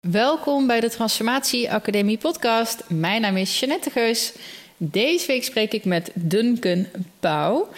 [0.00, 2.84] Welkom bij de Transformatie Academie podcast.
[2.88, 4.32] Mijn naam is Jeannette Geus.
[4.76, 6.86] Deze week spreek ik met Duncan
[7.20, 7.68] Pauw.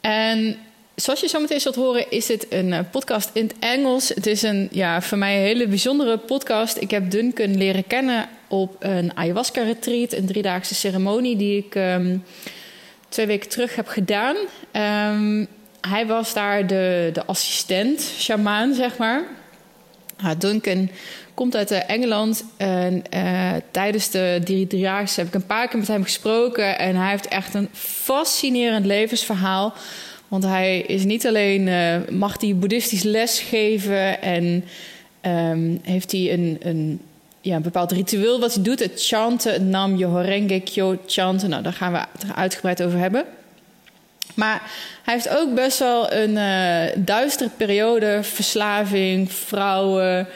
[0.00, 0.56] En
[0.94, 4.08] zoals je zo meteen zult horen, is dit een eh, podcast in het Engels.
[4.08, 6.76] Het is een ja, voor mij een hele bijzondere podcast.
[6.76, 12.16] Ik heb Duncan leren kennen op een ayahuasca-retreat, een driedaagse ceremonie die ik ehm,
[13.08, 14.36] twee weken terug heb gedaan.
[14.70, 15.44] Ehm,
[15.80, 19.40] hij was daar de, de assistent, shamaan, zeg maar.
[20.38, 20.90] Duncan
[21.34, 22.44] komt uit eh, Engeland.
[22.56, 26.78] En uh, tijdens de drie heb ik een paar keer met hem gesproken.
[26.78, 29.74] En hij heeft echt een fascinerend levensverhaal.
[30.28, 34.64] Want hij is niet alleen, uh, mag hij boeddhistisch les geven en
[35.22, 37.00] um, heeft hij een, een,
[37.40, 38.78] ja, een bepaald ritueel wat hij doet.
[38.78, 41.50] Het chanten, het Nam Yohorenge Kyo chanten.
[41.50, 43.24] Nou, daar gaan we het er uitgebreid over hebben.
[44.34, 44.62] Maar
[45.02, 48.18] hij heeft ook best wel een uh, duistere periode.
[48.22, 50.28] Verslaving, vrouwen,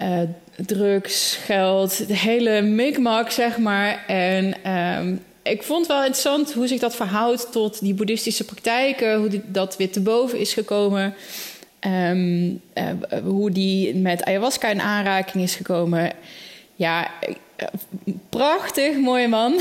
[0.00, 0.20] uh,
[0.56, 2.06] drugs, geld.
[2.08, 4.04] De hele mikmak, zeg maar.
[4.06, 9.18] En um, ik vond wel interessant hoe zich dat verhoudt tot die boeddhistische praktijken.
[9.18, 11.14] Hoe dat weer te boven is gekomen.
[11.80, 12.84] Um, uh,
[13.24, 16.12] hoe die met ayahuasca in aanraking is gekomen.
[16.76, 17.10] Ja,
[18.28, 19.52] prachtig, mooie man.
[19.52, 19.60] uh,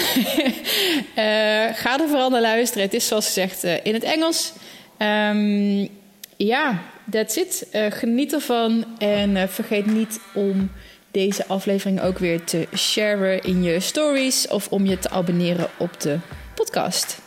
[1.83, 2.83] ga er vooral naar luisteren.
[2.83, 4.53] Het is zoals gezegd uh, in het Engels.
[4.97, 5.89] Um,
[6.37, 7.67] ja, that's it.
[7.73, 10.69] Uh, geniet ervan en vergeet niet om
[11.11, 16.01] deze aflevering ook weer te sharen in je stories of om je te abonneren op
[16.01, 16.17] de
[16.55, 17.17] podcast.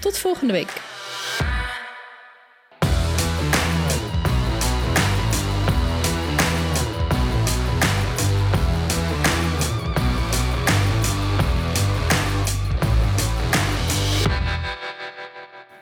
[0.00, 0.72] Tot volgende week.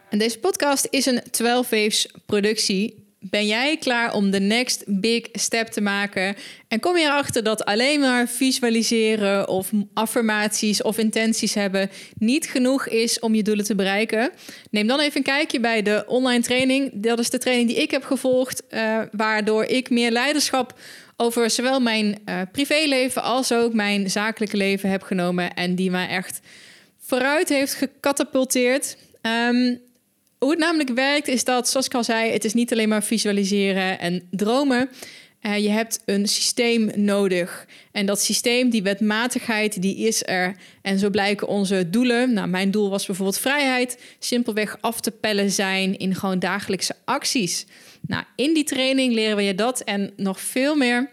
[0.08, 3.03] En deze podcast is een 12 Waves productie.
[3.30, 6.36] Ben jij klaar om de next big step te maken?
[6.68, 12.88] En kom je erachter dat alleen maar visualiseren of affirmaties of intenties hebben niet genoeg
[12.88, 14.30] is om je doelen te bereiken?
[14.70, 16.90] Neem dan even een kijkje bij de online training.
[16.94, 20.78] Dat is de training die ik heb gevolgd, uh, waardoor ik meer leiderschap
[21.16, 26.08] over zowel mijn uh, privéleven als ook mijn zakelijke leven heb genomen en die mij
[26.08, 26.40] echt
[26.98, 28.96] vooruit heeft gecatapulteerd.
[29.22, 29.80] Um,
[30.38, 33.04] hoe het namelijk werkt is dat, zoals ik al zei, het is niet alleen maar
[33.04, 34.88] visualiseren en dromen.
[35.46, 37.66] Uh, je hebt een systeem nodig.
[37.92, 40.56] En dat systeem, die wetmatigheid, die is er.
[40.82, 42.32] En zo blijken onze doelen.
[42.32, 43.98] Nou, mijn doel was bijvoorbeeld vrijheid.
[44.18, 47.66] Simpelweg af te pellen zijn in gewoon dagelijkse acties.
[48.00, 51.10] Nou, in die training leren we je dat en nog veel meer.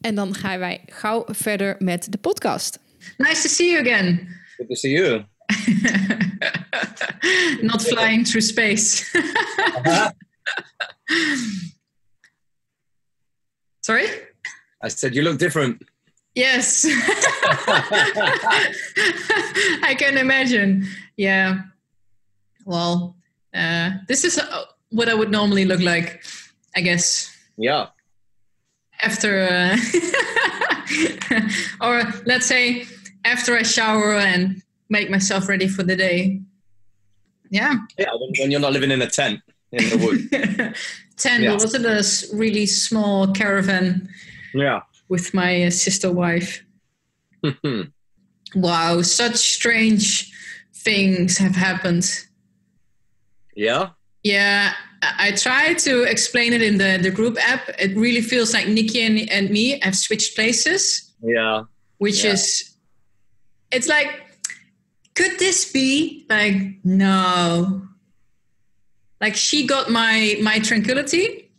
[0.01, 2.79] En dan gaan wij gauw verder met de podcast.
[3.17, 4.27] Nice to see you again.
[4.57, 5.23] Good to see you.
[7.69, 9.03] Not flying through space.
[13.79, 14.05] Sorry?
[14.85, 15.83] I said you look different.
[16.31, 16.85] Yes.
[19.89, 20.87] I can imagine.
[21.15, 21.57] Yeah.
[22.65, 23.18] Well,
[23.53, 26.23] uh, this is uh, what I would normally look like,
[26.75, 27.35] I guess.
[27.57, 27.87] Yeah.
[29.01, 29.77] After, uh,
[31.81, 32.85] or let's say
[33.25, 36.41] after I shower and make myself ready for the day.
[37.49, 37.75] Yeah.
[37.97, 40.75] Yeah, when, when you're not living in a tent in the wood.
[41.17, 41.53] tent, yeah.
[41.53, 44.09] was it a really small caravan?
[44.53, 44.81] Yeah.
[45.07, 46.63] With my uh, sister wife.
[48.55, 50.31] wow, such strange
[50.73, 52.28] things have happened
[53.59, 53.89] yeah.
[54.23, 57.69] Yeah, I try to explain it in the, the group app.
[57.79, 61.13] It really feels like Nikki and, and me have switched places.
[61.21, 61.63] Yeah.
[61.99, 62.33] Which yeah.
[62.33, 62.75] is,
[63.71, 64.09] it's like,
[65.15, 67.87] could this be like, no.
[69.21, 71.51] Like she got my my tranquility.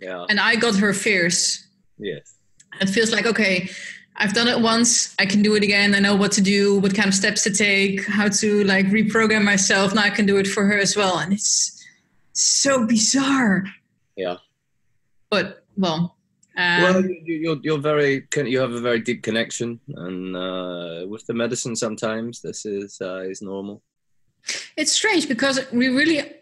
[0.00, 0.26] Yeah.
[0.28, 1.66] And I got her fears.
[1.98, 2.34] Yes.
[2.80, 3.70] It feels like, okay,
[4.18, 5.14] I've done it once.
[5.18, 5.94] I can do it again.
[5.94, 9.44] I know what to do, what kind of steps to take, how to like reprogram
[9.44, 9.94] myself.
[9.94, 11.18] Now I can do it for her as well.
[11.18, 11.86] And it's
[12.32, 13.64] so bizarre.
[14.16, 14.36] Yeah.
[15.30, 16.16] But well.
[16.56, 21.32] Um, well, you're you're very you have a very deep connection, and uh, with the
[21.32, 23.80] medicine, sometimes this is uh, is normal.
[24.76, 26.32] It's strange because we really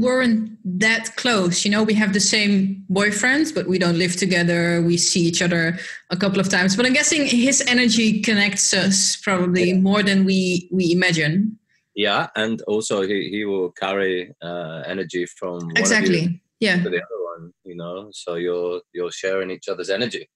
[0.00, 1.64] weren't that close.
[1.64, 4.82] You know, we have the same boyfriends, but we don't live together.
[4.82, 5.78] We see each other
[6.10, 6.76] a couple of times.
[6.76, 11.58] But I'm guessing his energy connects us probably more than we we imagine.
[11.94, 17.20] Yeah, and also he, he will carry uh, energy from exactly yeah to the other
[17.32, 17.52] one.
[17.64, 20.28] You know, so you're you're sharing each other's energy.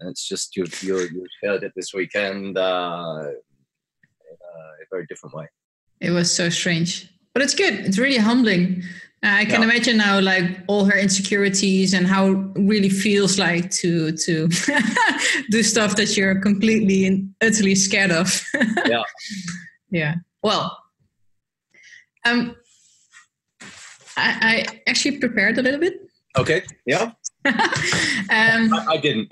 [0.00, 5.34] And It's just you've you you shared it this weekend uh, in a very different
[5.34, 5.48] way.
[6.00, 7.74] It was so strange, but it's good.
[7.74, 8.82] It's really humbling.
[9.24, 9.68] Uh, I can yeah.
[9.68, 14.48] imagine now, like all her insecurities and how it really feels like to to
[15.50, 18.44] do stuff that you're completely and utterly scared of.
[18.86, 19.02] yeah,
[19.90, 20.14] yeah.
[20.42, 20.78] Well,
[22.24, 22.54] um,
[24.16, 25.94] I, I actually prepared a little bit.
[26.36, 26.62] Okay.
[26.86, 27.12] Yeah.
[27.44, 27.54] um,
[28.30, 29.28] I, I didn't.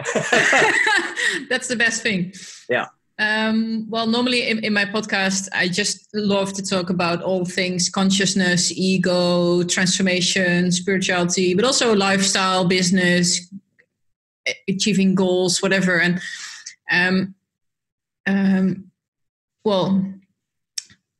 [1.49, 2.33] that's the best thing.
[2.69, 2.87] Yeah.
[3.19, 7.89] Um, well, normally in, in, my podcast, I just love to talk about all things
[7.89, 13.51] consciousness, ego, transformation, spirituality, but also lifestyle, business,
[14.69, 15.99] achieving goals, whatever.
[15.99, 16.21] And
[16.91, 17.35] um,
[18.27, 18.91] um,
[19.65, 20.05] well,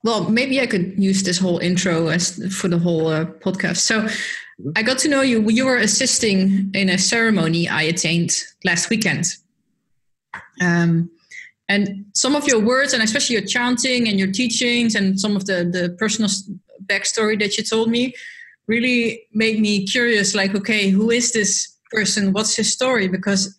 [0.05, 3.79] well, maybe I could use this whole intro as for the whole uh, podcast.
[3.79, 4.71] So, mm-hmm.
[4.77, 5.49] I got to know you.
[5.49, 9.35] You were assisting in a ceremony I attained last weekend.
[10.61, 11.11] Um,
[11.69, 15.47] and some of your words, and especially your chanting and your teachings, and some of
[15.47, 16.31] the the personal
[16.87, 18.15] backstory that you told me,
[18.69, 20.35] really made me curious.
[20.35, 22.33] Like, okay, who is this person?
[22.33, 23.09] What's his story?
[23.09, 23.57] Because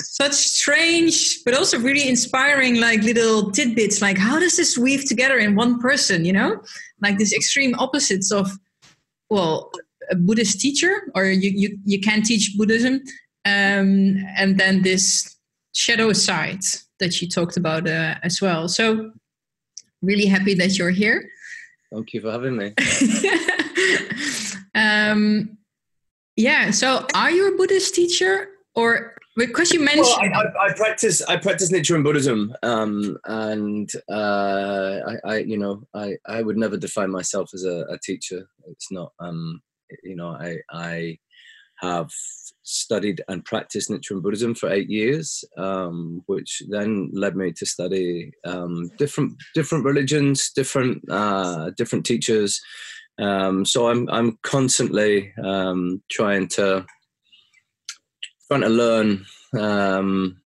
[0.00, 5.38] such strange but also really inspiring like little tidbits like how does this weave together
[5.38, 6.60] in one person you know
[7.00, 8.50] like these extreme opposites of
[9.30, 9.70] well
[10.10, 13.00] a buddhist teacher or you you, you can teach buddhism
[13.44, 15.36] um, and then this
[15.72, 16.60] shadow side
[17.00, 18.68] that you talked about uh, as well.
[18.68, 19.12] So,
[20.02, 21.28] really happy that you're here.
[21.92, 22.74] Thank you for having me.
[24.74, 25.56] um,
[26.36, 26.70] yeah.
[26.70, 30.32] So, are you a Buddhist teacher, or because you mentioned?
[30.32, 31.22] Well, I, I, I, practice.
[31.22, 36.76] I practice Nichiren Buddhism, um, and uh, I, I, you know, I, I would never
[36.76, 38.48] define myself as a, a teacher.
[38.68, 39.12] It's not.
[39.20, 39.62] Um,
[40.02, 41.18] you know, I, I
[41.76, 42.10] have
[42.66, 48.32] studied and practiced Nichiren Buddhism for eight years, um, which then led me to study
[48.44, 52.60] um, different different religions, different uh, different teachers.
[53.18, 56.84] Um, so I'm I'm constantly um, trying to
[58.48, 59.24] trying to learn
[59.58, 60.40] um,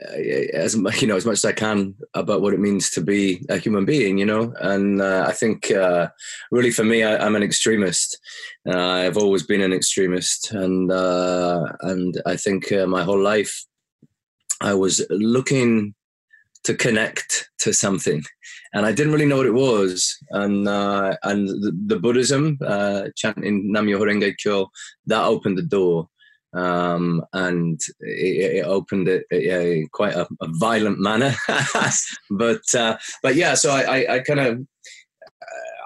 [0.00, 3.58] as you know as much as I can about what it means to be a
[3.58, 4.52] human being, you know.
[4.60, 6.08] And uh, I think uh,
[6.50, 8.18] really for me, I, am an extremist.
[8.66, 13.64] Uh, I've always been an extremist, and uh, and I think uh, my whole life
[14.60, 15.94] I was looking
[16.64, 18.22] to connect to something,
[18.72, 20.16] and I didn't really know what it was.
[20.30, 22.58] And and the, the Buddhism,
[23.16, 24.70] chanting Nam Myoho Renge Kyo,
[25.06, 26.08] that opened the door
[26.52, 31.34] um, and it, it, opened it in quite a, a, violent manner.
[32.30, 34.60] but uh, but yeah, so I, I, I kind of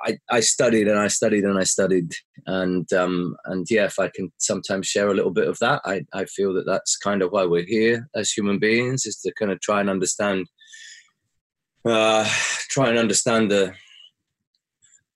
[0.05, 2.12] I, I studied and I studied and I studied
[2.46, 6.05] and um, and yeah, if I can sometimes share a little bit of that, I,
[6.12, 9.50] I feel that that's kind of why we're here as human beings is to kind
[9.50, 10.46] of try and understand
[11.87, 12.28] uh,
[12.69, 13.75] try and understand the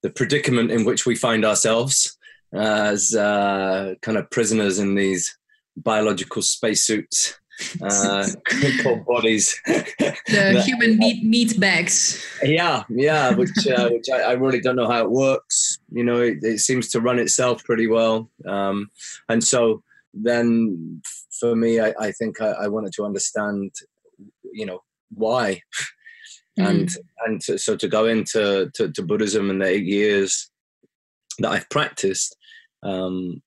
[0.02, 2.17] the predicament in which we find ourselves
[2.52, 5.36] as uh, kind of prisoners in these
[5.76, 7.38] biological spacesuits
[7.82, 8.26] uh,
[8.82, 9.60] called bodies.
[9.66, 12.24] the human meat meat bags.
[12.42, 15.78] Yeah, yeah, which uh, which I, I, really don't know how it works.
[15.90, 18.90] You know, it, it seems to run itself pretty well, um,
[19.28, 19.82] and so
[20.14, 21.02] then
[21.38, 23.72] for me, I, I think I, I, wanted to understand,
[24.52, 25.62] you know, why.
[26.58, 26.68] Mm.
[26.68, 26.90] And
[27.26, 30.50] and to, so to go into to, to Buddhism in the eight years
[31.38, 32.36] that I've practiced,
[32.82, 33.42] um,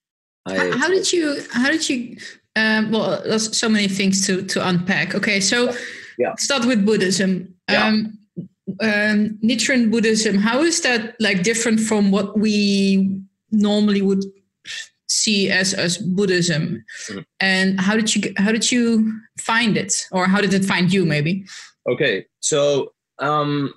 [0.45, 2.17] I, how, how, did you how did you
[2.55, 5.73] um, well there's so many things to to unpack okay so
[6.17, 6.33] yeah.
[6.37, 7.85] start with buddhism yeah.
[7.85, 8.17] um,
[8.79, 13.21] um, Nichiren Buddhism, how is that like different from what we
[13.51, 14.23] normally would
[15.07, 16.83] see as as Buddhism?
[17.07, 17.19] Mm-hmm.
[17.39, 21.05] And how did you how did you find it, or how did it find you?
[21.05, 21.45] Maybe.
[21.89, 23.73] Okay, so um,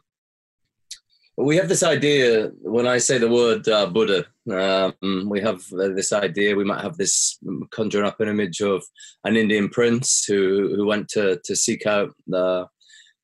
[1.37, 6.13] we have this idea when I say the word uh, Buddha, um, we have this
[6.13, 6.57] idea.
[6.57, 7.39] We might have this
[7.71, 8.85] conjure up an image of
[9.25, 12.67] an Indian prince who who went to to seek out the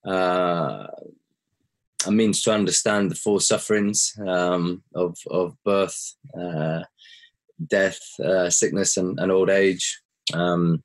[0.07, 0.87] uh,
[2.07, 6.83] a means to understand the four sufferings um, of of birth, uh,
[7.67, 10.01] death, uh, sickness, and, and, old age.
[10.33, 10.83] Um,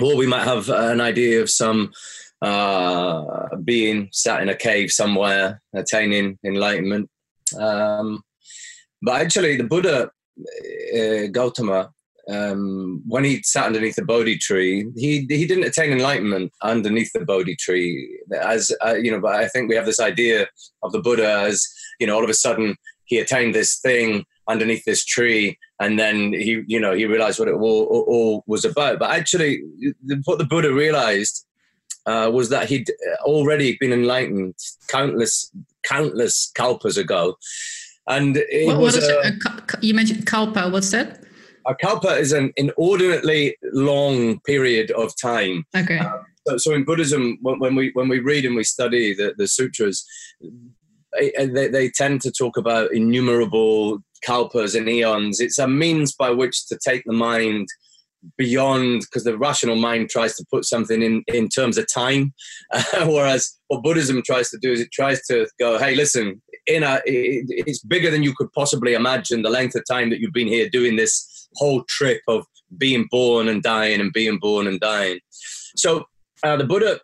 [0.00, 1.92] or we might have an idea of some
[2.40, 7.10] uh, being sat in a cave somewhere, attaining enlightenment.
[7.58, 8.22] Um,
[9.02, 10.10] but actually, the Buddha,
[10.96, 11.90] uh, Gautama,
[12.28, 17.24] um, when he sat underneath the Bodhi tree, he he didn't attain enlightenment underneath the
[17.24, 18.20] Bodhi tree.
[18.40, 20.46] As uh, you know, but I think we have this idea
[20.82, 21.66] of the Buddha as
[22.00, 26.32] you know, all of a sudden he attained this thing underneath this tree, and then
[26.32, 28.98] he, you know, he realized what it all, all, was about.
[28.98, 29.62] But actually,
[30.24, 31.46] what the Buddha realized
[32.06, 32.90] uh, was that he'd
[33.22, 34.54] already been enlightened
[34.88, 35.52] countless,
[35.84, 37.36] countless kalpas ago.
[38.08, 39.34] And it what, was what is a, it?
[39.46, 40.68] A, you mentioned kalpa.
[40.68, 41.20] What's that?
[41.66, 45.64] a kalpa is an inordinately long period of time.
[45.76, 45.98] Okay.
[45.98, 49.34] Um, so, so in Buddhism, when, when, we when we read and we study the,
[49.36, 50.04] the sutras,
[51.18, 55.40] they, they tend to talk about innumerable kalpas and eons.
[55.40, 57.68] It's a means by which to take the mind
[58.36, 62.32] beyond because the rational mind tries to put something in in terms of time
[62.72, 66.82] uh, whereas what buddhism tries to do is it tries to go hey listen in
[66.82, 70.32] a it, it's bigger than you could possibly imagine the length of time that you've
[70.32, 72.44] been here doing this whole trip of
[72.76, 75.18] being born and dying and being born and dying
[75.76, 76.04] so
[76.42, 77.00] uh, the buddha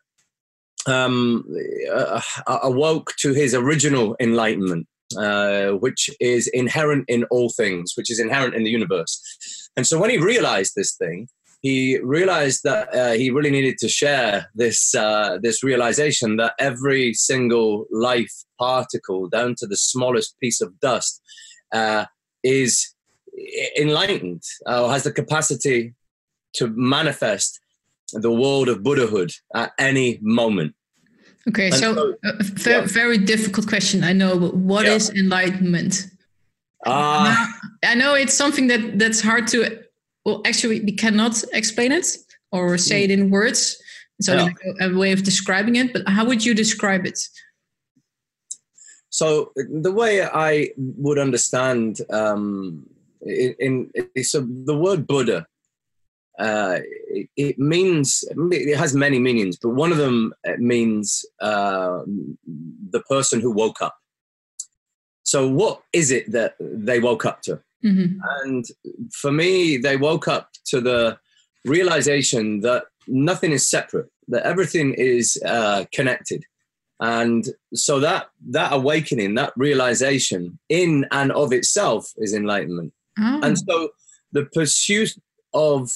[0.86, 1.44] um,
[1.92, 2.20] uh,
[2.62, 8.54] awoke to his original enlightenment uh, which is inherent in all things, which is inherent
[8.54, 9.22] in the universe.
[9.76, 11.28] And so when he realized this thing,
[11.62, 17.14] he realized that uh, he really needed to share this uh, this realization that every
[17.14, 21.20] single life particle, down to the smallest piece of dust,
[21.72, 22.04] uh,
[22.42, 22.94] is
[23.76, 25.94] enlightened or has the capacity
[26.54, 27.60] to manifest
[28.12, 30.74] the world of Buddhahood at any moment.
[31.48, 32.86] Okay, so, so uh, very, yeah.
[32.86, 34.94] very difficult question, I know, but what yeah.
[34.94, 36.08] is enlightenment?
[36.86, 37.46] Uh,
[37.84, 39.82] I know it's something that that's hard to.
[40.24, 42.06] Well, actually, we cannot explain it
[42.52, 43.76] or say it in words.
[44.20, 44.50] So yeah.
[44.80, 45.92] a, way of describing it.
[45.92, 47.20] But how would you describe it?
[49.10, 52.86] So the way I would understand um,
[53.22, 55.46] in, in so the word Buddha
[56.38, 62.02] uh, it, it, means it has many meanings, but one of them uh, means uh,
[62.90, 63.96] the person who woke up.
[65.26, 67.60] So, what is it that they woke up to?
[67.84, 68.20] Mm-hmm.
[68.44, 68.64] And
[69.12, 71.18] for me, they woke up to the
[71.64, 76.44] realization that nothing is separate, that everything is uh, connected.
[77.00, 82.92] And so that that awakening, that realization in and of itself is enlightenment.
[83.18, 83.40] Oh.
[83.42, 83.90] And so
[84.30, 85.12] the pursuit
[85.52, 85.90] of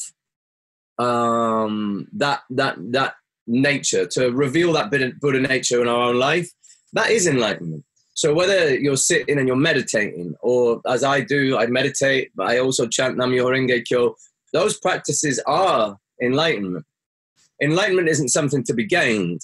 [0.99, 3.15] um, that that that
[3.47, 6.51] nature to reveal that Buddha nature in our own life,
[6.95, 7.85] that is enlightenment.
[8.21, 12.59] So whether you're sitting and you're meditating, or as I do, I meditate, but I
[12.59, 14.15] also chant Nam Myoho Renge Kyo.
[14.53, 16.85] Those practices are enlightenment.
[17.63, 19.41] Enlightenment isn't something to be gained,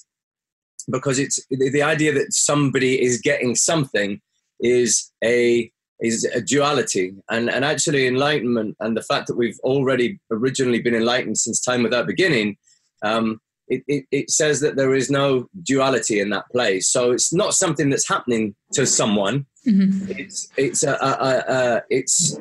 [0.90, 4.20] because it's the idea that somebody is getting something
[4.60, 10.20] is a is a duality and, and actually enlightenment and the fact that we've already
[10.30, 12.58] originally been enlightened since time without beginning
[13.02, 17.32] um, it, it, it, says that there is no duality in that place so it's
[17.32, 20.10] not something that's happening to someone mm-hmm.
[20.10, 22.38] it's it's a, a, a, a it's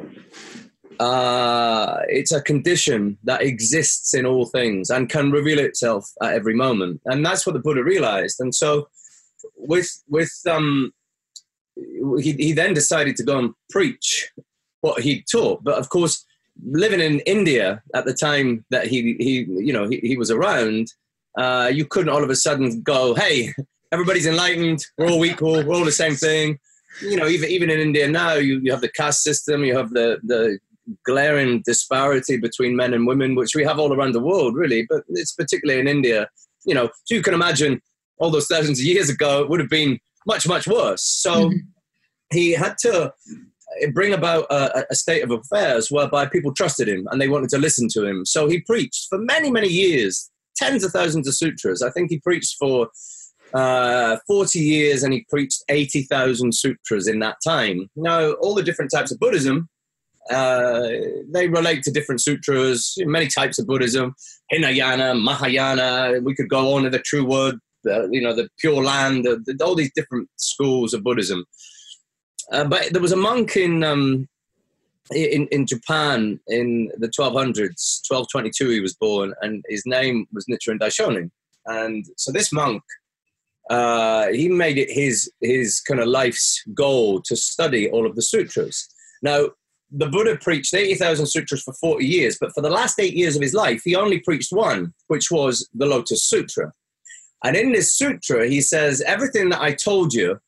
[0.97, 6.55] uh, it's a condition that exists in all things and can reveal itself at every
[6.55, 8.87] moment and that's what the buddha realized and so
[9.57, 10.93] with with um
[11.75, 14.31] he, he then decided to go and preach
[14.81, 15.63] what he taught.
[15.63, 16.25] But of course,
[16.63, 20.93] living in India at the time that he, he you know, he, he was around,
[21.37, 23.53] uh, you couldn't all of a sudden go, hey,
[23.91, 26.59] everybody's enlightened, we're all equal, we're all the same thing.
[27.01, 29.91] You know, even, even in India now, you, you have the caste system, you have
[29.91, 30.59] the, the
[31.05, 35.03] glaring disparity between men and women, which we have all around the world, really, but
[35.09, 36.29] it's particularly in India.
[36.65, 37.81] You know, so you can imagine
[38.17, 41.03] all those thousands of years ago, it would have been much, much worse.
[41.03, 41.57] So mm-hmm.
[42.31, 43.13] he had to
[43.93, 47.57] bring about a, a, state of affairs whereby people trusted him and they wanted to
[47.57, 48.25] listen to him.
[48.25, 51.81] So he preached for many, many years, tens of thousands of sutras.
[51.81, 52.89] I think he preached for
[53.53, 57.89] uh, 40 years and he preached 80,000 sutras in that time.
[57.95, 59.69] Now, all the different types of Buddhism,
[60.29, 60.87] uh,
[61.29, 64.15] they relate to different sutras, many types of Buddhism,
[64.49, 66.19] Hinayana, Mahayana.
[66.21, 69.57] We could go on to the true word the, you know, the Pure Land, the,
[69.63, 71.45] all these different schools of Buddhism.
[72.51, 74.27] Uh, but there was a monk in, um,
[75.13, 80.79] in in Japan in the 1200s, 1222 he was born, and his name was Nichiren
[80.79, 81.29] Daishonin.
[81.67, 82.83] And so this monk,
[83.69, 88.21] uh, he made it his his kind of life's goal to study all of the
[88.21, 88.87] sutras.
[89.21, 89.49] Now,
[89.91, 93.41] the Buddha preached 80,000 sutras for 40 years, but for the last eight years of
[93.41, 96.71] his life, he only preached one, which was the Lotus Sutra.
[97.43, 100.39] And in this sutra, he says, Everything that I told you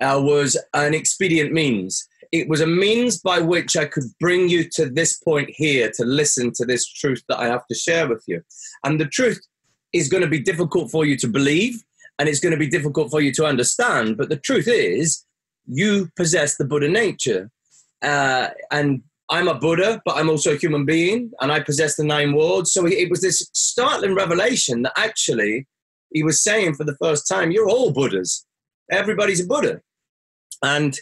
[0.00, 2.08] uh, was an expedient means.
[2.32, 6.04] It was a means by which I could bring you to this point here to
[6.04, 8.42] listen to this truth that I have to share with you.
[8.84, 9.40] And the truth
[9.92, 11.82] is going to be difficult for you to believe
[12.20, 14.18] and it's going to be difficult for you to understand.
[14.18, 15.24] But the truth is,
[15.66, 17.50] you possess the Buddha nature.
[18.02, 22.04] Uh, and I'm a Buddha, but I'm also a human being, and I possess the
[22.04, 22.72] nine worlds.
[22.72, 25.66] So it was this startling revelation that actually
[26.12, 28.44] he was saying for the first time, "You're all Buddhas.
[28.90, 29.80] Everybody's a Buddha."
[30.62, 30.98] And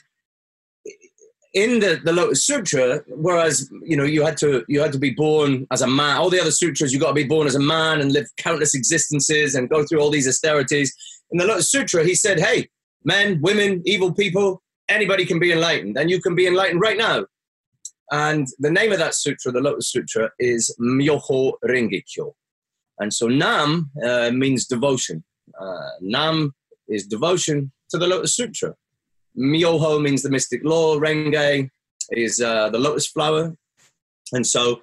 [1.55, 5.11] in the, the Lotus Sutra, whereas you know you had to you had to be
[5.11, 7.61] born as a man, all the other sutras you got to be born as a
[7.61, 10.95] man and live countless existences and go through all these austerities.
[11.31, 12.69] In the Lotus Sutra, he said, "Hey,
[13.05, 17.25] men, women, evil people, anybody can be enlightened, and you can be enlightened right now."
[18.11, 22.35] And the name of that sutra, the Lotus Sutra, is Myoho Renge Kyo.
[22.99, 25.25] And so Nam uh, means devotion.
[25.61, 26.55] Uh, Nam
[26.89, 28.75] is devotion to the Lotus Sutra.
[29.39, 30.99] Myoho means the mystic law.
[30.99, 31.71] Renge
[32.11, 33.55] is uh, the lotus flower.
[34.33, 34.81] And so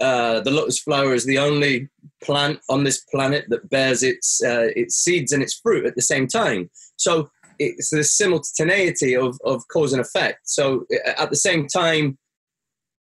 [0.00, 1.88] uh, the lotus flower is the only
[2.22, 6.02] plant on this planet that bears its, uh, its seeds and its fruit at the
[6.02, 6.70] same time.
[6.96, 10.40] So it's the simultaneity of, of cause and effect.
[10.44, 12.18] So at the same time,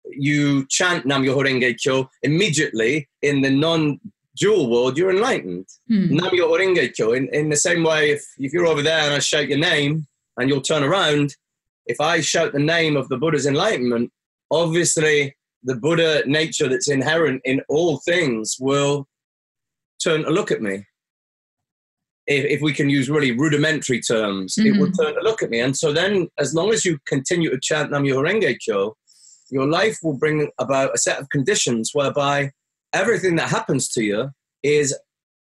[0.10, 4.00] you chant Nam Myoho Renge Kyo immediately in the non
[4.36, 5.68] dual world, you're enlightened.
[5.90, 6.12] Mm.
[6.12, 7.13] Nam Myoho Renge Kyo.
[7.13, 10.06] In, in the same way, if, if you're over there and I shout your name,
[10.38, 11.36] and you'll turn around.
[11.86, 14.12] If I shout the name of the Buddha's enlightenment,
[14.52, 19.08] obviously the Buddha nature that's inherent in all things will
[20.04, 20.86] turn to look at me.
[22.25, 24.68] If, if we can use really rudimentary terms, mm-hmm.
[24.75, 25.60] it will turn to look at me.
[25.60, 28.96] And so then, as long as you continue to chant Nam Myoho Renge Kyo,
[29.50, 32.52] your life will bring about a set of conditions whereby
[32.94, 34.30] everything that happens to you
[34.63, 34.98] is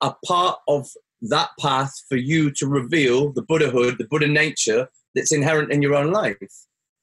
[0.01, 0.87] a part of
[1.21, 5.95] that path for you to reveal the Buddhahood, the Buddha nature that's inherent in your
[5.95, 6.37] own life.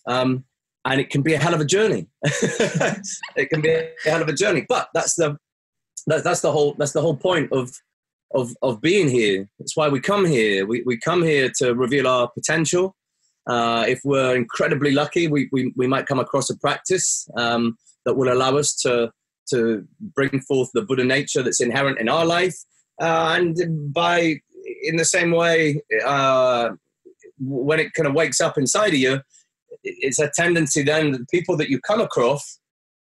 [0.07, 0.45] Um,
[0.85, 2.07] and it can be a hell of a journey.
[2.23, 5.37] it can be a hell of a journey, but that's the
[6.07, 7.73] that, that's the whole that's the whole point of
[8.35, 9.49] of of being here.
[9.59, 10.67] That's why we come here.
[10.67, 12.95] We we come here to reveal our potential.
[13.47, 18.15] Uh, if we're incredibly lucky, we, we we might come across a practice um, that
[18.15, 19.11] will allow us to
[19.51, 22.57] to bring forth the Buddha nature that's inherent in our life
[23.01, 24.37] uh, and by
[24.83, 26.71] in the same way, uh,
[27.39, 29.21] when it kind of wakes up inside of you,
[29.83, 32.61] it's a tendency then the people that you come across,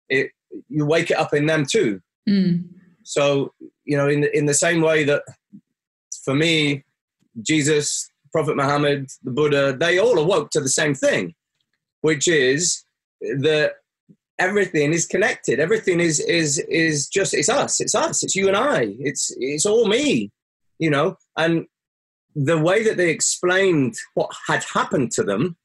[0.09, 0.31] it
[0.69, 2.01] you wake it up in them too.
[2.29, 2.65] Mm.
[3.05, 3.53] So
[3.85, 5.23] you know, in the, in the same way that
[6.25, 6.85] for me,
[7.41, 11.35] Jesus, Prophet Muhammad, the Buddha, they all awoke to the same thing,
[12.01, 12.85] which is
[13.21, 13.75] that
[14.43, 15.61] everything is connected.
[15.61, 17.81] Everything is is is just it's us.
[17.81, 18.23] It's us.
[18.23, 18.95] It's you and I.
[18.99, 20.31] It's it's all me.
[20.79, 21.67] You know, and
[22.35, 25.57] the way that they explained what had happened to them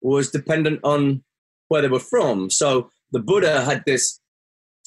[0.00, 1.24] was dependent on
[1.68, 2.50] where they were from.
[2.50, 4.20] So the Buddha had this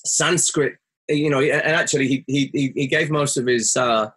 [0.06, 0.76] Sanskrit,
[1.10, 4.10] you know, and actually he he he gave most of his uh,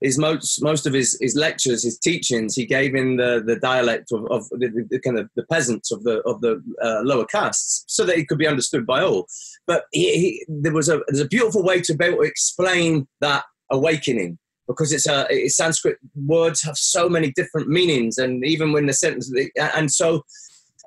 [0.00, 4.12] his most most of his, his lectures, his teachings, he gave in the, the dialect
[4.12, 7.84] of, of the, the kind of the peasants of the of the uh, lower castes,
[7.88, 9.26] so that it could be understood by all.
[9.66, 13.08] But he, he, there was a there's a beautiful way to be able to explain
[13.20, 18.72] that awakening because it's a it's Sanskrit words have so many different meanings, and even
[18.72, 20.24] when the sentence and so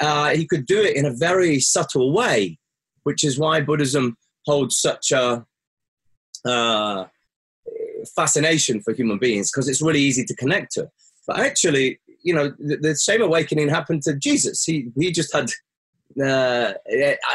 [0.01, 2.59] uh, he could do it in a very subtle way,
[3.03, 5.45] which is why Buddhism holds such a
[6.45, 7.05] uh,
[8.15, 10.89] fascination for human beings because it's really easy to connect to.
[11.27, 14.63] But actually, you know, the, the same awakening happened to Jesus.
[14.63, 15.51] He he just had
[16.21, 16.73] uh,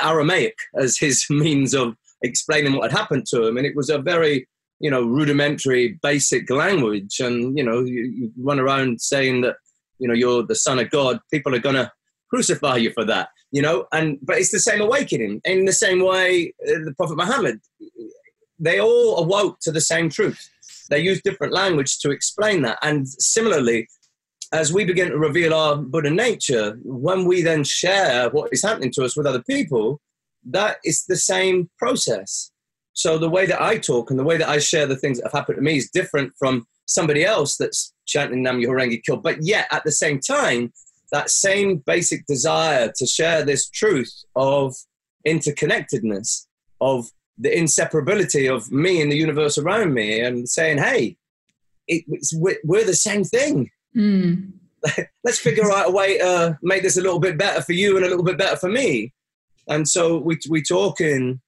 [0.03, 3.99] Aramaic as his means of explaining what had happened to him, and it was a
[3.99, 4.47] very
[4.81, 7.21] you know rudimentary, basic language.
[7.21, 9.57] And you know, you, you run around saying that
[9.99, 11.21] you know you're the son of God.
[11.31, 11.93] People are gonna
[12.31, 13.29] crucify you for that.
[13.53, 17.17] You know, and but it's the same awakening in the same way uh, the Prophet
[17.17, 17.61] Muhammad.
[18.59, 20.49] They all awoke to the same truth
[20.91, 22.79] they use different language to explain that.
[22.83, 23.89] And similarly,
[24.53, 28.93] as we begin to reveal our Buddha nature, when we then share what is happening
[28.93, 30.01] to us with other people,
[30.45, 32.51] that is the same process.
[32.93, 35.25] So the way that I talk and the way that I share the things that
[35.27, 39.17] have happened to me is different from somebody else that's chanting Nam Myoho Renge Kyo.
[39.17, 40.73] But yet, at the same time,
[41.11, 44.75] that same basic desire to share this truth of
[45.27, 46.47] interconnectedness,
[46.81, 51.17] of the inseparability of me and the universe around me and saying, hey,
[51.89, 53.71] it, we're, we're, the same thing.
[53.97, 54.53] Mm.
[55.25, 58.05] Let's figure out a way to make this a little bit better for you and
[58.05, 59.13] a little bit better for me.
[59.69, 61.41] And so we, we talk in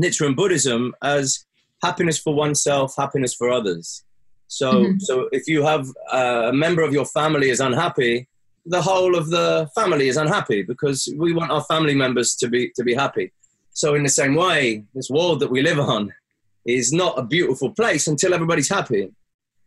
[0.00, 1.44] Nichiren Buddhism as
[1.82, 4.04] happiness for oneself, happiness for others.
[4.48, 4.98] So, mm-hmm.
[4.98, 8.28] so if you have a member of your family is unhappy,
[8.66, 12.70] the whole of the family is unhappy because we want our family members to be
[12.76, 13.32] to be happy.
[13.74, 16.12] So, in the same way, this world that we live on
[16.64, 19.10] is not a beautiful place until everybody's happy,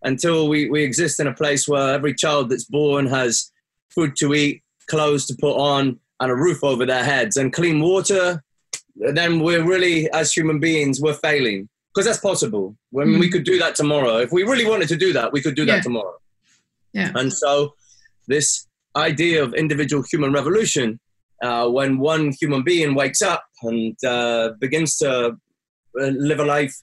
[0.02, 3.52] until we, we exist in a place where every child that's born has
[3.90, 7.80] food to eat, clothes to put on, and a roof over their heads and clean
[7.80, 8.44] water,
[8.96, 12.76] then we're really, as human beings, we're failing because that's possible.
[12.92, 13.20] When mm.
[13.20, 15.66] we could do that tomorrow, if we really wanted to do that, we could do
[15.66, 16.16] that tomorrow.
[16.94, 17.12] Yeah.
[17.16, 17.74] And so,
[18.28, 21.00] this idea of individual human revolution,
[21.42, 25.38] uh, when one human being wakes up and uh, begins to
[26.00, 26.76] uh, live a life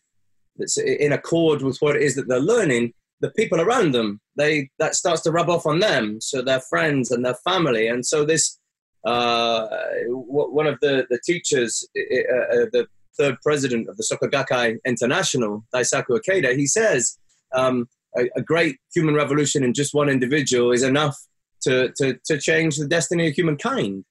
[0.56, 4.68] that's in accord with what it is that they're learning, the people around them, they
[4.78, 6.20] that starts to rub off on them.
[6.20, 8.58] So their friends and their family, and so this
[9.04, 9.66] uh,
[10.08, 12.86] one of the the teachers, uh, the
[13.18, 17.18] third president of the Soka Gakkai International, Daisaku Ikeda, he says
[17.54, 21.16] um, a, a, great human revolution in just one individual is enough
[21.62, 24.04] to, to, to change the destiny of humankind.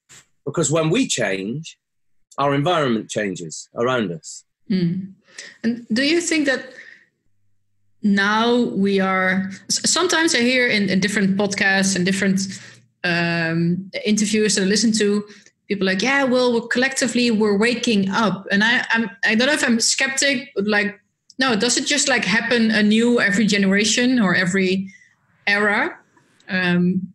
[0.44, 1.78] Because when we change,
[2.38, 4.44] our environment changes around us.
[4.70, 5.12] Mm.
[5.62, 6.72] And do you think that
[8.02, 9.50] now we are?
[9.68, 12.40] Sometimes I hear in, in different podcasts and different
[13.04, 15.24] um, interviews that I listen to,
[15.68, 19.54] people like, yeah, well, we're collectively we're waking up, and I I'm I don't know
[19.54, 21.00] if I'm skeptic, but like,
[21.38, 24.90] no, does it just like happen anew every generation or every
[25.46, 25.98] era?
[26.48, 27.13] Um,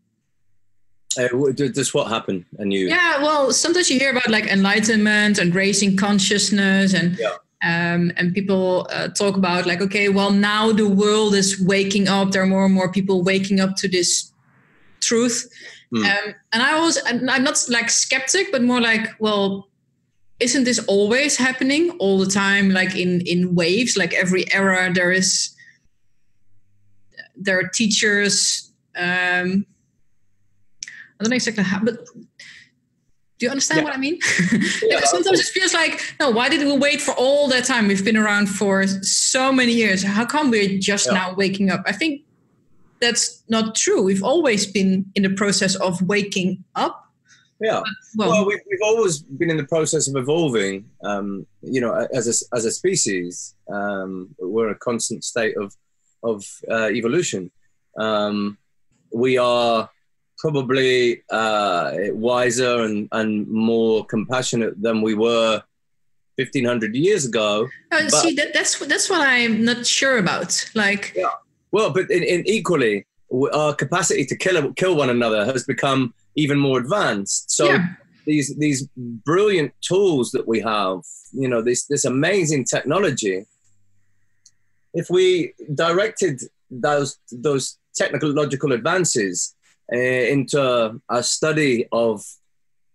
[1.17, 2.88] uh, does what happen you?
[2.88, 7.17] Yeah, well, sometimes you hear about like enlightenment and raising consciousness and.
[7.17, 7.36] Yeah.
[7.62, 12.32] Um, and people uh, talk about like okay well now the world is waking up
[12.32, 14.32] there are more and more people waking up to this
[15.02, 15.52] truth
[15.93, 16.06] Mm.
[16.06, 19.67] Um, and I was, I'm not like skeptic, but more like, well,
[20.39, 23.98] isn't this always happening all the time, like in in waves?
[23.98, 25.54] Like every era, there is
[27.36, 28.72] there are teachers.
[28.95, 29.65] Um,
[31.19, 32.05] I don't know exactly how, but
[33.39, 33.84] do you understand yeah.
[33.86, 34.19] what I mean?
[34.84, 37.88] yeah, sometimes it feels like, no, why did we wait for all that time?
[37.88, 40.03] We've been around for so many years.
[40.03, 41.13] How come we're just yeah.
[41.13, 41.84] now waking up?
[41.86, 42.23] I think
[42.99, 44.03] that's not true.
[44.03, 47.05] We've always been in the process of waking up.
[47.62, 47.82] Yeah.
[48.15, 50.89] Well, well we've, we've always been in the process of evolving.
[51.03, 55.75] Um, you know, as a, as a species, um, we're a constant state of
[56.23, 57.51] of uh, evolution.
[57.97, 58.58] Um,
[59.13, 59.89] we are
[60.39, 65.62] probably uh, wiser and, and more compassionate than we were
[66.38, 67.67] 1500 years ago.
[67.91, 70.65] Uh, but, see, that, that's that's what I'm not sure about.
[70.73, 71.28] Like, yeah.
[71.71, 73.06] Well, but in, in equally,
[73.54, 77.52] our capacity to kill kill one another has become even more advanced.
[77.52, 77.86] So yeah.
[78.25, 81.02] these these brilliant tools that we have,
[81.34, 83.45] you know, this this amazing technology.
[84.93, 89.56] If we directed those those technological advances
[89.91, 92.23] into a study of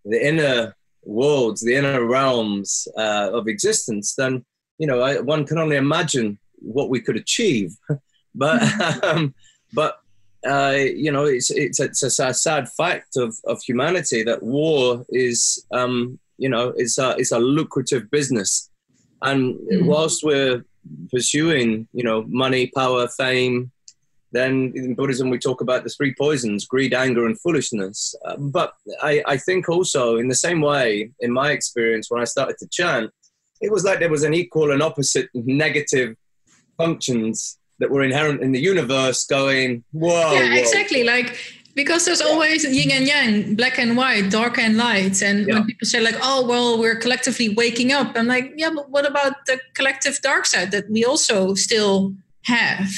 [0.04, 4.44] the inner worlds, the inner realms uh, of existence, then
[4.78, 7.76] you know I, one can only imagine what we could achieve.
[8.36, 8.60] But
[9.04, 9.32] um,
[9.72, 10.00] but
[10.46, 15.64] uh, you know, it's it's it's a sad fact of of humanity that war is
[15.72, 18.70] um, you know it's a it's a lucrative business,
[19.22, 19.86] and mm.
[19.86, 20.64] whilst we're
[21.10, 23.70] pursuing you know money, power, fame,
[24.34, 28.14] then in Buddhism we talk about the three poisons: greed, anger, and foolishness.
[28.24, 32.24] Uh, but I, I think also in the same way, in my experience, when I
[32.24, 33.10] started to chant,
[33.60, 36.16] it was like there was an equal and opposite negative
[36.76, 40.32] functions that were inherent in the universe going, whoa.
[40.32, 40.56] Yeah, whoa.
[40.56, 41.02] exactly.
[41.04, 41.36] Like,
[41.74, 45.22] because there's always yin and yang, black and white, dark and light.
[45.22, 45.54] And yeah.
[45.54, 49.08] when people say, like, oh, well, we're collectively waking up, I'm like, yeah, but what
[49.08, 52.90] about the collective dark side that we also still have?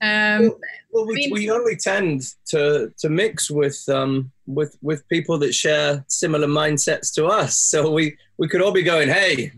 [0.00, 0.58] Um, well,
[0.92, 5.38] well we, I mean, we only tend to to mix with um, with with people
[5.38, 7.58] that share similar mindsets to us.
[7.58, 9.52] So we we could all be going, "Hey,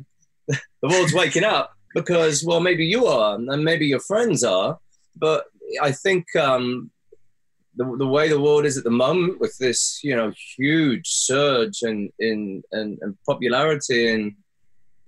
[0.48, 4.78] the world's waking up," because well maybe you are and maybe your friends are
[5.16, 5.44] but
[5.82, 6.90] i think um,
[7.76, 11.82] the, the way the world is at the moment with this you know huge surge
[11.82, 14.36] in in, in, in popularity in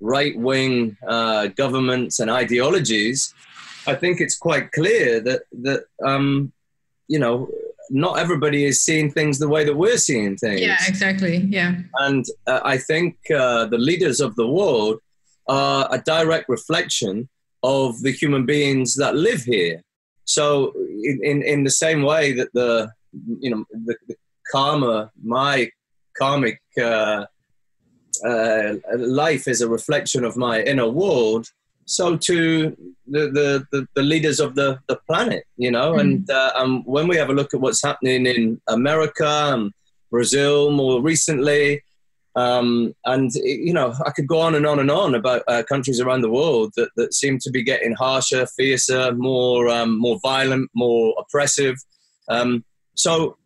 [0.00, 3.34] right-wing uh, governments and ideologies
[3.86, 6.52] i think it's quite clear that that um,
[7.08, 7.48] you know
[7.90, 12.24] not everybody is seeing things the way that we're seeing things yeah exactly yeah and
[12.46, 14.98] uh, i think uh, the leaders of the world
[15.48, 17.28] are a direct reflection
[17.62, 19.82] of the human beings that live here.
[20.24, 22.90] So, in, in, in the same way that the,
[23.40, 24.16] you know, the, the
[24.50, 25.70] karma, my
[26.16, 27.26] karmic uh,
[28.24, 31.46] uh, life is a reflection of my inner world,
[31.84, 36.00] so to the, the, the, the leaders of the, the planet, you know, mm.
[36.00, 39.72] and uh, um, when we have a look at what's happening in America and
[40.10, 41.82] Brazil more recently,
[42.34, 46.00] um, and you know, I could go on and on and on about uh, countries
[46.00, 50.70] around the world that, that seem to be getting harsher, fiercer, more um, more violent,
[50.74, 51.76] more oppressive.
[52.28, 52.64] Um,
[52.94, 53.36] so,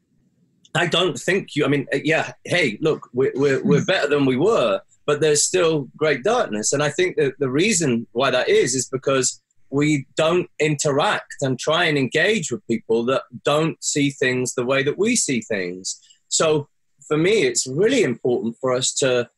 [0.75, 1.65] I don't think you.
[1.65, 2.33] I mean, uh, yeah.
[2.45, 6.83] Hey, look, we're we're, we're better than we were, but there's still great darkness, and
[6.83, 9.41] I think that the reason why that is is because
[9.71, 14.83] we don't interact and try and engage with people that don't see things the way
[14.83, 16.01] that we see things.
[16.29, 16.69] So
[17.07, 19.29] for me, it's really important for us to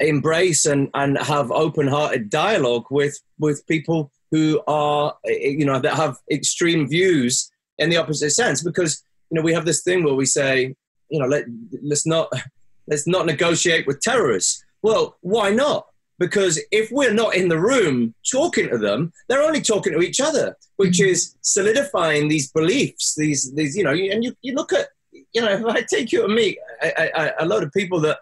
[0.00, 6.16] embrace and, and have open-hearted dialogue with with people who are you know that have
[6.30, 8.62] extreme views in the opposite sense.
[8.62, 10.74] Because you know we have this thing where we say
[11.08, 11.44] you know let
[11.82, 12.30] let's not
[12.88, 15.86] let's not negotiate with terrorists well why not
[16.18, 20.20] because if we're not in the room talking to them they're only talking to each
[20.28, 20.46] other
[20.76, 21.14] which mm-hmm.
[21.14, 24.86] is solidifying these beliefs these these you know and you, you look at
[25.34, 28.18] you know if i take you and me I, I, a lot of people that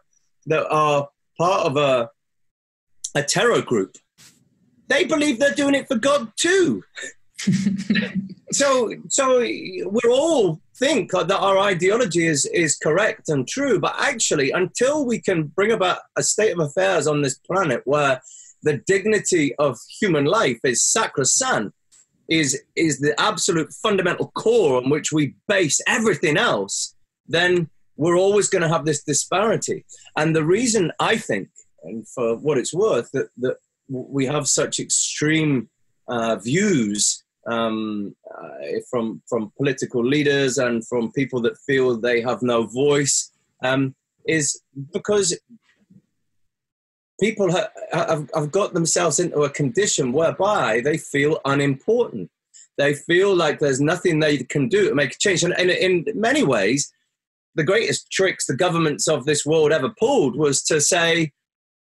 [0.46, 2.10] that are part of a,
[3.14, 3.96] a terror group,
[4.88, 6.82] they believe they're doing it for God too.
[8.52, 14.50] so, so we're all think that our ideology is, is correct and true, but actually,
[14.50, 18.20] until we can bring about a state of affairs on this planet where
[18.62, 21.74] the dignity of human life is sacrosanct,
[22.28, 26.94] is is the absolute fundamental core on which we base everything else,
[27.26, 29.84] then we're always going to have this disparity.
[30.16, 31.48] And the reason I think,
[31.84, 33.56] and for what it's worth, that, that
[33.88, 35.68] we have such extreme
[36.08, 42.42] uh, views um, uh, from from political leaders and from people that feel they have
[42.42, 43.30] no voice
[43.62, 43.94] um,
[44.26, 44.60] is
[44.92, 45.38] because
[47.20, 52.30] people ha- have, have got themselves into a condition whereby they feel unimportant.
[52.76, 55.44] They feel like there's nothing they can do to make a change.
[55.44, 56.92] And, and in many ways,
[57.54, 61.32] the greatest tricks the governments of this world ever pulled was to say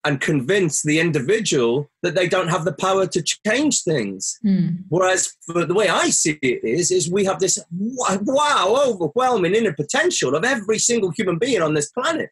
[0.05, 4.39] and convince the individual that they don't have the power to change things.
[4.45, 4.83] Mm.
[4.87, 10.35] Whereas the way I see it is, is we have this wow, overwhelming inner potential
[10.35, 12.29] of every single human being on this planet.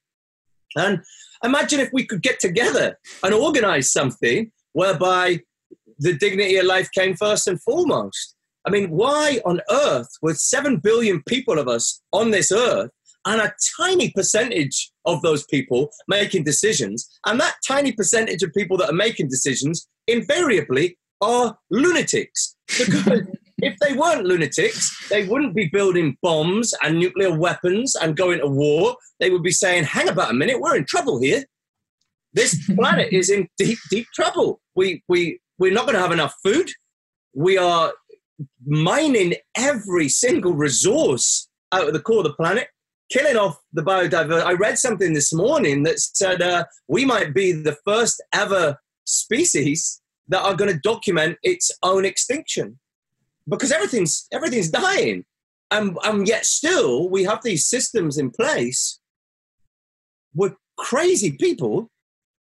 [0.78, 1.02] And
[1.44, 5.42] imagine if we could get together and organize something whereby
[6.00, 8.36] the dignity of life came first and foremost.
[8.66, 12.92] I mean, why on earth, with 7 billion people of us on this earth,
[13.28, 17.08] and a tiny percentage of those people making decisions.
[17.26, 22.56] And that tiny percentage of people that are making decisions invariably are lunatics.
[22.80, 23.24] Because
[23.58, 28.48] if they weren't lunatics, they wouldn't be building bombs and nuclear weapons and going to
[28.48, 28.96] war.
[29.20, 31.44] They would be saying, hang about a minute, we're in trouble here.
[32.34, 34.62] This planet is in deep, deep trouble.
[34.74, 36.70] We, we, we're not going to have enough food.
[37.34, 37.92] We are
[38.66, 42.70] mining every single resource out of the core of the planet
[43.10, 44.44] killing off the biodiversity.
[44.44, 50.02] I read something this morning that said uh, we might be the first ever species
[50.28, 52.80] that are going to document its own extinction
[53.48, 55.26] because everything's everything's dying,
[55.72, 59.00] and and yet still we have these systems in place
[60.36, 61.90] with crazy people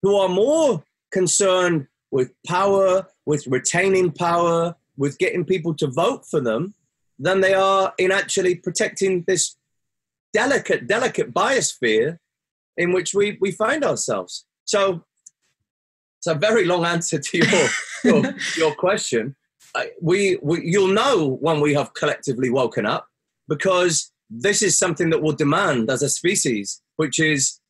[0.03, 6.41] who are more concerned with power, with retaining power, with getting people to vote for
[6.41, 6.75] them,
[7.19, 9.57] than they are in actually protecting this
[10.33, 12.19] delicate, delicate biosphere
[12.77, 14.47] in which we, we find ourselves.
[14.64, 15.05] So
[16.19, 17.69] it's a very long answer to your,
[18.05, 19.37] your, your, question.
[20.01, 23.07] We, we, you'll know when we have collectively woken up
[23.49, 27.61] because this is something that we'll demand as a species, which is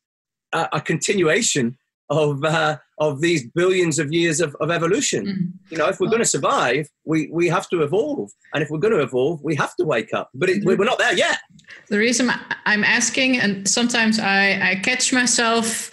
[0.53, 1.77] a, a continuation
[2.11, 5.25] of uh, of these billions of years of, of evolution.
[5.25, 5.71] Mm.
[5.71, 8.79] You know, if we're going to survive, we we have to evolve, and if we're
[8.79, 10.29] going to evolve, we have to wake up.
[10.35, 11.39] But it, we're not there yet.
[11.87, 12.29] The reason
[12.65, 15.89] I'm asking, and sometimes I I catch myself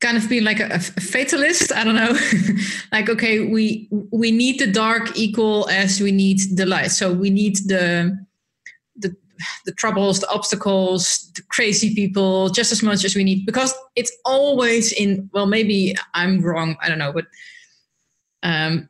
[0.00, 2.18] kind of being like a, a fatalist i don't know
[2.92, 7.30] like okay we we need the dark equal as we need the light so we
[7.30, 8.12] need the
[9.64, 14.12] the troubles, the obstacles, the crazy people just as much as we need because it's
[14.24, 15.30] always in.
[15.32, 16.76] Well, maybe I'm wrong.
[16.82, 17.26] I don't know, but
[18.42, 18.88] um,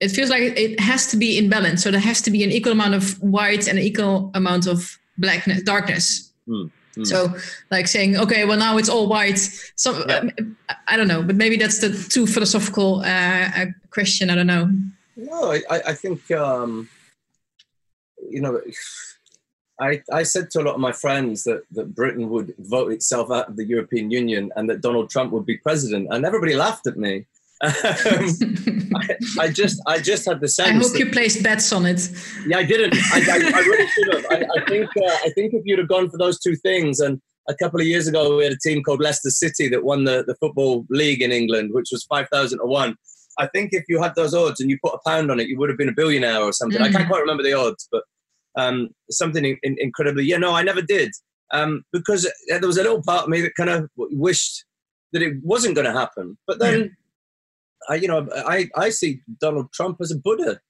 [0.00, 1.82] it feels like it has to be in balance.
[1.82, 4.98] So there has to be an equal amount of white and an equal amount of
[5.18, 6.32] blackness, darkness.
[6.48, 7.06] Mm, mm.
[7.06, 7.34] So,
[7.70, 9.38] like saying, okay, well now it's all white.
[9.76, 10.24] So yeah.
[10.88, 14.30] I don't know, but maybe that's the too philosophical uh, question.
[14.30, 14.70] I don't know.
[15.16, 16.88] No, I, I think um,
[18.30, 18.60] you know
[19.80, 23.30] I, I said to a lot of my friends that, that Britain would vote itself
[23.30, 26.86] out of the European Union and that Donald Trump would be president, and everybody laughed
[26.86, 27.26] at me.
[27.62, 30.70] Um, I, I, just I just had the sense.
[30.70, 32.10] I hope that, you placed bets on it.
[32.46, 32.94] Yeah, I didn't.
[33.12, 34.24] I, I, I really should have.
[34.30, 37.20] I, I think uh, I think if you'd have gone for those two things, and
[37.48, 40.24] a couple of years ago we had a team called Leicester City that won the,
[40.26, 42.96] the football league in England, which was five thousand to one.
[43.38, 45.58] I think if you had those odds and you put a pound on it, you
[45.58, 46.80] would have been a billionaire or something.
[46.80, 46.86] Mm.
[46.86, 48.04] I can't quite remember the odds, but
[48.56, 50.24] um, something in, in, incredibly.
[50.24, 51.12] Yeah, no, I never did.
[51.52, 54.64] um, because there was a little part of me that kind of wished
[55.12, 56.38] that it wasn't going to happen.
[56.46, 56.86] But then, yeah.
[57.88, 60.60] I, you know, I, I see Donald Trump as a Buddha.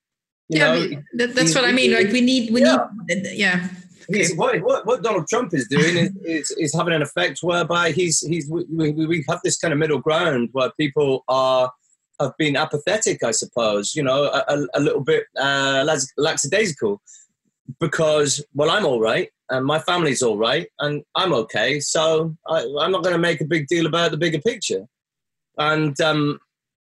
[0.49, 1.93] yeah, know, that, that's what I mean.
[1.93, 2.87] Like we need, we yeah.
[3.09, 3.69] need, yeah.
[4.11, 4.35] Okay.
[4.35, 8.21] What, what, what, Donald Trump is doing is, is, is, having an effect whereby he's
[8.21, 11.71] he's we, we have this kind of middle ground where people are
[12.19, 13.95] have been apathetic, I suppose.
[13.95, 17.01] You know, a, a little bit uh, lackadaisical
[17.79, 21.81] because well, I'm all right and my family's all right and I'm okay.
[21.81, 24.87] So I, am not going to make a big deal about the bigger picture.
[25.59, 26.41] And um,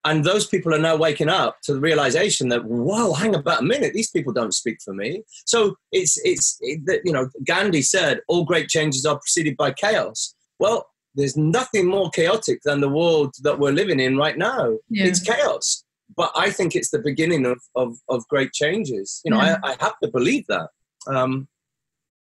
[0.03, 3.65] and those people are now waking up to the realization that whoa, hang about a
[3.65, 5.23] minute, these people don't speak for me.
[5.45, 10.35] So it's it's it, you know Gandhi said all great changes are preceded by chaos.
[10.59, 14.77] Well, there's nothing more chaotic than the world that we're living in right now.
[14.89, 15.05] Yeah.
[15.05, 15.83] It's chaos.
[16.15, 19.21] But I think it's the beginning of, of, of great changes.
[19.23, 19.57] You know, yeah.
[19.63, 20.69] I, I have to believe that.
[21.07, 21.47] Um,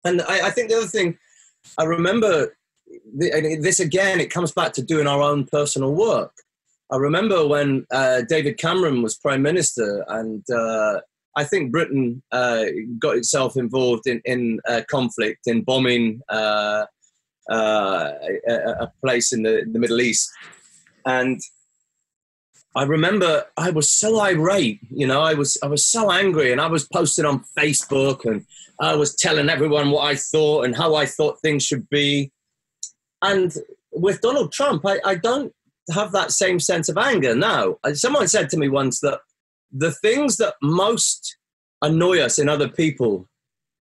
[0.05, 1.19] and I, I think the other thing,
[1.79, 2.57] I remember
[3.15, 6.33] this again, it comes back to doing our own personal work.
[6.91, 11.01] I remember when uh, David Cameron was prime minister, and uh,
[11.35, 12.67] I think Britain uh,
[13.01, 16.87] got itself involved in, in conflict, in bombing uh,
[17.51, 18.13] uh,
[18.49, 20.31] a, a, place in the, the Middle East.
[21.05, 21.41] And
[22.77, 26.61] I remember I was so irate, you know, I was I was so angry, and
[26.61, 28.45] I was posting on Facebook, and
[28.81, 32.31] I was telling everyone what I thought and how I thought things should be.
[33.23, 33.53] And
[33.93, 35.55] with Donald Trump, I, I don't
[35.95, 37.79] have that same sense of anger now.
[37.95, 39.21] Someone said to me once that
[39.73, 41.37] the things that most
[41.81, 43.27] annoy us in other people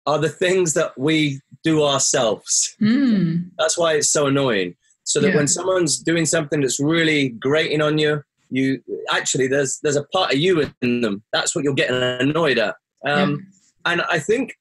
[0.06, 2.76] are the things that we do ourselves.
[2.80, 3.50] Mm.
[3.58, 4.76] That's why it's so annoying.
[5.04, 5.36] So that yeah.
[5.36, 10.32] when someone's doing something that's really grating on you, you actually there's there's a part
[10.32, 11.22] of you in them.
[11.32, 12.76] That's what you're getting annoyed at.
[13.06, 13.92] Um, yeah.
[13.92, 14.54] And I think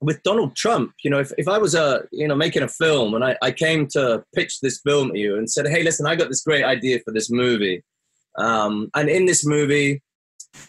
[0.00, 2.68] with Donald Trump, you know, if, if I was a uh, you know making a
[2.68, 6.06] film and I, I came to pitch this film to you and said, hey, listen,
[6.06, 7.82] I got this great idea for this movie,
[8.36, 10.02] um, and in this movie,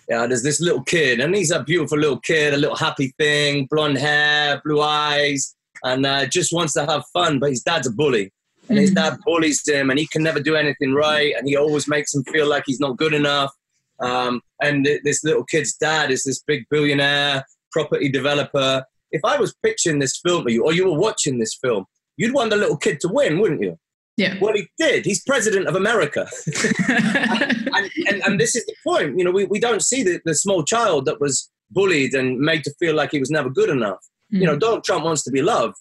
[0.09, 3.67] yeah, there's this little kid, and he's a beautiful little kid, a little happy thing,
[3.69, 7.39] blonde hair, blue eyes, and uh, just wants to have fun.
[7.39, 8.31] But his dad's a bully,
[8.69, 8.81] and mm-hmm.
[8.81, 12.13] his dad bullies him, and he can never do anything right, and he always makes
[12.13, 13.51] him feel like he's not good enough.
[13.99, 18.83] Um, and th- this little kid's dad is this big billionaire property developer.
[19.11, 21.85] If I was pitching this film to you, or you were watching this film,
[22.17, 23.77] you'd want the little kid to win, wouldn't you?
[24.17, 24.35] Yeah.
[24.41, 25.05] Well, he did.
[25.05, 26.27] He's president of America.
[26.89, 29.17] and, and, and, this is the point.
[29.17, 32.65] You know, we, we don't see the, the small child that was bullied and made
[32.65, 33.99] to feel like he was never good enough.
[34.33, 34.41] Mm.
[34.41, 34.59] You know, mm.
[34.59, 35.77] Donald Trump wants to be loved,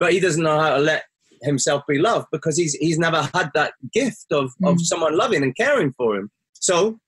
[0.00, 1.04] but he doesn't know how to let
[1.46, 4.70] himself be loved because he's, he's never had that gift of, mm.
[4.70, 6.30] of someone loving and caring for him.
[6.52, 6.98] So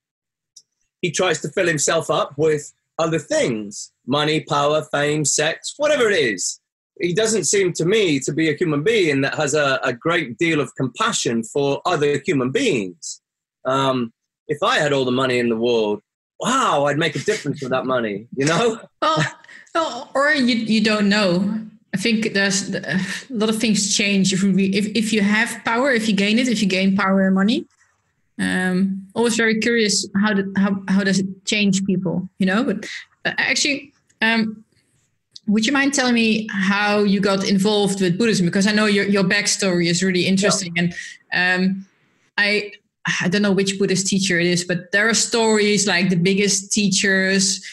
[1.03, 6.19] he tries to fill himself up with other things money, power, fame, sex, whatever it
[6.19, 6.61] is
[7.01, 10.37] he doesn't seem to me to be a human being that has a, a great
[10.39, 13.21] deal of compassion for other human beings.
[13.65, 14.13] Um,
[14.49, 16.01] if I had all the money in the world,
[16.41, 18.81] wow, I'd make a difference with that money, you know?
[19.75, 21.61] well, or you, you don't know.
[21.95, 25.91] I think there's a lot of things change if, we, if, if you have power,
[25.91, 27.67] if you gain it, if you gain power and money.
[28.39, 32.63] Um, always very curious how, did, how, how does it change people, you know?
[32.63, 32.87] But
[33.25, 34.65] uh, actually, um,
[35.49, 38.47] would you mind telling me how you got involved with Buddhism?
[38.47, 40.73] Because I know your, your backstory is really interesting.
[40.77, 40.85] Yeah.
[41.33, 41.87] And um,
[42.37, 42.73] I
[43.23, 46.73] I don't know which Buddhist teacher it is, but there are stories like the biggest
[46.73, 47.65] teachers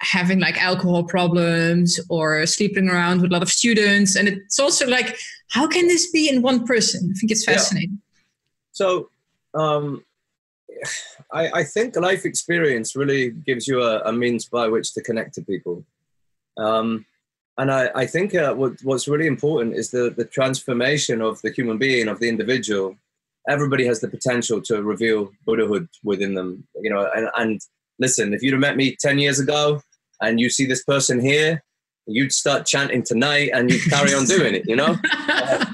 [0.00, 4.16] having like alcohol problems or sleeping around with a lot of students.
[4.16, 5.16] And it's also like,
[5.50, 7.10] how can this be in one person?
[7.10, 7.90] I think it's fascinating.
[7.92, 8.20] Yeah.
[8.72, 9.08] So
[9.54, 10.04] um,
[11.32, 15.34] I, I, think life experience really gives you a, a, means by which to connect
[15.34, 15.84] to people.
[16.56, 17.06] Um,
[17.56, 21.52] and I, I think uh, what, what's really important is the, the transformation of the
[21.52, 22.96] human being, of the individual.
[23.48, 27.08] Everybody has the potential to reveal Buddhahood within them, you know.
[27.14, 27.60] And, and
[27.98, 29.80] listen, if you'd have met me 10 years ago
[30.20, 31.62] and you see this person here,
[32.06, 34.96] you'd start chanting tonight and you'd carry on doing it, you know?
[35.26, 35.64] Uh,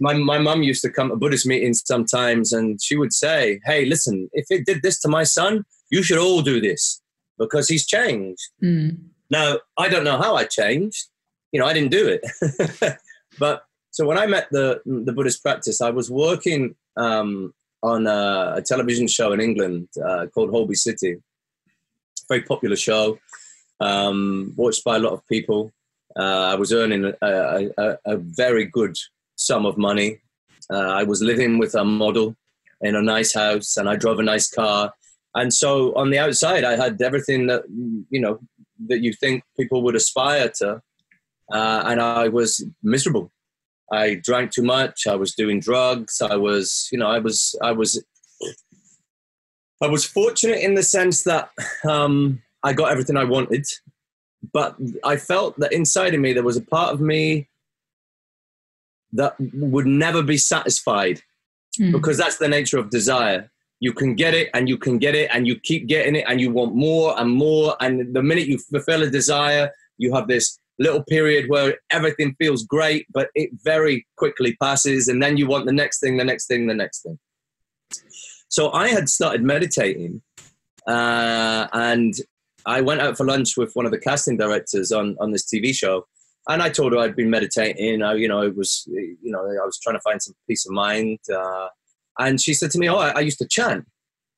[0.00, 3.84] my, my mum used to come to Buddhist meetings sometimes and she would say, Hey,
[3.84, 7.02] listen, if it did this to my son, you should all do this
[7.38, 8.42] because he's changed.
[8.62, 8.98] Mm.
[9.30, 11.08] Now, I don't know how I changed.
[11.52, 12.98] You know, I didn't do it.
[13.38, 18.54] but so when I met the the Buddhist practice, I was working um, on a,
[18.56, 21.16] a, television show in England uh, called Holby City.
[22.28, 23.18] Very popular show,
[23.80, 25.72] um, watched by a lot of people.
[26.16, 28.96] Uh, I was earning a, a, a, very good
[29.34, 30.20] sum of money.
[30.72, 32.36] Uh, I was living with a model
[32.80, 34.92] in a nice house, and I drove a nice car.
[35.34, 37.64] And so on the outside, I had everything that
[38.10, 38.38] you know
[38.86, 40.80] that you think people would aspire to.
[41.52, 43.30] Uh, and I was miserable.
[43.92, 45.06] I drank too much.
[45.06, 46.20] I was doing drugs.
[46.20, 48.02] I was, you know, I was, I was,
[49.84, 51.50] I was fortunate in the sense that
[51.88, 53.66] um, I got everything I wanted,
[54.52, 57.48] but I felt that inside of me there was a part of me
[59.12, 61.22] that would never be satisfied
[61.78, 61.92] mm.
[61.92, 63.50] because that's the nature of desire.
[63.80, 66.40] You can get it and you can get it and you keep getting it and
[66.40, 67.76] you want more and more.
[67.80, 72.64] And the minute you fulfill a desire, you have this little period where everything feels
[72.64, 75.08] great, but it very quickly passes.
[75.08, 77.18] And then you want the next thing, the next thing, the next thing.
[78.48, 80.22] So I had started meditating
[80.86, 82.14] uh, and
[82.66, 85.74] I went out for lunch with one of the casting directors on, on this TV
[85.74, 86.06] show.
[86.48, 88.02] And I told her I'd been meditating.
[88.02, 90.72] I, you know, it was, you know, I was trying to find some peace of
[90.72, 91.18] mind.
[91.34, 91.68] Uh,
[92.18, 93.86] and she said to me, "Oh, I, I, used to chant."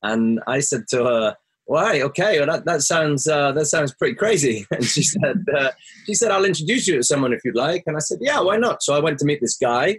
[0.03, 2.01] And I said to her, "Why?
[2.03, 5.71] Okay, well, that that sounds uh, that sounds pretty crazy." And she said, uh,
[6.07, 8.57] "She said I'll introduce you to someone if you'd like." And I said, "Yeah, why
[8.57, 9.99] not?" So I went to meet this guy,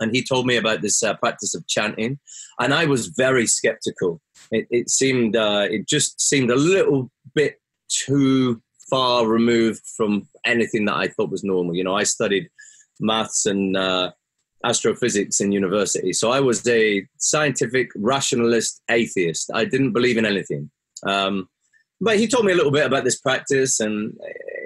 [0.00, 2.18] and he told me about this uh, practice of chanting,
[2.60, 4.20] and I was very skeptical.
[4.50, 10.84] It, it seemed uh, it just seemed a little bit too far removed from anything
[10.84, 11.74] that I thought was normal.
[11.74, 12.48] You know, I studied
[13.00, 14.12] maths and uh,
[14.64, 19.50] astrophysics in university, so I was a scientific rationalist atheist.
[19.54, 20.70] I didn't believe in anything.
[21.04, 21.48] Um,
[22.00, 24.12] but he told me a little bit about this practice, and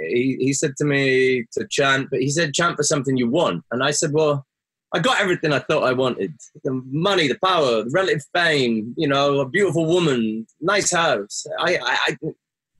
[0.08, 3.64] he, he said to me to chant, but he said chant for something you want,
[3.70, 4.46] and I said, well.
[4.92, 6.34] I got everything I thought I wanted
[6.64, 11.46] the money, the power, the relative fame, you know, a beautiful woman, nice house.
[11.60, 12.16] I, I,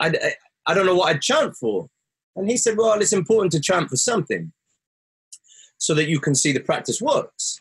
[0.00, 0.34] I, I,
[0.66, 1.88] I don't know what I'd chant for.
[2.34, 4.52] And he said, Well, it's important to chant for something
[5.78, 7.60] so that you can see the practice works,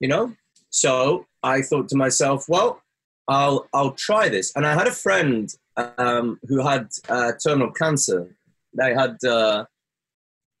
[0.00, 0.34] you know?
[0.70, 2.82] So I thought to myself, Well,
[3.28, 4.52] I'll, I'll try this.
[4.56, 8.34] And I had a friend um, who had uh, terminal cancer.
[8.74, 9.66] They had, uh,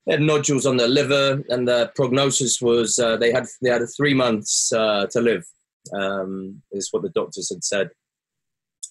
[0.06, 3.82] they had nodules on their liver, and the prognosis was uh, they had they had
[3.96, 5.44] three months uh, to live.
[5.92, 7.90] Um, is what the doctors had said.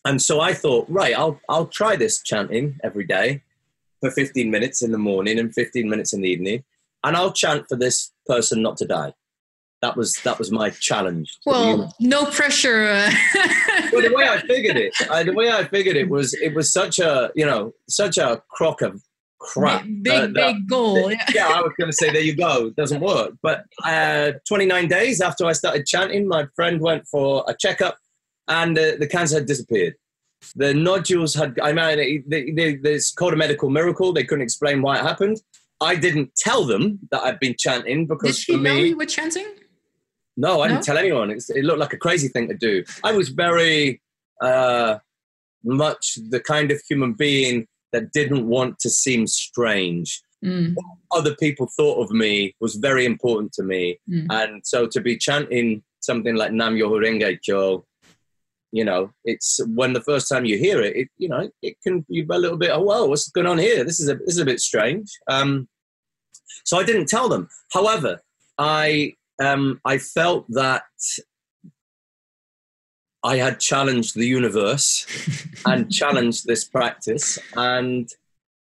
[0.05, 3.41] And so I thought, right, I'll, I'll try this chanting every day
[3.99, 6.63] for 15 minutes in the morning and 15 minutes in the evening.
[7.03, 9.13] And I'll chant for this person not to die.
[9.82, 11.38] That was that was my challenge.
[11.45, 12.88] Well, no pressure.
[12.88, 13.11] Uh.
[13.91, 16.72] well, the way I figured it, I, the way I figured it was, it was
[16.72, 19.03] such a you know such a crock of
[19.39, 19.83] crap.
[19.83, 21.11] Big big, uh, big goal.
[21.11, 21.25] yeah.
[21.33, 22.67] yeah, I was going to say there you go.
[22.67, 23.33] It doesn't work.
[23.41, 27.97] But uh, 29 days after I started chanting, my friend went for a checkup
[28.47, 29.95] and uh, the cancer had disappeared.
[30.55, 34.13] The nodules had, I mean, they, they, it's called a medical miracle.
[34.13, 35.41] They couldn't explain why it happened.
[35.81, 38.97] I didn't tell them that I'd been chanting because Did she for me, know you
[38.97, 39.47] were chanting?
[40.38, 40.73] No, I no?
[40.75, 41.31] didn't tell anyone.
[41.31, 42.83] It's, it looked like a crazy thing to do.
[43.03, 44.01] I was very
[44.41, 44.99] uh,
[45.63, 50.22] much the kind of human being that didn't want to seem strange.
[50.43, 50.74] Mm.
[50.76, 53.98] What other people thought of me was very important to me.
[54.10, 54.28] Mm.
[54.30, 57.86] And so to be chanting something like Nam Myoho Renge Kyo
[58.72, 62.06] you know it's when the first time you hear it, it you know it can
[62.10, 64.39] be a little bit oh well what's going on here this is a this is
[64.39, 65.68] a bit strange um,
[66.66, 68.20] so i didn't tell them however
[68.58, 70.84] i um, i felt that
[73.26, 75.05] i had challenged the universe
[75.65, 78.09] and challenged this practice and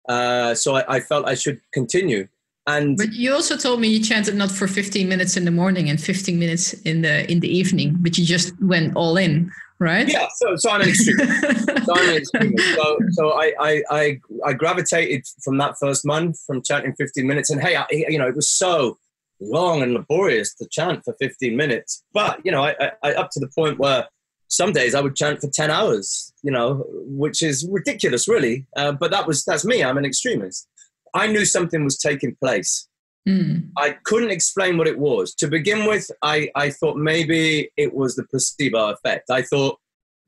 [0.10, 2.28] uh, so I, I felt i should continue
[2.68, 5.90] and but you also told me you chanted not for 15 minutes in the morning
[5.90, 9.52] and 15 minutes in the in the evening but you just went all in
[9.82, 10.08] right?
[10.08, 10.28] Yeah.
[10.36, 11.86] So, so I'm an extremist.
[11.86, 12.76] so I'm an extremist.
[12.76, 17.50] So, so I, I, I, I, gravitated from that first month from chanting 15 minutes,
[17.50, 19.00] and hey, I, you know, it was so
[19.42, 22.04] long and laborious to chant for 15 minutes.
[22.14, 24.08] But you know, I, I, up to the point where
[24.52, 26.34] some days I would chant for 10 hours.
[26.44, 28.66] You know, which is ridiculous, really.
[28.76, 29.84] Uh, but that was that's me.
[29.84, 30.68] I'm an extremist.
[31.14, 32.88] I knew something was taking place.
[33.28, 33.70] Mm.
[33.78, 35.36] I couldn't explain what it was.
[35.36, 39.30] To begin with, I, I thought maybe it was the placebo effect.
[39.30, 39.78] I thought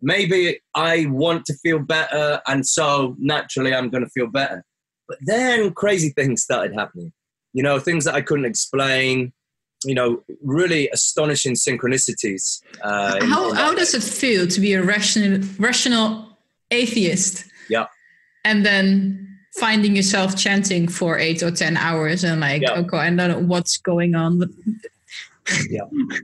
[0.02, 4.64] maybe I want to feel better, and so naturally I'm going to feel better.
[5.08, 7.12] But then crazy things started happening.
[7.54, 9.34] You know, things that I couldn't explain.
[9.86, 12.62] You know, really astonishing synchronicities.
[12.82, 16.38] Uh, how in how does it feel to be a rational rational
[16.72, 17.46] atheist?
[17.70, 17.88] Yeah.
[18.46, 22.74] And then finding yourself chanting for eight or ten hours and like yeah.
[22.74, 24.40] okay i don't know what's going on
[25.70, 25.82] yeah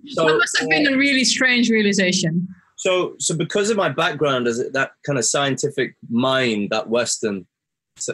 [0.08, 4.48] so that must have been a really strange realization so so because of my background
[4.48, 7.46] as that kind of scientific mind that western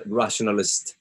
[0.06, 0.98] rationalist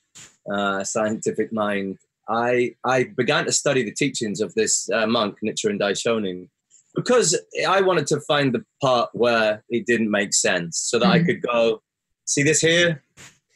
[0.52, 1.98] uh, scientific mind
[2.28, 6.48] i i began to study the teachings of this uh, monk nichiren daishonin
[6.94, 11.22] because i wanted to find the part where it didn't make sense so that mm-hmm.
[11.22, 11.82] i could go
[12.26, 13.02] see this here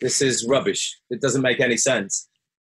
[0.01, 0.99] this is rubbish.
[1.11, 2.29] It doesn't make any sense.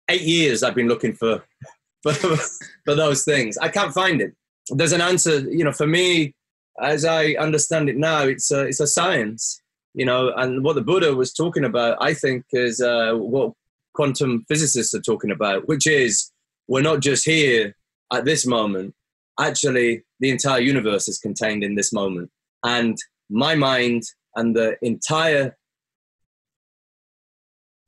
[0.09, 1.43] Eight years I've been looking for
[2.03, 3.57] for, for those things.
[3.57, 4.33] I can't find it.
[4.69, 6.33] There's an answer, you know, for me,
[6.81, 9.61] as I understand it now, it's a, it's a science,
[9.93, 13.51] you know, and what the Buddha was talking about, I think, is uh, what
[13.93, 16.31] quantum physicists are talking about, which is
[16.67, 17.75] we're not just here
[18.11, 18.95] at this moment.
[19.39, 22.29] Actually, the entire universe is contained in this moment.
[22.63, 22.97] And
[23.29, 24.03] my mind
[24.35, 25.57] and the entire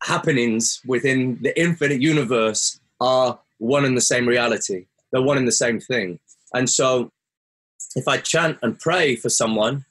[0.03, 4.85] happenings within the infinite universe are one and the same reality.
[5.11, 6.19] They're one and the same thing.
[6.53, 7.11] And so
[7.95, 9.85] if I chant and pray for someone,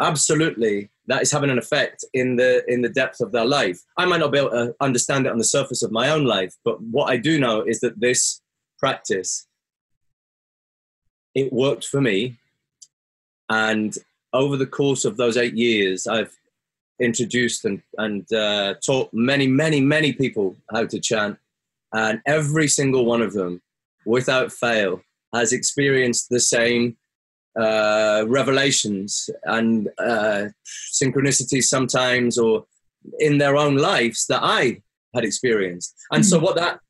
[0.00, 3.80] absolutely that is having an effect in the in the depth of their life.
[3.98, 6.54] I might not be able to understand it on the surface of my own life,
[6.64, 8.40] but what I do know is that this
[8.78, 9.46] practice
[11.34, 12.38] it worked for me.
[13.48, 13.96] And
[14.32, 16.36] over the course of those eight years, I've
[17.00, 21.38] introduced and, and uh, taught many, many, many people how to chant.
[21.92, 23.62] And every single one of them,
[24.06, 25.02] without fail,
[25.34, 26.96] has experienced the same
[27.58, 30.46] uh, revelations and uh,
[30.92, 32.64] synchronicities sometimes or
[33.18, 34.82] in their own lives that I
[35.14, 35.94] had experienced.
[36.10, 36.28] And mm-hmm.
[36.28, 36.80] so, what that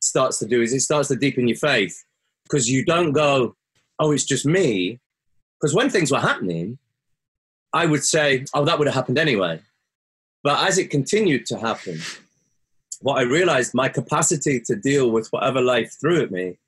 [0.00, 2.04] starts to do is it starts to deepen your faith
[2.44, 3.54] because you don't go,
[3.98, 4.98] oh, it's just me.
[5.60, 6.78] Because when things were happening,
[7.72, 9.60] I would say, oh, that would have happened anyway.
[10.42, 12.00] But as it continued to happen,
[13.00, 16.58] what I realized my capacity to deal with whatever life threw at me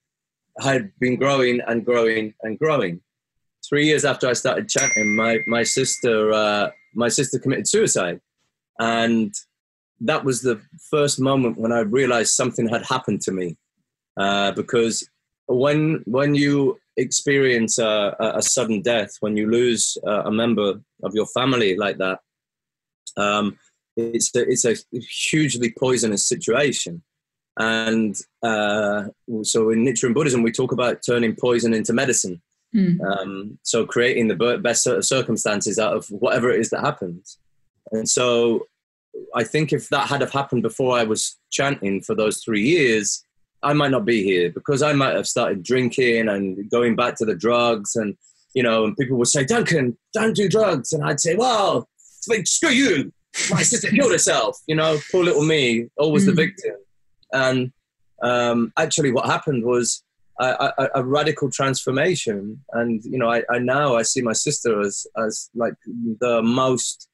[0.60, 3.00] had been growing and growing and growing.
[3.68, 8.20] Three years after I started chanting, my, my sister uh, my sister committed suicide,
[8.78, 9.32] and
[10.00, 13.56] that was the first moment when I realized something had happened to me.
[14.16, 15.08] Uh, because
[15.46, 21.26] when when you experience a, a, sudden death, when you lose a member of your
[21.26, 22.18] family like that,
[23.16, 23.58] um,
[23.96, 27.02] it's a, it's a hugely poisonous situation.
[27.58, 29.04] And uh,
[29.42, 32.40] so in Nichiren Buddhism, we talk about turning poison into medicine.
[32.74, 33.00] Mm.
[33.02, 37.38] Um, so creating the best circumstances out of whatever it is that happens.
[37.90, 38.66] And so
[39.34, 43.24] I think if that had have happened before I was chanting for those three years,
[43.62, 47.26] I might not be here because I might have started drinking and going back to
[47.26, 48.16] the drugs and
[48.54, 50.92] you know, and people would say, Duncan, don't do drugs.
[50.92, 51.88] And I'd say, well,
[52.44, 53.12] screw you.
[53.50, 54.58] My sister killed herself.
[54.66, 56.26] You know, poor little me, always mm.
[56.26, 56.74] the victim.
[57.32, 57.72] And
[58.22, 60.02] um, actually, what happened was
[60.40, 62.64] a, a, a, radical transformation.
[62.72, 65.74] And, you know, I, I now I see my sister as, as like
[66.20, 67.08] the most,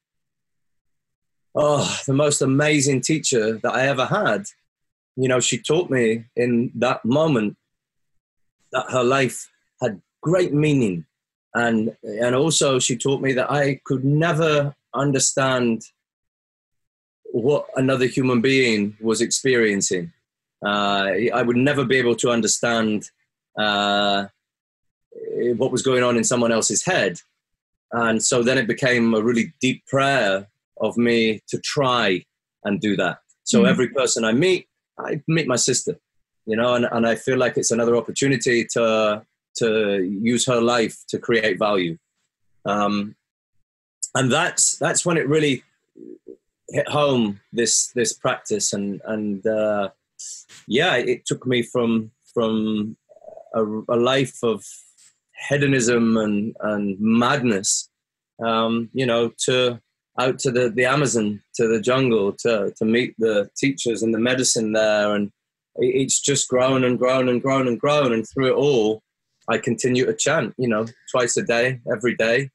[1.55, 4.45] oh, the most amazing teacher that I ever had
[5.19, 7.57] you know, she taught me in that moment
[8.71, 9.49] that her life
[9.81, 11.05] had great meaning.
[11.53, 15.81] And, and also, she taught me that I could never understand
[17.31, 20.11] what another human being was experiencing.
[20.65, 23.09] Uh, I would never be able to understand
[23.57, 24.25] uh,
[25.57, 27.19] what was going on in someone else's head.
[27.91, 30.47] And so then it became a really deep prayer
[30.79, 32.25] of me to try
[32.63, 33.19] and do that.
[33.43, 33.69] So mm-hmm.
[33.69, 34.67] every person I meet,
[34.97, 35.97] I meet my sister,
[36.45, 39.25] you know, and, and I feel like it's another opportunity to
[39.57, 41.97] to use her life to create value.
[42.65, 43.15] Um,
[44.15, 45.63] and that's that's when it really
[46.71, 49.89] hit home this this practice and and uh,
[50.67, 52.97] yeah, it took me from from
[53.53, 54.63] a, a life of
[55.49, 57.89] hedonism and and madness,
[58.43, 59.79] um, you know, to
[60.19, 64.19] out to the, the Amazon, to the jungle, to, to meet the teachers and the
[64.19, 65.15] medicine there.
[65.15, 65.31] And
[65.77, 68.11] it's just grown and grown and grown and grown.
[68.11, 69.01] And through it all,
[69.47, 72.49] I continue to chant, you know, twice a day, every day.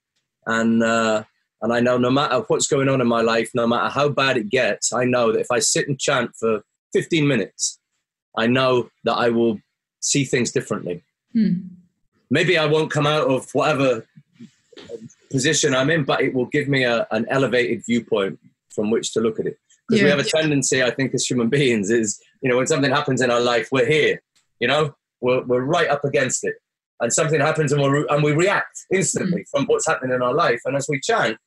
[0.46, 1.24] And, uh,
[1.64, 4.36] and I know no matter what's going on in my life, no matter how bad
[4.36, 6.62] it gets, I know that if I sit and chant for
[6.92, 7.80] 15 minutes,
[8.36, 9.58] I know that I will
[9.98, 11.02] see things differently.
[11.32, 11.54] Hmm.
[12.28, 14.04] Maybe I won't come out of whatever
[15.30, 18.38] position I'm in, but it will give me a, an elevated viewpoint
[18.68, 19.58] from which to look at it.
[19.88, 20.04] Because yeah.
[20.04, 23.22] we have a tendency, I think, as human beings, is you know when something happens
[23.22, 24.20] in our life, we're here,
[24.60, 26.56] you know, we're we're right up against it,
[27.00, 29.48] and something happens and we and we react instantly mm.
[29.50, 30.60] from what's happening in our life.
[30.64, 31.38] And as we chant,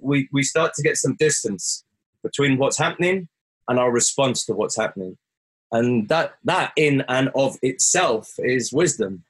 [0.00, 1.84] we we start to get some distance
[2.22, 3.28] between what's happening
[3.68, 5.16] and our response to what's happening,
[5.72, 9.24] and that that in and of itself is wisdom.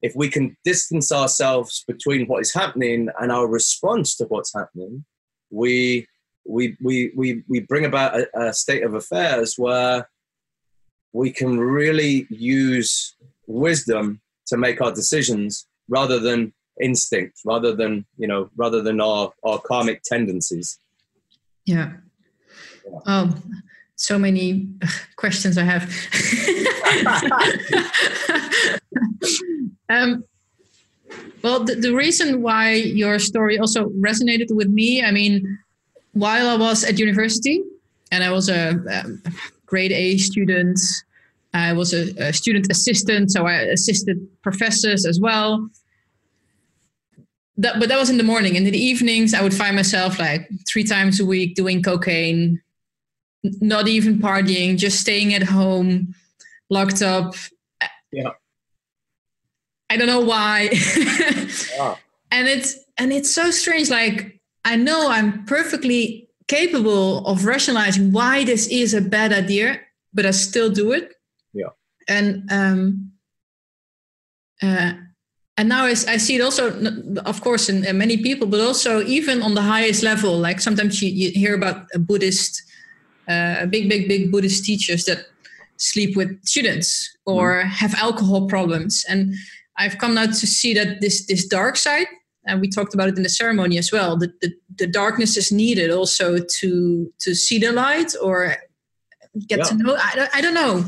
[0.00, 5.04] If we can distance ourselves between what is happening and our response to what's happening,
[5.50, 6.06] we
[6.46, 10.08] we we we, we bring about a, a state of affairs where
[11.12, 13.14] we can really use
[13.46, 19.32] wisdom to make our decisions rather than instinct, rather than you know, rather than our
[19.44, 20.78] our karmic tendencies.
[21.64, 21.92] Yeah.
[22.86, 22.98] yeah.
[23.06, 23.42] Um,
[23.96, 24.68] so many
[25.16, 25.82] questions I have.
[29.88, 30.24] um,
[31.42, 35.58] well, the, the reason why your story also resonated with me, I mean,
[36.12, 37.62] while I was at university
[38.10, 39.04] and I was a, a
[39.66, 40.78] grade A student,
[41.54, 45.68] I was a, a, student assistant, so I assisted professors as well.
[47.58, 48.56] That, but that was in the morning.
[48.56, 52.62] And in the evenings, I would find myself like three times a week doing cocaine,
[53.42, 56.14] not even partying, just staying at home,
[56.70, 57.34] locked up.
[58.12, 58.30] Yeah.
[59.90, 60.70] I don't know why.
[61.76, 61.96] yeah.
[62.30, 63.90] And it's and it's so strange.
[63.90, 69.80] Like I know I'm perfectly capable of rationalizing why this is a bad idea,
[70.12, 71.14] but I still do it.
[71.52, 71.70] Yeah.
[72.06, 73.12] And um
[74.62, 74.92] uh
[75.58, 76.72] and now I, I see it also,
[77.26, 80.38] of course, in, in, many people, but also even on the highest level.
[80.38, 82.62] Like sometimes you, you hear about a Buddhist,
[83.26, 85.26] uh, big, big, big Buddhist teachers that
[85.76, 87.66] sleep with students or mm.
[87.66, 89.04] have alcohol problems.
[89.08, 89.34] And
[89.76, 92.06] I've come now to see that this this dark side,
[92.46, 94.16] and we talked about it in the ceremony as well.
[94.16, 98.56] That the, the darkness is needed also to to see the light or
[99.48, 99.64] get yeah.
[99.64, 99.96] to know.
[99.98, 100.84] I, I don't know.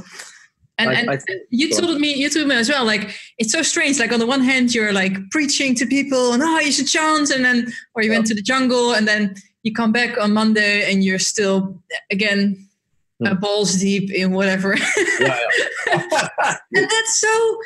[0.80, 2.84] And, I, and I think, you told me, you told me as well.
[2.84, 3.98] Like it's so strange.
[3.98, 7.30] Like on the one hand, you're like preaching to people, and oh, you should chant,
[7.30, 8.16] and then or you yeah.
[8.16, 12.68] went to the jungle, and then you come back on Monday, and you're still again
[13.24, 13.34] hmm.
[13.36, 14.76] balls deep in whatever.
[15.20, 15.38] Yeah,
[15.92, 17.58] and that's so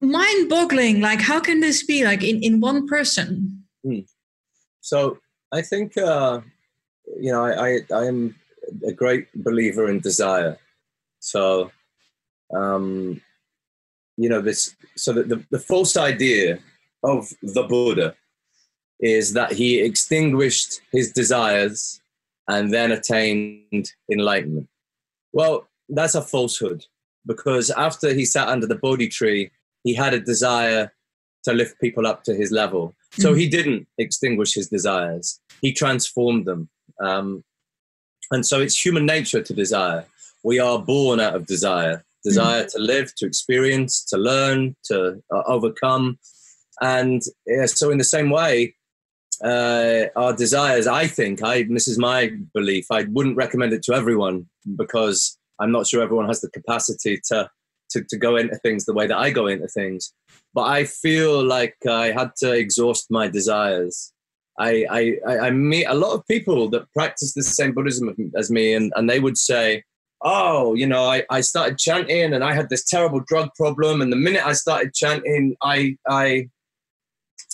[0.00, 4.00] mind boggling like how can this be like in, in one person hmm.
[4.80, 5.18] so
[5.52, 6.40] i think uh
[7.18, 8.34] you know I, I i am
[8.86, 10.56] a great believer in desire
[11.18, 11.72] so
[12.54, 13.20] um
[14.16, 16.58] you know this so that the, the false idea
[17.04, 18.14] of the buddha
[19.00, 22.00] is that he extinguished his desires
[22.48, 24.68] and then attained enlightenment
[25.32, 26.84] well that's a falsehood
[27.26, 29.50] because after he sat under the bodhi tree
[29.84, 30.92] he had a desire
[31.44, 32.94] to lift people up to his level.
[33.12, 36.68] So he didn't extinguish his desires, he transformed them.
[37.00, 37.44] Um,
[38.30, 40.04] and so it's human nature to desire.
[40.42, 42.72] We are born out of desire desire mm.
[42.72, 46.18] to live, to experience, to learn, to uh, overcome.
[46.80, 48.74] And yeah, so, in the same way,
[49.44, 52.86] uh, our desires, I think, I this is my belief.
[52.90, 54.46] I wouldn't recommend it to everyone
[54.76, 57.50] because I'm not sure everyone has the capacity to
[57.90, 60.12] to, to go into things the way that I go into things.
[60.54, 64.12] But I feel like I had to exhaust my desires.
[64.58, 68.74] I, I, I meet a lot of people that practice the same Buddhism as me,
[68.74, 69.84] and, and they would say,
[70.22, 74.00] Oh, you know, I, I started chanting and I had this terrible drug problem.
[74.00, 76.48] And the minute I started chanting, I, I,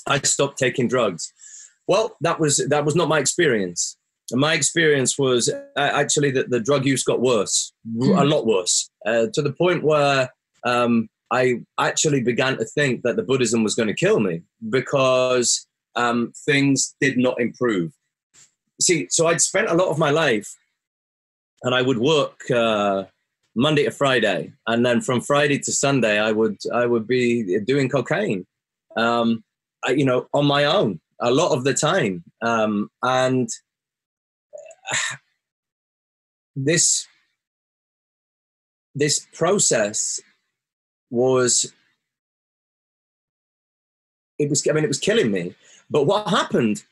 [0.06, 1.32] I stopped taking drugs.
[1.86, 3.98] Well, that was, that was not my experience.
[4.30, 8.18] And my experience was uh, actually that the drug use got worse, mm.
[8.18, 10.30] a lot worse, uh, to the point where
[10.64, 15.66] um, I actually began to think that the Buddhism was going to kill me because
[15.94, 17.92] um, things did not improve.
[18.80, 20.50] See, so I'd spent a lot of my life
[21.64, 23.04] and I would work uh,
[23.56, 27.88] Monday to Friday, and then from Friday to Sunday, I would I would be doing
[27.88, 28.46] cocaine,
[28.96, 29.42] um,
[29.84, 33.48] I, you know, on my own a lot of the time, um, and
[36.56, 37.06] this
[38.94, 40.20] this process
[41.10, 41.72] was
[44.38, 45.54] it was i mean it was killing me.
[45.90, 46.84] But what happened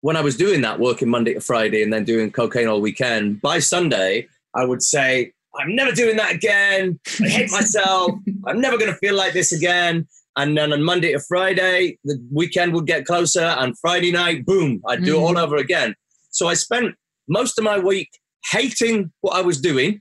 [0.00, 3.40] when i was doing that working monday to friday and then doing cocaine all weekend
[3.40, 8.12] by sunday i would say i'm never doing that again i hate myself
[8.46, 12.16] i'm never going to feel like this again and then on monday to friday the
[12.32, 15.18] weekend would get closer and friday night boom i'd do mm.
[15.18, 15.42] it all mm.
[15.42, 15.94] over again
[16.30, 16.94] so I spent
[17.28, 18.08] most of my week
[18.52, 20.00] hating what I was doing,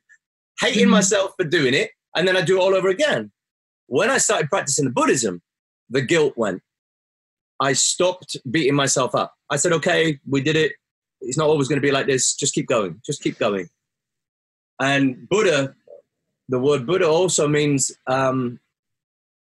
[0.62, 0.91] hating mm-hmm.
[0.91, 3.32] myself for doing it, and then I do it all over again.
[3.88, 5.41] When I started practicing the Buddhism,
[5.89, 6.62] the guilt went.
[7.60, 9.34] I stopped beating myself up.
[9.49, 10.74] I said, okay, we did it.
[11.22, 12.34] It's not always going to be like this.
[12.34, 13.01] Just keep going.
[13.05, 13.70] Just keep going.
[14.80, 15.76] And Buddha,
[16.47, 18.60] the word Buddha also means um,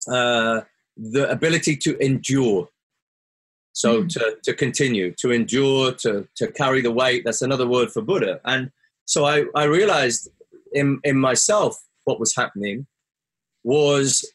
[0.09, 0.61] uh,
[0.95, 2.69] the ability to endure.
[3.73, 4.09] So mm.
[4.09, 8.39] to, to continue, to endure, to, to carry the weight, that's another word for Buddha.
[8.45, 8.71] And
[9.03, 10.29] so I, I realized
[10.71, 12.87] in, in myself what was happening
[13.63, 14.31] was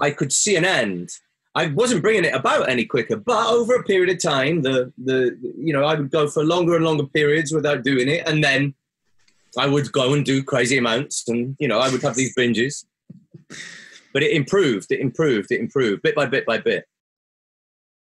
[0.00, 1.10] I could see an end.
[1.54, 5.36] I wasn't bringing it about any quicker, but over a period of time, the, the
[5.58, 8.74] you know I would go for longer and longer periods without doing it, and then
[9.56, 12.84] I would go and do crazy amounts, and you know I would have these binges.
[14.12, 16.84] But it improved, it improved, it improved, bit by bit by bit.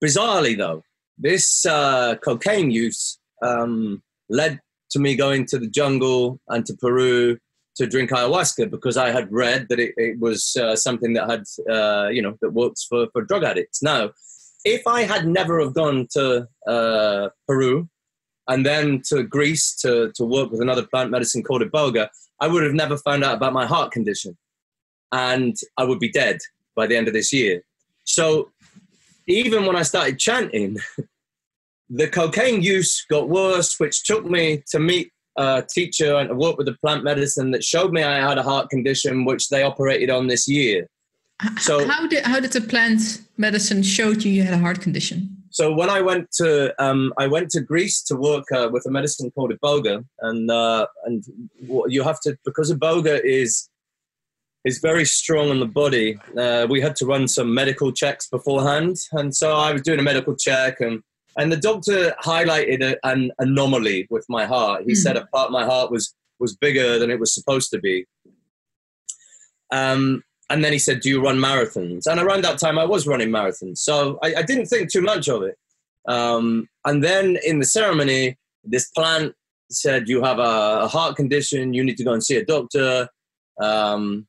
[0.02, 0.82] Bizarrely, though,
[1.18, 7.38] this uh, cocaine use um, led to me going to the jungle and to Peru
[7.76, 11.44] to drink ayahuasca because I had read that it, it was uh, something that had,
[11.70, 13.82] uh, you know, that works for, for drug addicts.
[13.82, 14.10] Now,
[14.64, 17.88] if I had never have gone to uh, Peru
[18.48, 22.08] and then to Greece to, to work with another plant medicine called Iboga,
[22.40, 24.36] I would have never found out about my heart condition.
[25.12, 26.38] And I would be dead
[26.74, 27.62] by the end of this year.
[28.04, 28.50] So
[29.26, 30.78] even when I started chanting,
[31.90, 36.56] the cocaine use got worse, which took me to meet a teacher and to work
[36.56, 40.10] with the plant medicine that showed me I had a heart condition, which they operated
[40.10, 40.88] on this year.
[41.58, 45.36] So how did how did the plant medicine showed you you had a heart condition?
[45.50, 48.90] So when I went to um, I went to Greece to work uh, with a
[48.90, 51.24] medicine called iboga, and uh, and
[51.88, 53.68] you have to because iboga is
[54.64, 56.18] is very strong on the body.
[56.38, 60.02] Uh, we had to run some medical checks beforehand, and so I was doing a
[60.02, 61.02] medical check, and
[61.36, 64.82] and the doctor highlighted a, an anomaly with my heart.
[64.86, 64.96] He mm.
[64.96, 68.06] said a part of my heart was was bigger than it was supposed to be.
[69.70, 73.06] Um, and then he said, "Do you run marathons?" And around that time, I was
[73.06, 75.56] running marathons, so I, I didn't think too much of it.
[76.06, 79.34] Um, and then in the ceremony, this plant
[79.70, 81.72] said, "You have a, a, heart condition.
[81.72, 83.08] You need to go and see a doctor."
[83.60, 84.26] Um,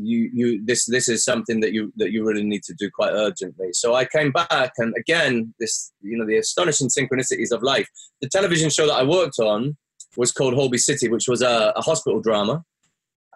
[0.00, 3.12] you you this this is something that you that you really need to do quite
[3.12, 3.68] urgently.
[3.72, 7.88] So i came back and again this you know the astonishing synchronicities of life.
[8.20, 9.76] The television show that i worked on
[10.16, 12.64] was called holby city which was a, a hospital drama.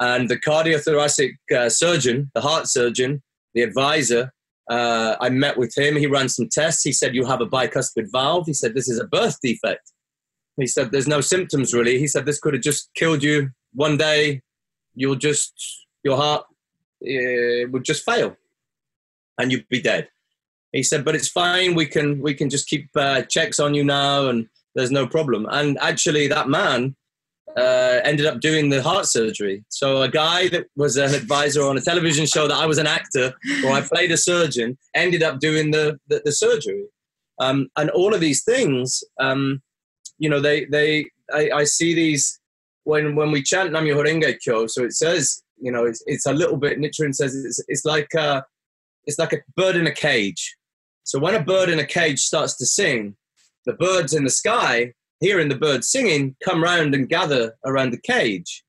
[0.01, 3.23] And the cardiothoracic uh, surgeon the heart surgeon
[3.55, 4.33] the advisor
[4.71, 5.97] uh, i met with him.
[5.97, 6.85] He ran some tests.
[6.85, 8.47] He said you have a bicuspid valve.
[8.47, 9.93] He said this is a birth defect.
[10.57, 11.99] He said there's no symptoms really.
[11.99, 14.43] He said this could have just killed you one day.
[14.95, 15.53] You'll just
[16.05, 16.45] your heart
[17.03, 18.37] uh, would just fail
[19.39, 20.09] and you'd be dead.
[20.73, 21.75] He said, but it's fine.
[21.75, 25.47] We can, we can just keep uh, checks on you now and there's no problem.
[25.51, 26.97] And actually that man
[27.57, 29.65] uh, ended up doing the heart surgery.
[29.69, 32.87] So a guy that was an advisor on a television show that I was an
[32.87, 33.35] actor
[33.65, 36.85] or I played a surgeon ended up doing the, the, the surgery.
[37.39, 39.63] Um, and all of these things, um,
[40.19, 42.39] you know, they, they, I, I, see these
[42.85, 44.67] when, when we chant Nam Myoho Renge Kyo.
[44.67, 46.79] So it says, you know, it's, it's a little bit.
[46.79, 48.45] Nichiren says it's, it's like a,
[49.07, 50.57] it's like a bird in a cage.
[51.05, 53.17] So when a bird in a cage starts to sing,
[53.65, 58.01] the birds in the sky, hearing the bird singing, come round and gather around the
[58.01, 58.65] cage.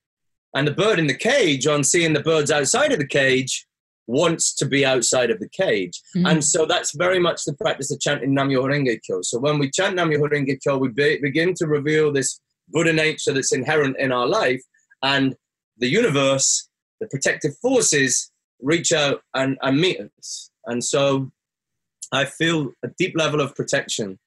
[0.56, 3.66] And the bird in the cage, on seeing the birds outside of the cage,
[4.06, 6.00] wants to be outside of the cage.
[6.16, 6.28] Mm-hmm.
[6.28, 9.22] And so that's very much the practice of chanting Nam Myoho Renge Kyo.
[9.24, 12.94] So when we chant Nam Myoho Renge Kyo, we be, begin to reveal this Buddha
[12.94, 14.62] nature that's inherent in our life.
[15.02, 15.36] And
[15.78, 16.70] the universe
[17.04, 18.32] the protective forces
[18.62, 20.50] reach out and, and meet us.
[20.66, 21.32] And so
[22.12, 24.20] I feel a deep level of protection.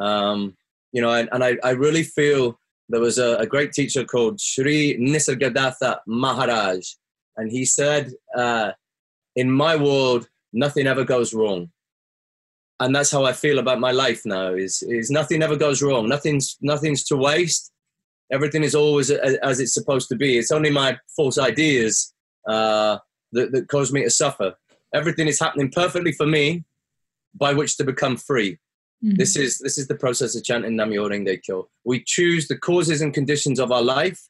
[0.00, 0.56] Um,
[0.92, 2.58] you know, and, and I, I really feel
[2.88, 6.84] there was a, a great teacher called Sri Nisargadatta Maharaj,
[7.36, 8.72] and he said, uh,
[9.36, 11.70] "In my world, nothing ever goes wrong."
[12.80, 14.52] And that's how I feel about my life now.
[14.54, 16.08] Is is nothing ever goes wrong.
[16.08, 17.72] Nothing's nothing's to waste.
[18.30, 20.38] Everything is always as, as it's supposed to be.
[20.38, 22.13] It's only my false ideas
[22.46, 22.98] uh,
[23.32, 24.54] that, that cause me to suffer.
[24.92, 26.64] Everything is happening perfectly for me,
[27.34, 28.58] by which to become free.
[29.04, 29.16] Mm-hmm.
[29.16, 31.68] This is this is the process of chanting Nam Myoho Renge Kyo.
[31.84, 34.20] We choose the causes and conditions of our life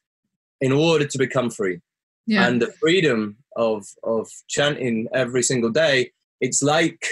[0.59, 1.81] in order to become free.
[2.27, 2.47] Yeah.
[2.47, 6.11] And the freedom of of chanting every single day,
[6.41, 7.05] it's like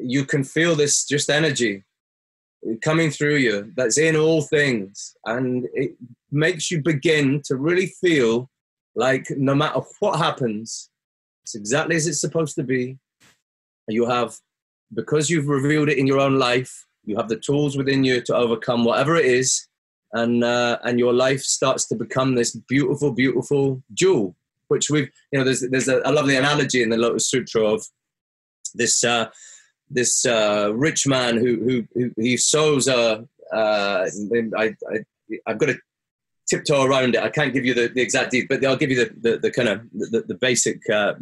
[0.00, 1.84] you can feel this just energy
[2.82, 5.92] coming through you that's in all things and it
[6.30, 8.50] makes you begin to really feel
[8.98, 10.90] like no matter what happens,
[11.44, 12.98] it's exactly as it's supposed to be.
[13.86, 14.36] You have,
[14.92, 18.34] because you've revealed it in your own life, you have the tools within you to
[18.34, 19.68] overcome whatever it is,
[20.12, 24.34] and uh, and your life starts to become this beautiful, beautiful jewel.
[24.66, 27.86] Which we've, you know, there's there's a, a lovely analogy in the Lotus Sutra of
[28.74, 29.30] this uh,
[29.88, 33.24] this uh, rich man who who, who he sews a.
[33.54, 34.06] Uh,
[34.58, 35.04] I, I
[35.46, 35.78] I've got to
[36.48, 37.22] tiptoe around it.
[37.22, 39.50] I can't give you the, the exact details, but I'll give you the, the, the
[39.50, 41.14] kind of the, the basic uh,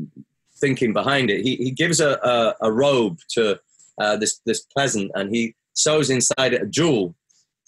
[0.59, 1.43] thinking behind it.
[1.43, 3.61] He, he gives a, a, a robe to
[4.01, 7.15] uh, this, this peasant and he sews inside it a jewel.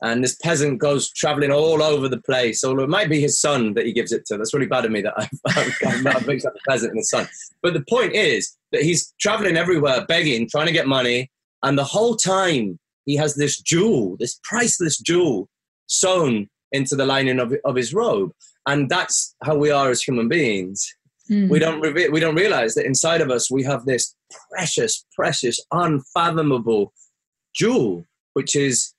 [0.00, 2.62] And this peasant goes traveling all over the place.
[2.62, 4.36] Or it might be his son that he gives it to.
[4.36, 5.14] That's really bad of me that
[5.46, 7.28] I've mixed up the peasant and the son.
[7.62, 11.32] But the point is that he's traveling everywhere, begging, trying to get money.
[11.64, 15.48] And the whole time he has this jewel, this priceless jewel
[15.88, 18.32] sewn into the lining of, of his robe.
[18.66, 20.86] And that's how we are as human beings.
[21.30, 21.50] Mm-hmm.
[21.50, 24.14] We don't re- we don't realize that inside of us we have this
[24.50, 26.92] precious, precious, unfathomable
[27.54, 28.94] jewel, which is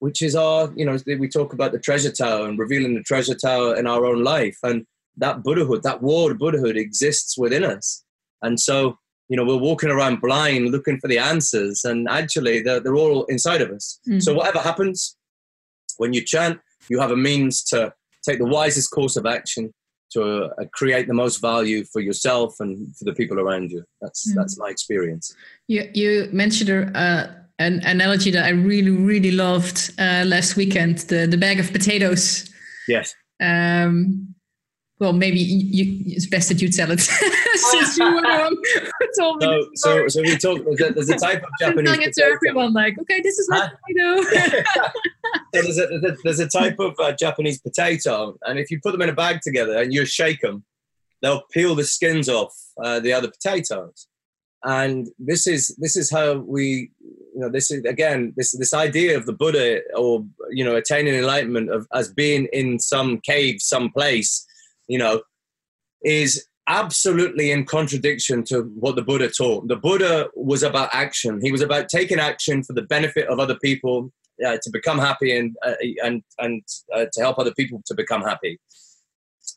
[0.00, 3.34] which is our, you know, we talk about the treasure tower and revealing the treasure
[3.34, 4.56] tower in our own life.
[4.62, 4.86] And
[5.16, 8.04] that Buddhahood, that word Buddhahood exists within us.
[8.42, 8.96] And so,
[9.28, 13.24] you know, we're walking around blind looking for the answers, and actually, they're, they're all
[13.24, 14.00] inside of us.
[14.08, 14.20] Mm-hmm.
[14.20, 15.16] So, whatever happens,
[15.98, 16.60] when you chant,
[16.90, 17.92] you have a means to
[18.26, 19.72] take the wisest course of action
[20.10, 23.84] to uh, create the most value for yourself and for the people around you.
[24.00, 24.38] That's mm-hmm.
[24.38, 25.34] that's my experience.
[25.66, 27.28] You you mentioned uh,
[27.58, 32.50] an analogy that I really really loved uh, last weekend the the bag of potatoes.
[32.86, 33.14] Yes.
[33.40, 34.34] Um,
[35.00, 37.00] well, maybe you, it's best that you tell it
[37.54, 38.22] since you were
[39.16, 39.68] told me.
[39.74, 40.60] So, so, so we talk.
[40.76, 41.84] There's a, type of Japanese.
[41.84, 44.22] telling it to everyone, like, okay, this is my potato.
[45.54, 49.02] so there's a, there's a type of uh, Japanese potato, and if you put them
[49.02, 50.64] in a bag together and you shake them,
[51.22, 54.08] they'll peel the skins off uh, the other potatoes.
[54.64, 59.16] And this is this is how we, you know, this is again this this idea
[59.16, 63.92] of the Buddha or you know attaining enlightenment of as being in some cave, some
[63.92, 64.44] place
[64.88, 65.22] you know,
[66.02, 69.68] is absolutely in contradiction to what the Buddha taught.
[69.68, 71.40] The Buddha was about action.
[71.42, 74.12] He was about taking action for the benefit of other people
[74.46, 75.74] uh, to become happy and uh,
[76.04, 76.62] and and
[76.94, 78.60] uh, to help other people to become happy.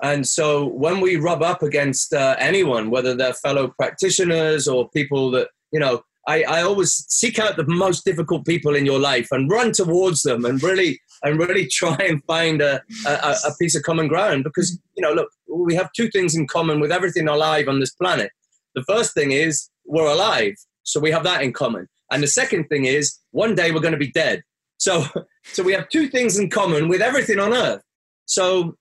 [0.01, 5.31] And so when we rub up against uh, anyone, whether they're fellow practitioners or people
[5.31, 9.27] that you know I, I always seek out the most difficult people in your life
[9.31, 13.75] and run towards them and really and really try and find a, a, a piece
[13.75, 17.27] of common ground because you know look we have two things in common with everything
[17.27, 18.31] alive on this planet.
[18.75, 21.87] The first thing is we're alive so we have that in common.
[22.11, 24.43] And the second thing is one day we're going to be dead.
[24.77, 25.05] So
[25.43, 27.81] so we have two things in common with everything on earth.
[28.25, 28.75] So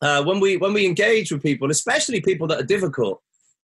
[0.00, 3.20] uh, when we when we engage with people especially people that are difficult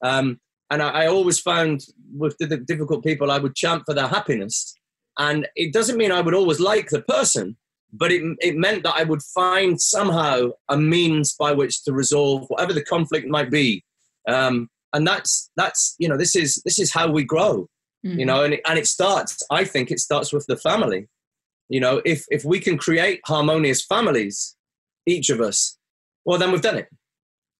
[0.02, 0.40] um,
[0.70, 1.84] and I, I, always found
[2.16, 4.74] with the difficult people, I would chant for their happiness.
[5.18, 7.56] And it doesn't mean I would always like the person,
[7.92, 12.46] but it, it meant that I would find somehow a means by which to resolve
[12.48, 13.84] whatever the conflict might be.
[14.26, 17.68] Um, and that's that's you know this is this is how we grow,
[18.04, 18.18] mm-hmm.
[18.18, 19.42] you know, and it, and it starts.
[19.50, 21.08] I think it starts with the family.
[21.68, 24.56] You know, if if we can create harmonious families,
[25.06, 25.78] each of us,
[26.24, 26.88] well, then we've done it.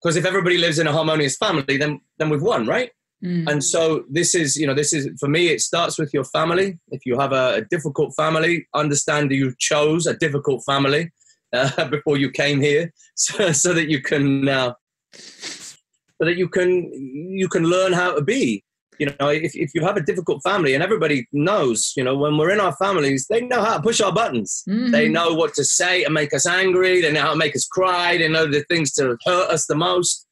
[0.02, 2.90] Because if everybody lives in a harmonious family, then then we've won, right?
[3.24, 3.48] Mm.
[3.48, 5.48] And so this is, you know, this is for me.
[5.48, 6.78] It starts with your family.
[6.90, 11.12] If you have a, a difficult family, understand you chose a difficult family
[11.52, 14.74] uh, before you came here, so, so that you can, uh,
[15.14, 15.76] so
[16.20, 18.64] that you can, you can learn how to be.
[18.98, 22.36] You know, if, if you have a difficult family, and everybody knows, you know, when
[22.36, 24.62] we're in our families, they know how to push our buttons.
[24.68, 24.90] Mm-hmm.
[24.90, 27.00] They know what to say and make us angry.
[27.00, 28.18] They know how to make us cry.
[28.18, 30.26] They know the things to hurt us the most.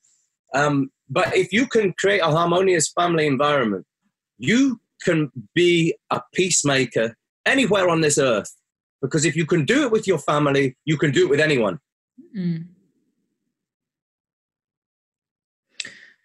[0.54, 3.84] Um, but if you can create a harmonious family environment,
[4.38, 8.50] you can be a peacemaker anywhere on this earth.
[9.02, 11.78] Because if you can do it with your family, you can do it with anyone.
[12.36, 12.66] Mm.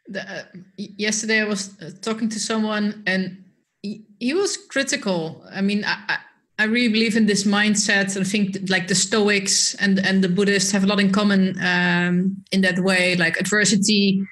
[0.07, 0.43] The, uh,
[0.77, 3.45] yesterday, I was uh, talking to someone, and
[3.81, 5.43] he, he was critical.
[5.51, 6.19] I mean, I,
[6.57, 8.19] I really believe in this mindset.
[8.19, 12.43] I think like the Stoics and and the Buddhists have a lot in common um,
[12.51, 13.15] in that way.
[13.15, 14.25] Like adversity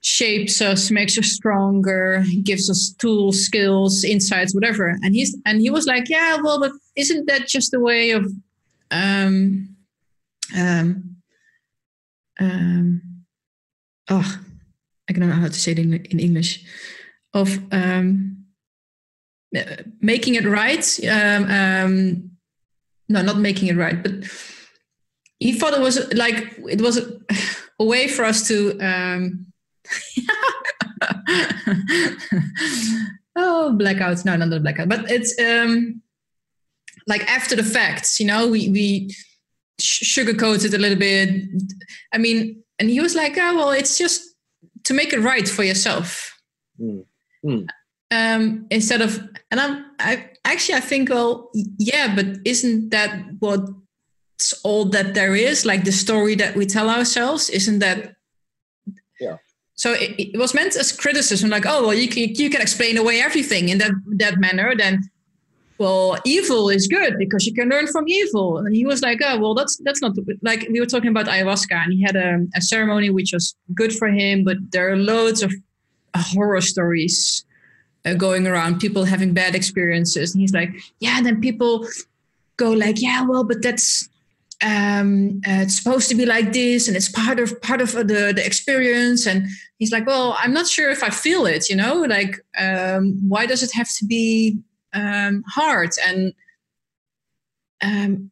[0.00, 4.96] shapes us, makes us stronger, gives us tools, skills, insights, whatever.
[5.02, 8.26] And he's and he was like, yeah, well, but isn't that just a way of
[8.90, 9.76] um
[10.56, 11.16] um
[12.40, 13.02] um
[14.08, 14.40] oh
[15.08, 16.64] I don't know how to say it in, in English
[17.34, 18.35] of um
[20.00, 20.98] making it right.
[21.04, 22.30] Um, um
[23.08, 24.12] no, not making it right, but
[25.38, 27.16] he thought it was like it was a,
[27.78, 29.46] way for us to um
[33.36, 34.24] oh, blackouts.
[34.24, 36.02] No, not the blackout, but it's um,
[37.06, 39.14] like after the facts, you know, we, we
[39.80, 41.44] sugarcoat it a little bit.
[42.12, 44.34] I mean, and he was like, oh, well, it's just
[44.84, 46.36] to make it right for yourself.
[46.80, 47.04] Mm.
[47.44, 47.66] Mm.
[48.10, 49.18] Um, instead of,
[49.50, 53.60] and I'm, I actually, I think, well, yeah, but isn't that what
[54.62, 55.64] all that there is?
[55.66, 58.14] Like the story that we tell ourselves, isn't that
[59.18, 59.38] yeah
[59.76, 62.96] so it, it, was meant as criticism, like, oh well, you can you can explain
[62.96, 64.74] away everything in that that manner.
[64.74, 65.02] Then,
[65.78, 68.56] well, evil is good because you can learn from evil.
[68.56, 71.76] And he was like, oh well, that's that's not like we were talking about ayahuasca,
[71.76, 75.42] and he had a, a ceremony which was good for him, but there are loads
[75.42, 75.52] of
[76.16, 77.44] horror stories
[78.06, 81.86] uh, going around, people having bad experiences, and he's like, yeah, and then people
[82.56, 84.08] go like, yeah, well, but that's
[84.62, 88.32] um, uh, it's supposed to be like this and it's part of part of the,
[88.34, 89.46] the experience and
[89.78, 93.44] he's like well i'm not sure if i feel it you know like um, why
[93.44, 94.56] does it have to be
[94.94, 96.32] um, hard and
[97.82, 98.30] um,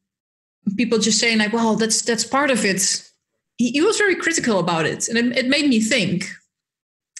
[0.77, 3.03] people just saying like, "Well, that's that's part of it."
[3.57, 6.31] He, he was very critical about it, and it, it made me think.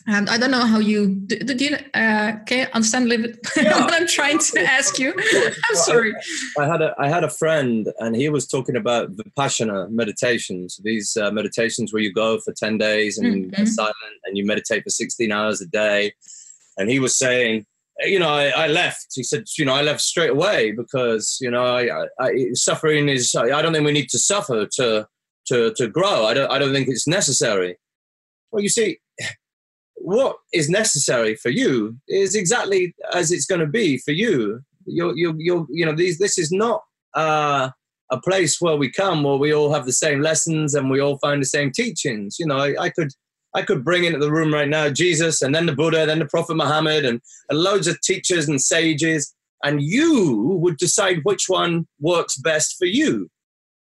[0.07, 1.39] And I don't know how you do.
[1.39, 3.81] do you uh, can you understand a little bit yeah.
[3.81, 5.15] what I'm trying to ask you?
[5.17, 6.13] I'm sorry.
[6.59, 10.79] I, I, had a I had a friend, and he was talking about vipassana meditations.
[10.85, 13.65] These uh, meditations where you go for ten days and mm-hmm.
[13.65, 16.13] silent, and you meditate for 16 hours a day.
[16.77, 17.65] And he was saying,
[18.01, 19.07] you know, I, I, left.
[19.15, 23.35] He said, you know, I left straight away because you know, I, I, suffering is.
[23.35, 25.09] I don't think we need to suffer to
[25.47, 26.27] to to grow.
[26.27, 26.51] I don't.
[26.51, 27.79] I don't think it's necessary.
[28.53, 28.99] Well, you see
[30.05, 34.61] what is necessary for you is exactly as it's going to be for you.
[34.85, 36.83] You're, you're, you're, you know, these, this is not
[37.15, 37.71] uh,
[38.11, 41.17] a place where we come where we all have the same lessons and we all
[41.19, 42.37] find the same teachings.
[42.39, 43.13] You know, I, I could,
[43.55, 46.27] I could bring into the room right now Jesus and then the Buddha, then the
[46.27, 51.87] Prophet Muhammad, and, and loads of teachers and sages, and you would decide which one
[51.99, 53.31] works best for you.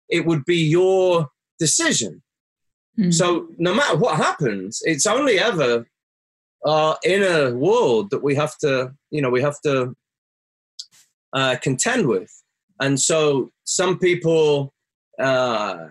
[0.09, 2.23] It would be your decision.
[2.99, 3.13] Mm.
[3.13, 5.85] So no matter what happens, it's only ever
[6.67, 9.95] our inner world that we have to, you know, we have to
[11.33, 12.31] uh, contend with.
[12.81, 14.75] And so some people
[15.19, 15.87] uh,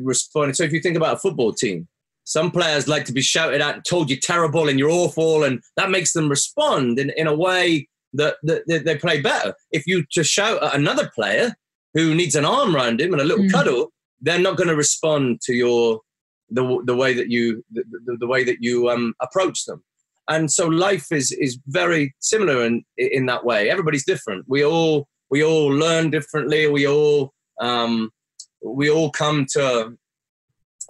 [0.00, 0.56] respond.
[0.56, 1.88] So if you think about a football team,
[2.24, 5.60] some players like to be shouted at, and told you're terrible and you're awful, and
[5.76, 9.54] that makes them respond in, in a way that, that, that they play better.
[9.72, 11.54] If you just shout at another player
[11.92, 13.52] who needs an arm around him and a little mm.
[13.52, 16.00] cuddle, they're not going to respond to your
[16.50, 19.82] the the way that you the, the, the way that you um, approach them.
[20.28, 23.70] And so life is is very similar in in that way.
[23.70, 24.44] Everybody's different.
[24.48, 26.66] We all we all learn differently.
[26.66, 28.10] We all um,
[28.62, 29.96] we all come to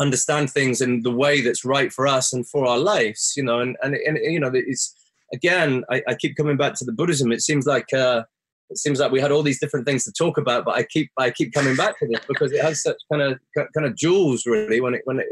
[0.01, 3.35] understand things in the way that's right for us and for our lives.
[3.37, 4.95] You know, and and, and you know, it's
[5.33, 5.85] again.
[5.91, 7.33] I, I keep coming back to the Buddhism.
[7.33, 7.93] It seems like.
[7.93, 8.25] Uh,
[8.71, 11.11] it seems like we had all these different things to talk about, but I keep
[11.19, 14.47] I keep coming back to this because it has such kind of kind of jewels
[14.47, 15.27] really when it when it,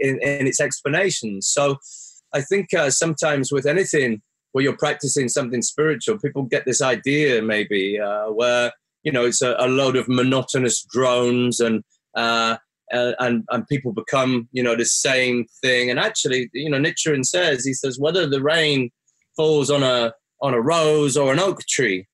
[0.00, 1.46] in, in its explanations.
[1.48, 1.78] So
[2.32, 4.22] I think uh, sometimes with anything
[4.52, 8.72] where you're practicing something spiritual, people get this idea maybe uh, where
[9.04, 11.82] you know it's a, a, load of monotonous drones and.
[12.14, 12.56] Uh,
[12.92, 17.64] and and people become you know the same thing and actually you know Nichiren says
[17.64, 18.90] he says whether the rain
[19.36, 22.08] falls on a on a rose or an oak tree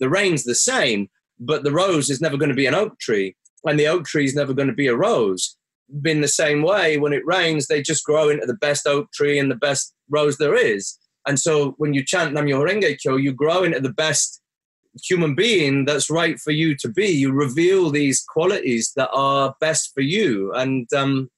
[0.00, 3.36] the rain's the same, but the rose is never going to be an oak tree,
[3.64, 5.56] and the oak tree is never going to be a rose.
[6.04, 9.38] In the same way, when it rains, they just grow into the best oak tree
[9.38, 10.96] and the best rose there is.
[11.26, 14.40] And so when you chant Nam Myoho Renge Kyo, you grow into the best
[15.02, 17.06] human being that's right for you to be.
[17.06, 20.52] You reveal these qualities that are best for you.
[20.54, 21.30] And um,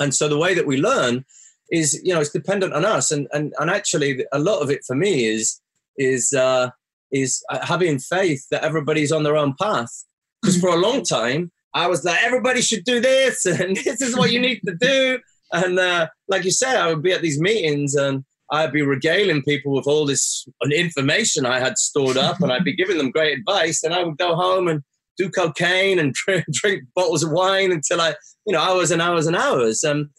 [0.00, 1.24] and so the way that we learn
[1.70, 3.10] is, you know, it's dependent on us.
[3.10, 5.60] And and and actually, a lot of it for me is
[5.96, 6.70] is uh,
[7.12, 10.04] is uh, having faith that everybody's on their own path.
[10.42, 14.16] Because for a long time, I was like, everybody should do this, and this is
[14.16, 15.18] what you need to do.
[15.52, 19.42] And uh, like you said, I would be at these meetings and I'd be regaling
[19.42, 23.38] people with all this information I had stored up, and I'd be giving them great
[23.38, 23.82] advice.
[23.82, 24.82] And I would go home and
[25.18, 28.14] do cocaine and drink, drink bottles of wine until I,
[28.46, 29.84] you know, hours and hours and hours.
[29.84, 30.10] Um,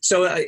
[0.00, 0.46] so I,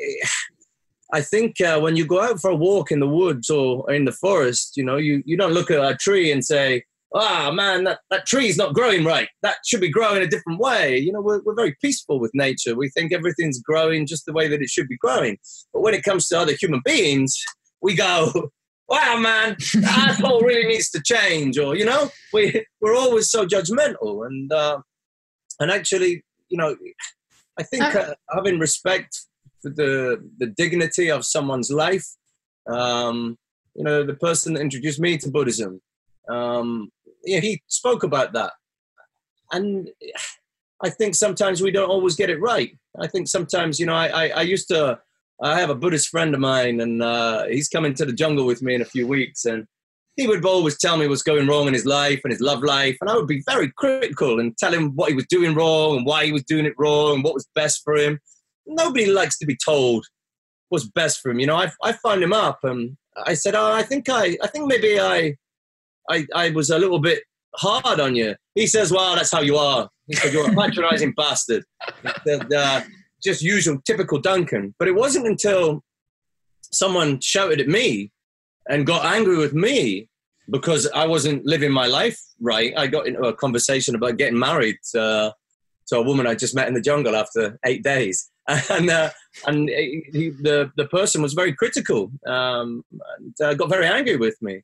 [1.12, 4.04] I think uh, when you go out for a walk in the woods or in
[4.04, 6.82] the forest, you know, you, you don't look at a tree and say,
[7.14, 9.28] ah, oh, man, that, that tree's not growing right.
[9.42, 10.98] That should be growing a different way.
[10.98, 12.74] You know, we're, we're very peaceful with nature.
[12.74, 15.38] We think everything's growing just the way that it should be growing.
[15.72, 17.36] But when it comes to other human beings,
[17.80, 18.50] we go,
[18.88, 21.58] wow, man, that asshole really needs to change.
[21.58, 24.26] Or, you know, we, we're always so judgmental.
[24.26, 24.80] And, uh,
[25.60, 26.76] and actually, you know,
[27.58, 29.25] I think uh, having respect
[29.70, 32.06] the the dignity of someone's life.
[32.68, 33.36] Um,
[33.74, 35.80] you know, the person that introduced me to Buddhism,
[36.28, 36.90] um,
[37.24, 38.52] yeah, he spoke about that,
[39.52, 39.90] and
[40.82, 42.76] I think sometimes we don't always get it right.
[42.98, 45.00] I think sometimes, you know, I I, I used to.
[45.42, 48.62] I have a Buddhist friend of mine, and uh, he's coming to the jungle with
[48.62, 49.66] me in a few weeks, and
[50.16, 52.96] he would always tell me what's going wrong in his life and his love life,
[53.02, 56.06] and I would be very critical and tell him what he was doing wrong and
[56.06, 58.18] why he was doing it wrong and what was best for him
[58.66, 60.06] nobody likes to be told
[60.68, 61.38] what's best for him.
[61.38, 64.46] You know, I, I phoned him up and I said, oh, I think I, I
[64.48, 65.36] think maybe I,
[66.10, 67.22] I, I was a little bit
[67.56, 68.34] hard on you.
[68.54, 69.88] He says, well, that's how you are.
[70.06, 71.64] He said, you're a patronizing bastard.
[72.26, 72.82] Uh,
[73.22, 74.74] just usual, typical Duncan.
[74.78, 75.82] But it wasn't until
[76.72, 78.12] someone shouted at me
[78.68, 80.08] and got angry with me
[80.50, 82.72] because I wasn't living my life right.
[82.76, 85.30] I got into a conversation about getting married uh,
[85.88, 88.30] to a woman I just met in the jungle after eight days.
[88.70, 89.10] and uh,
[89.46, 92.84] and he, the the person was very critical um,
[93.18, 94.62] and uh, got very angry with me.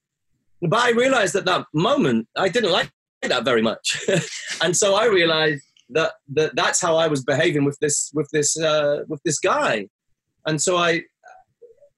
[0.61, 2.91] But I realized at that moment I didn't like
[3.23, 3.99] that very much.
[4.63, 8.59] and so I realized that, that that's how I was behaving with this with this
[8.59, 9.89] uh, with this guy.
[10.47, 11.03] And so I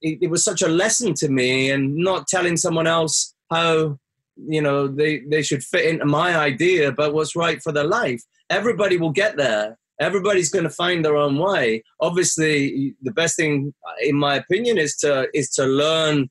[0.00, 3.98] it, it was such a lesson to me and not telling someone else how
[4.36, 8.20] you know they they should fit into my idea but what's right for their life
[8.50, 13.72] everybody will get there everybody's going to find their own way obviously the best thing
[14.02, 16.28] in my opinion is to is to learn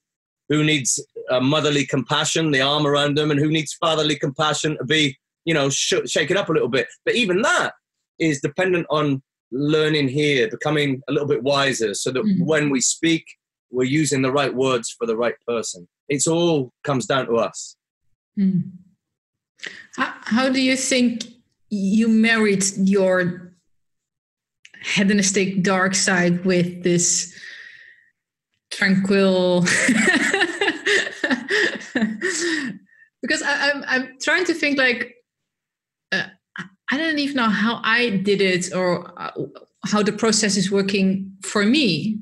[0.50, 1.04] who needs
[1.42, 5.70] motherly compassion the arm around them and who needs fatherly compassion to be you know
[5.70, 7.74] sh- shaken up a little bit but even that
[8.20, 12.46] is dependent on learning here becoming a little bit wiser so that mm-hmm.
[12.46, 13.26] when we speak
[13.72, 17.76] we're using the right words for the right person it's all comes down to us
[18.36, 18.60] hmm.
[19.96, 21.26] how, how do you think
[21.70, 23.53] you married your
[24.84, 27.34] hedonistic dark side with this
[28.72, 29.62] tranquil
[33.22, 35.16] because I, am I'm, I'm trying to think like
[36.12, 36.24] uh,
[36.92, 39.32] I don't even know how I did it or uh,
[39.86, 42.20] how the process is working for me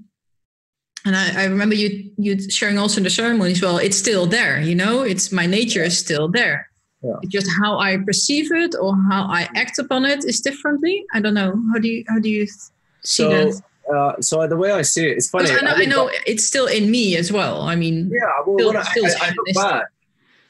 [1.05, 3.61] and I, I, remember you you sharing also in the ceremonies.
[3.61, 5.01] Well, it's still there, you know.
[5.01, 6.69] It's my nature is still there.
[7.03, 7.13] Yeah.
[7.21, 11.05] It's just how I perceive it or how I act upon it is differently.
[11.13, 11.59] I don't know.
[11.73, 12.69] How do you how do you see
[13.01, 13.61] so, that?
[13.91, 15.49] Uh, so the way I see it, it's funny.
[15.49, 17.63] I know, I, I know back, it's still in me as well.
[17.63, 18.29] I mean, yeah.
[18.45, 19.85] Well, still, I, still I, I look back,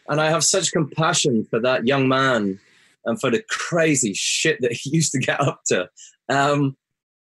[0.09, 2.59] and I have such compassion for that young man
[3.05, 5.89] and for the crazy shit that he used to get up to,
[6.27, 6.75] um,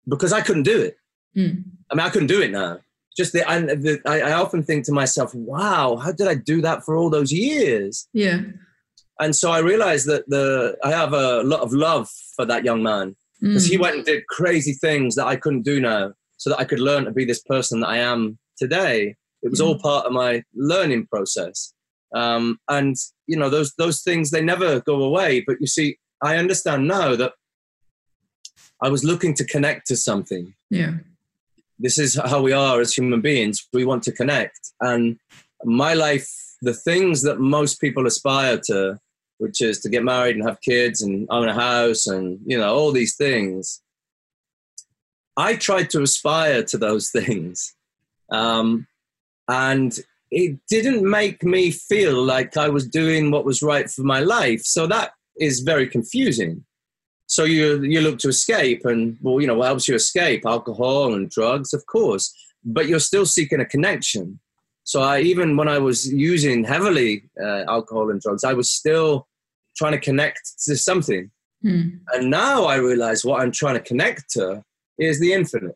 [0.07, 0.97] because I couldn't do it.
[1.35, 1.63] Mm.
[1.89, 2.79] I mean, I couldn't do it now
[3.17, 6.85] just the, I, the, I, often think to myself, wow, how did I do that
[6.85, 8.07] for all those years?
[8.13, 8.41] Yeah.
[9.19, 12.83] And so I realized that the I have a lot of love for that young
[12.83, 13.71] man because mm.
[13.71, 16.79] he went and did crazy things that I couldn't do now, so that I could
[16.79, 19.15] learn to be this person that I am today.
[19.41, 19.67] It was mm.
[19.67, 21.73] all part of my learning process,
[22.15, 22.95] um, and
[23.27, 25.43] you know those those things they never go away.
[25.45, 27.33] But you see, I understand now that
[28.81, 30.53] I was looking to connect to something.
[30.69, 30.93] Yeah
[31.79, 33.67] this is how we are as human beings.
[33.73, 34.59] We want to connect.
[34.81, 35.19] And
[35.63, 36.29] my life,
[36.61, 38.99] the things that most people aspire to,
[39.37, 42.73] which is to get married and have kids and own a house and, you know,
[42.73, 43.81] all these things.
[45.35, 47.75] I tried to aspire to those things.
[48.31, 48.87] Um,
[49.47, 49.97] and
[50.31, 54.61] it didn't make me feel like I was doing what was right for my life.
[54.63, 56.65] So that is very confusing.
[57.27, 60.45] So you you look to escape, and well, you know what helps you escape?
[60.45, 62.33] Alcohol and drugs, of course.
[62.63, 64.39] But you're still seeking a connection.
[64.87, 69.27] So I even when I was using heavily uh, alcohol and drugs, I was still
[69.75, 71.29] trying to connect to something.
[71.61, 71.89] Hmm.
[72.13, 74.63] And now I realize what I'm trying to connect to
[74.97, 75.75] is the infinite.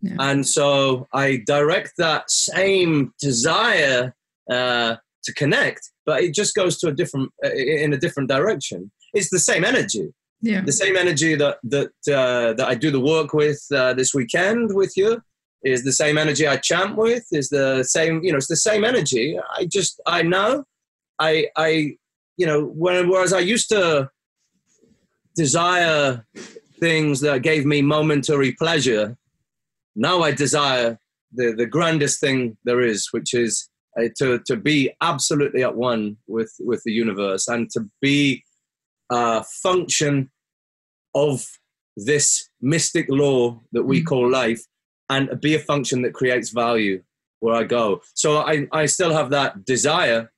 [0.00, 0.16] Yeah.
[0.20, 4.14] And so I direct that same desire
[4.50, 8.90] uh, to connect, but it just goes to a different uh, in a different direction.
[9.12, 10.60] It's the same energy yeah.
[10.60, 14.74] the same energy that that uh, that I do the work with uh, this weekend
[14.74, 15.22] with you
[15.66, 18.84] is the same energy I chant with is the same you know it's the same
[18.84, 20.64] energy I just I know
[21.18, 21.96] I I
[22.36, 24.10] you know when whereas I used to
[25.34, 26.24] desire
[26.78, 29.16] things that gave me momentary pleasure
[29.96, 30.98] now I desire
[31.32, 36.16] the the grandest thing there is which is uh, to to be absolutely at one
[36.28, 38.44] with with the universe and to be
[39.10, 40.30] a function
[41.14, 41.44] of
[41.96, 44.06] this mystic law that we mm.
[44.06, 44.62] call life
[45.08, 47.02] and be a function that creates value
[47.40, 48.02] where I go.
[48.14, 50.32] So I, I still have that desire,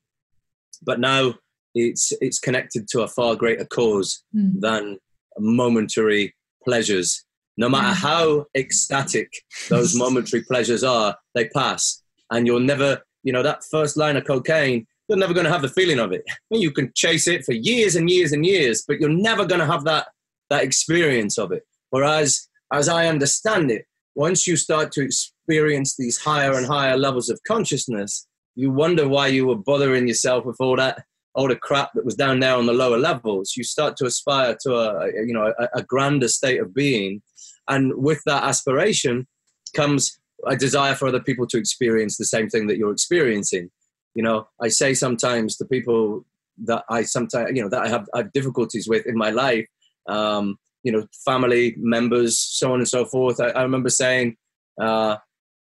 [0.83, 1.35] but now
[1.75, 4.61] it's it's connected to a far greater cause mm.
[4.61, 4.99] than
[5.39, 6.35] momentary
[6.65, 7.25] pleasures.
[7.57, 8.03] No matter mm.
[8.03, 9.33] how ecstatic
[9.69, 12.03] those momentary pleasures are, they pass.
[12.31, 15.63] And you'll never, you know, that first line of cocaine, you're never going to have
[15.63, 16.23] the feeling of it.
[16.51, 19.67] You can chase it for years and years and years, but you're never going to
[19.67, 20.09] have that
[20.51, 21.63] that experience of it.
[21.91, 23.87] Whereas, as I understand it,
[24.19, 28.27] once you start to experience these higher and higher levels of consciousness,
[28.57, 31.05] you wonder why you were bothering yourself with all that
[31.35, 33.55] all the crap that was down there on the lower levels.
[33.57, 37.23] You start to aspire to a you know a, a grander state of being,
[37.69, 39.29] and with that aspiration
[39.77, 40.19] comes
[40.49, 43.71] a desire for other people to experience the same thing that you're experiencing.
[44.17, 46.25] You know, I say sometimes to people
[46.65, 49.69] that I sometimes you know that I have, I have difficulties with in my life
[50.09, 50.59] um,
[50.89, 53.39] you know, family members, so on and so forth.
[53.43, 54.39] I, I remember saying
[54.81, 55.19] uh,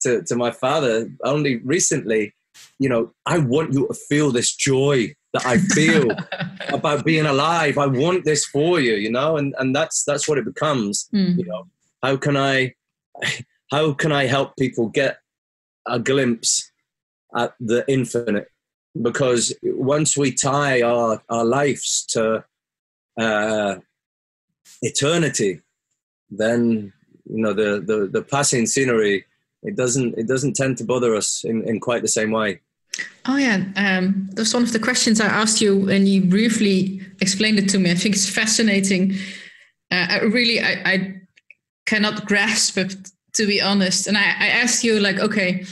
[0.02, 2.36] to, to my father only recently,
[2.78, 6.12] you know, I want you to feel this joy that I feel
[6.70, 7.80] about being alive.
[7.80, 11.10] I want this for you, you know, and, and that's that's what it becomes.
[11.12, 11.40] Mm.
[11.40, 11.64] You know,
[12.04, 12.76] how can I
[13.72, 15.18] how can I help people get
[15.88, 16.72] a glimpse
[17.36, 18.50] at the infinite
[19.02, 22.44] because once we tie our, our lives to
[23.20, 23.76] uh,
[24.82, 25.62] eternity,
[26.30, 26.94] then
[27.26, 29.26] you know the, the, the passing scenery
[29.64, 32.62] it doesn't it doesn't tend to bother us in, in quite the same way.
[33.26, 37.60] Oh yeah, um, that's one of the questions I asked you, and you briefly explained
[37.60, 37.92] it to me.
[37.92, 39.14] I think it's fascinating.
[39.92, 41.22] Uh, I really, I, I
[41.86, 42.96] cannot grasp it
[43.34, 44.08] to be honest.
[44.08, 45.66] And I, I asked you, like, okay,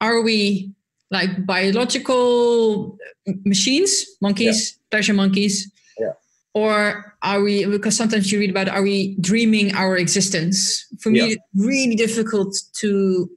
[0.00, 0.72] are we
[1.10, 2.98] like biological
[3.44, 4.82] machines, monkeys, yeah.
[4.90, 5.70] pleasure monkeys?
[6.56, 10.86] Or are we, because sometimes you read about, are we dreaming our existence?
[11.00, 11.26] For me, yeah.
[11.34, 13.30] it's really difficult to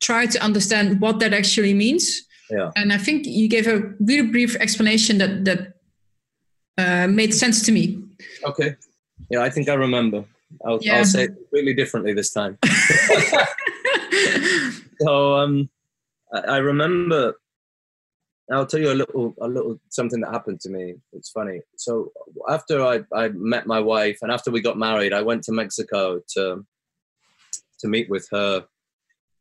[0.00, 2.20] try to understand what that actually means.
[2.50, 2.72] Yeah.
[2.74, 5.74] And I think you gave a really brief explanation that, that
[6.78, 8.02] uh, made sense to me.
[8.44, 8.74] Okay.
[9.30, 10.24] Yeah, I think I remember.
[10.66, 10.96] I'll, yeah.
[10.96, 12.58] I'll say it completely differently this time.
[15.00, 15.70] so um,
[16.34, 17.34] I, I remember.
[18.50, 20.94] I'll tell you a little, a little something that happened to me.
[21.12, 21.60] It's funny.
[21.76, 22.12] So
[22.48, 26.20] after I, I met my wife and after we got married, I went to Mexico
[26.34, 26.64] to
[27.80, 28.64] to meet with her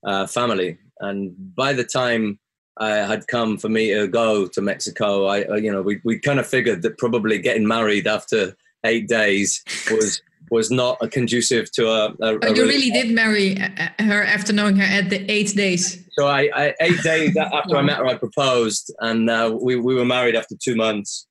[0.06, 0.78] uh, family.
[1.00, 2.40] And by the time
[2.78, 6.40] I had come for me to go to Mexico, I, you know, we we kind
[6.40, 8.56] of figured that probably getting married after
[8.86, 12.14] eight days was was not a conducive to a.
[12.22, 15.56] a, a you really did marry uh, uh, her after knowing her at the eight
[15.56, 16.01] days.
[16.14, 19.96] So I, I eight days after I met her, I proposed, and uh, we we
[19.96, 21.28] were married after two months.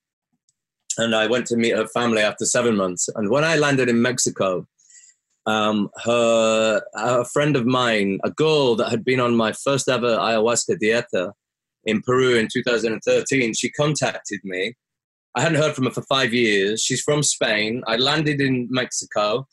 [0.98, 3.08] And I went to meet her family after seven months.
[3.14, 4.66] And when I landed in Mexico,
[5.46, 10.16] um, her a friend of mine, a girl that had been on my first ever
[10.16, 11.32] ayahuasca dieta
[11.84, 14.74] in Peru in 2013, she contacted me
[15.36, 16.82] I hadn't heard from her for five years.
[16.82, 17.82] She's from Spain.
[17.86, 19.46] I landed in Mexico,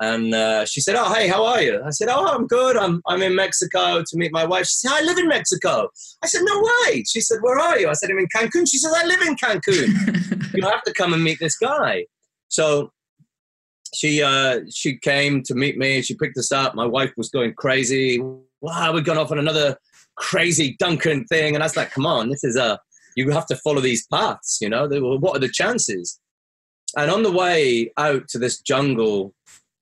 [0.00, 2.76] and uh, she said, "Oh, hey, how are you?" I said, "Oh, I'm good.
[2.76, 5.88] I'm I'm in Mexico to meet my wife." She said, "I live in Mexico."
[6.22, 8.78] I said, "No way." She said, "Where are you?" I said, "I'm in Cancun." She
[8.78, 10.54] says, "I live in Cancun.
[10.54, 12.06] you have to come and meet this guy."
[12.48, 12.90] So
[13.94, 16.02] she uh, she came to meet me.
[16.02, 16.74] She picked us up.
[16.74, 18.20] My wife was going crazy.
[18.60, 19.76] Wow, we've gone off on another
[20.16, 22.78] crazy Duncan thing, and I was like, "Come on, this is a."
[23.16, 24.58] you have to follow these paths.
[24.60, 26.20] You know, what are the chances?
[26.96, 29.34] And on the way out to this jungle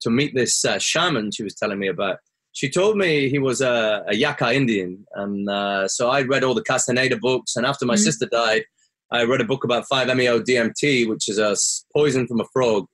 [0.03, 2.19] to meet this uh, shaman she was telling me about,
[2.53, 5.05] she told me he was a, a Yaqui Indian.
[5.15, 7.57] And uh, so I read all the Castaneda books.
[7.57, 8.03] And after my mm-hmm.
[8.03, 8.65] sister died,
[9.11, 11.55] I read a book about 5-MeO DMT, which is a
[11.95, 12.87] poison from a frog,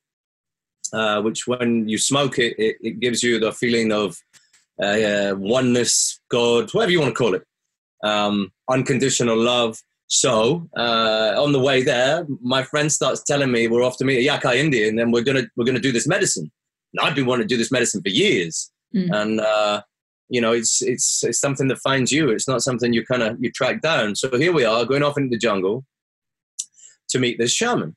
[0.93, 4.17] uh, which when you smoke it, it, it, gives you the feeling of
[4.83, 7.45] uh, oneness, God, whatever you want to call it,
[8.03, 9.79] um, unconditional love.
[10.09, 14.19] So uh, on the way there, my friend starts telling me we're off to meet
[14.19, 16.51] a Yaqui Indian, and we're gonna we're gonna do this medicine.
[16.93, 19.11] And I've been wanting to do this medicine for years, mm.
[19.13, 19.83] and uh,
[20.29, 22.31] you know it's it's it's something that finds you.
[22.31, 24.17] It's not something you kind of you track down.
[24.17, 25.85] So here we are going off into the jungle
[27.11, 27.95] to meet this shaman.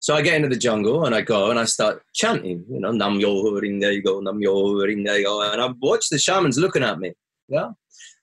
[0.00, 2.92] So I get into the jungle and I go and I start chanting, you know,
[2.92, 5.40] Nam Myoho Renge Kyo, Nam Myoho Renge Kyo.
[5.40, 7.12] And I watch the shamans looking at me.
[7.48, 7.70] Yeah.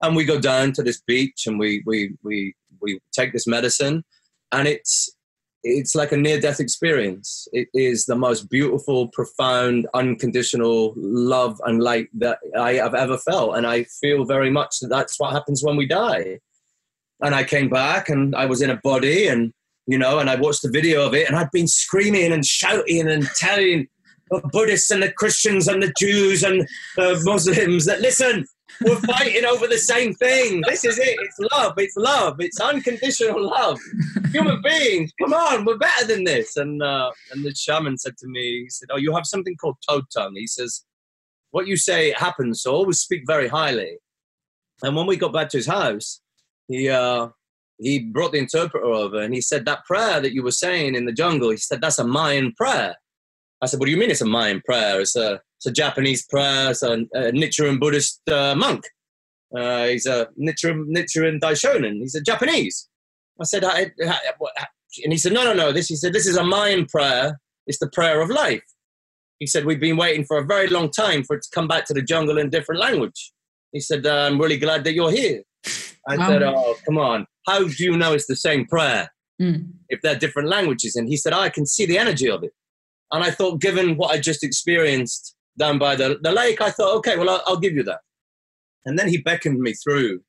[0.01, 4.03] And we go down to this beach and we we we we take this medicine,
[4.51, 5.13] and it's
[5.63, 7.47] it's like a near death experience.
[7.53, 13.55] It is the most beautiful, profound, unconditional love and light that I have ever felt.
[13.55, 16.39] And I feel very much that that's what happens when we die.
[17.21, 19.53] And I came back and I was in a body and,
[19.87, 23.09] you know, and I watched the video of it and I'd been screaming and shouting
[23.09, 23.87] and telling
[24.29, 26.67] the Buddhists and the Christians and the Jews and
[26.97, 28.45] the Muslims that, listen,
[28.81, 30.61] we're fighting over the same thing.
[30.67, 31.17] This is it.
[31.19, 31.73] It's love.
[31.77, 32.37] It's love.
[32.39, 33.79] It's unconditional love.
[34.31, 36.57] Human beings, come on, we're better than this.
[36.57, 39.77] And uh, and the shaman said to me, he said, "Oh, you have something called
[39.87, 40.83] toad tongue." He says,
[41.51, 42.61] "What you say happens.
[42.61, 43.97] So always speak very highly."
[44.81, 46.21] And when we got back to his house,
[46.67, 47.29] he uh,
[47.79, 51.05] he brought the interpreter over and he said that prayer that you were saying in
[51.05, 51.49] the jungle.
[51.49, 52.95] He said that's a Mayan prayer.
[53.61, 54.99] I said, "What do you mean it's a Mayan prayer?
[54.99, 56.71] It's a it's a Japanese prayer.
[56.71, 58.83] It's a, a Nichiren Buddhist uh, monk.
[59.57, 61.99] Uh, he's a Nichiren, Nichiren Daishonin.
[61.99, 62.89] He's a Japanese.
[63.39, 64.17] I said, I, I,
[65.03, 65.71] and he said, no, no, no.
[65.71, 67.39] This, he said, this is a Mayan prayer.
[67.65, 68.63] It's the prayer of life.
[69.39, 71.85] He said, we've been waiting for a very long time for it to come back
[71.85, 73.31] to the jungle in different language.
[73.71, 75.43] He said, uh, I'm really glad that you're here.
[76.07, 76.27] I wow.
[76.27, 77.25] said, oh, come on.
[77.47, 79.09] How do you know it's the same prayer
[79.41, 79.65] mm.
[79.87, 80.97] if they're different languages?
[80.97, 82.51] And he said, I can see the energy of it.
[83.11, 86.95] And I thought, given what I just experienced down by the, the lake, I thought,
[86.97, 87.99] okay, well, I'll, I'll give you that.
[88.85, 90.21] And then he beckoned me through.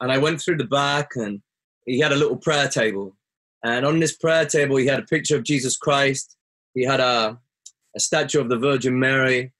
[0.00, 1.40] And I went through the back, and
[1.86, 3.16] he had a little prayer table.
[3.64, 6.36] And on this prayer table, he had a picture of Jesus Christ.
[6.74, 7.38] He had a,
[7.96, 9.52] a statue of the Virgin Mary.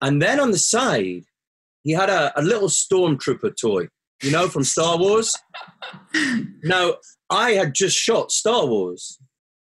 [0.00, 1.24] And then on the side,
[1.82, 3.88] he had a, a little stormtrooper toy,
[4.22, 5.36] you know, from Star Wars.
[6.64, 6.94] now,
[7.30, 9.18] I had just shot Star Wars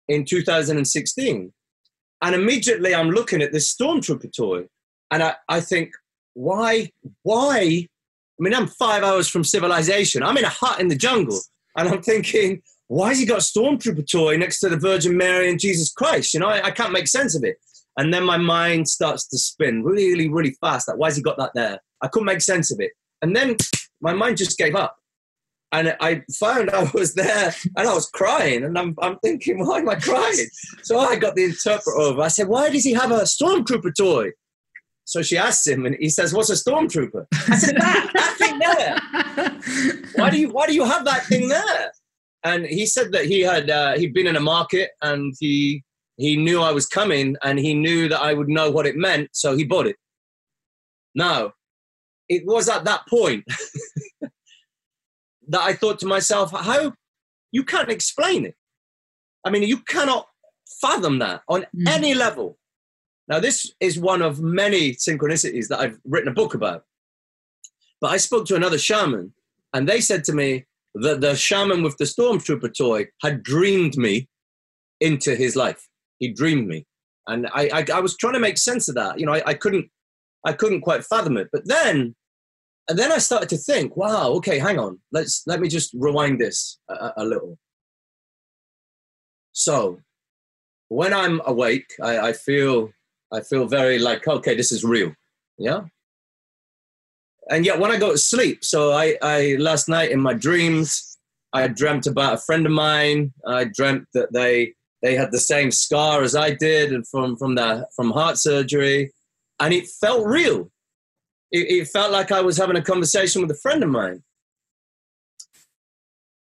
[0.08, 1.54] in 2016.
[2.22, 4.68] And immediately I'm looking at this Stormtrooper toy
[5.12, 5.92] and I, I think,
[6.34, 6.92] why,
[7.24, 7.58] why?
[7.60, 10.24] I mean, I'm five hours from civilization.
[10.24, 11.40] I'm in a hut in the jungle.
[11.78, 15.50] And I'm thinking, why has he got a Stormtrooper toy next to the Virgin Mary
[15.50, 16.34] and Jesus Christ?
[16.34, 17.58] You know, I, I can't make sense of it.
[17.98, 20.88] And then my mind starts to spin really, really fast.
[20.88, 21.80] Like, why has he got that there?
[22.02, 22.92] I couldn't make sense of it.
[23.22, 23.58] And then
[24.02, 24.96] my mind just gave up.
[25.72, 28.64] And I found I was there and I was crying.
[28.64, 30.48] And I'm, I'm thinking, why am I crying?
[30.84, 32.22] So I got the interpreter over.
[32.22, 34.32] I said, why does he have a Stormtrooper toy?
[35.08, 38.60] So she asks him, and he says, "What's a stormtrooper?" I said, "That, that thing
[38.60, 40.02] there.
[40.16, 41.92] Why do you why do you have that thing there?"
[42.44, 45.84] And he said that he had uh, he'd been in a market and he
[46.18, 49.30] he knew I was coming and he knew that I would know what it meant,
[49.32, 49.96] so he bought it.
[51.16, 51.54] Now,
[52.28, 53.46] it was at that point
[55.48, 56.92] that I thought to myself, how
[57.54, 58.56] you can't explain it.
[59.46, 60.28] I mean, you cannot
[60.82, 61.88] fathom that on mm.
[61.88, 62.58] any level.
[63.28, 66.84] Now, this is one of many synchronicities that I've written a book about.
[68.00, 69.34] But I spoke to another shaman,
[69.74, 74.30] and they said to me that the shaman with the stormtrooper toy had dreamed me
[75.02, 75.88] into his life.
[76.20, 76.86] He dreamed me,
[77.28, 79.20] and I, I, I was trying to make sense of that.
[79.20, 79.90] You know, I, I couldn't,
[80.46, 81.50] I couldn't quite fathom it.
[81.52, 82.16] But then,
[82.88, 86.40] and then I started to think, wow, okay, hang on, let's let me just rewind
[86.40, 87.58] this a, a little.
[89.52, 90.00] So,
[90.88, 92.92] when I'm awake, I, I feel
[93.32, 95.14] I feel very like, okay, this is real.
[95.58, 95.82] Yeah.
[97.50, 101.18] And yet when I go to sleep, so I, I last night in my dreams,
[101.54, 103.34] I dreamt about a friend of mine.
[103.46, 107.56] I dreamt that they they had the same scar as I did and from from
[107.56, 109.12] the from heart surgery.
[109.60, 110.72] And it felt real.
[111.52, 114.24] It, it felt like I was having a conversation with a friend of mine.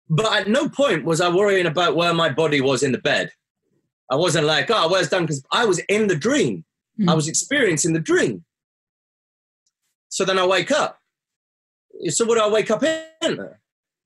[0.08, 3.30] But at no point was I worrying about where my body was in the bed.
[4.10, 5.22] I wasn't like, oh, where's Dan?
[5.22, 6.64] Because I was in the dream.
[7.00, 7.10] Mm.
[7.10, 8.44] I was experiencing the dream.
[10.08, 10.98] So then I wake up.
[12.08, 13.38] So what do I wake up in?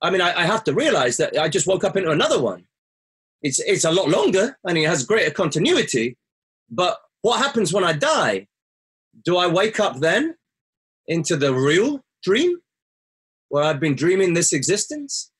[0.01, 2.65] I mean, I, I have to realize that I just woke up into another one.
[3.41, 6.17] It's, it's a lot longer and it has greater continuity.
[6.69, 8.47] But what happens when I die?
[9.23, 10.35] Do I wake up then
[11.07, 12.57] into the real dream
[13.49, 15.31] where I've been dreaming this existence?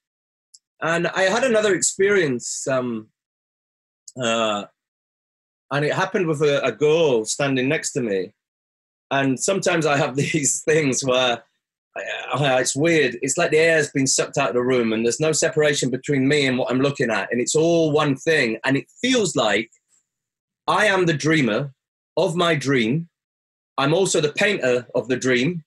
[0.82, 3.10] And I had another experience um,
[4.22, 4.66] uh,
[5.76, 8.32] and it happened with a, a girl standing next to me.
[9.12, 11.44] And sometimes I have these things where
[11.98, 13.18] uh, it's weird.
[13.22, 16.30] It's like the air's been sucked out of the room, and there's no separation between
[16.30, 18.58] me and what I'm looking at, and it's all one thing.
[18.64, 19.70] And it feels like
[20.66, 21.74] I am the dreamer
[22.16, 23.10] of my dream.
[23.78, 25.64] I'm also the painter of the dream,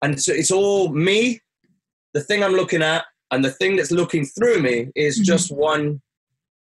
[0.00, 1.40] and so it's all me,
[2.14, 5.24] the thing I'm looking at, and the thing that's looking through me is mm-hmm.
[5.24, 6.00] just one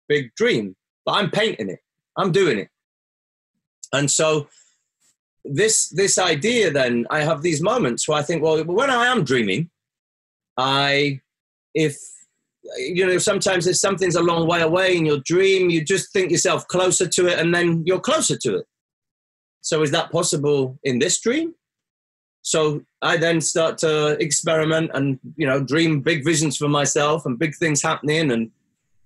[0.10, 0.76] big dream.
[1.06, 1.80] But I'm painting it.
[2.18, 2.70] I'm doing it.
[3.94, 4.48] And so
[5.44, 9.24] this this idea then I have these moments where I think, well, when I am
[9.24, 9.70] dreaming,
[10.58, 11.22] I
[11.74, 11.98] if
[12.78, 16.32] you know sometimes if something's a long way away in your dream, you just think
[16.32, 18.66] yourself closer to it and then you're closer to it.
[19.62, 21.54] So is that possible in this dream?
[22.44, 27.38] So I then start to experiment and you know dream big visions for myself and
[27.38, 28.52] big things happening and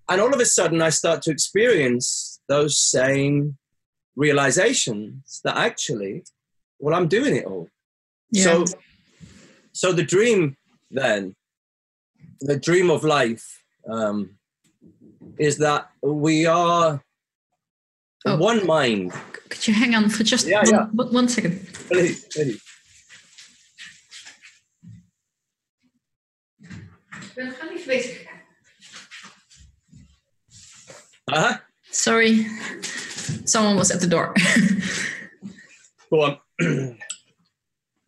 [0.09, 3.57] and all of a sudden I start to experience those same
[4.15, 6.23] realizations that actually,
[6.79, 7.67] well, I'm doing it all.
[8.31, 8.43] Yeah.
[8.43, 8.65] So,
[9.71, 10.57] so the dream
[10.91, 11.35] then,
[12.41, 14.37] the dream of life, um,
[15.37, 17.03] is that we are
[18.25, 18.37] oh.
[18.37, 19.11] one mind.
[19.49, 21.05] Could you hang on for just yeah, one, yeah.
[21.11, 21.67] one second?
[21.73, 22.61] Please, please.
[31.27, 31.57] Uh-huh.
[31.95, 32.45] Sorry,
[33.45, 34.35] someone was at the door.
[36.11, 36.37] On.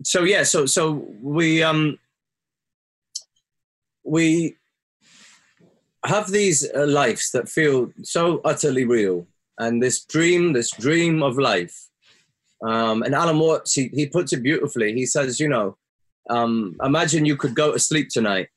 [0.04, 1.98] so yeah, so so we um
[4.04, 4.58] we
[6.06, 9.26] have these uh, lives that feel so utterly real,
[9.58, 11.88] and this dream, this dream of life.
[12.62, 14.94] Um, and Alan Watts, he, he puts it beautifully.
[14.94, 15.78] He says, you know,
[16.30, 18.50] um, imagine you could go to sleep tonight.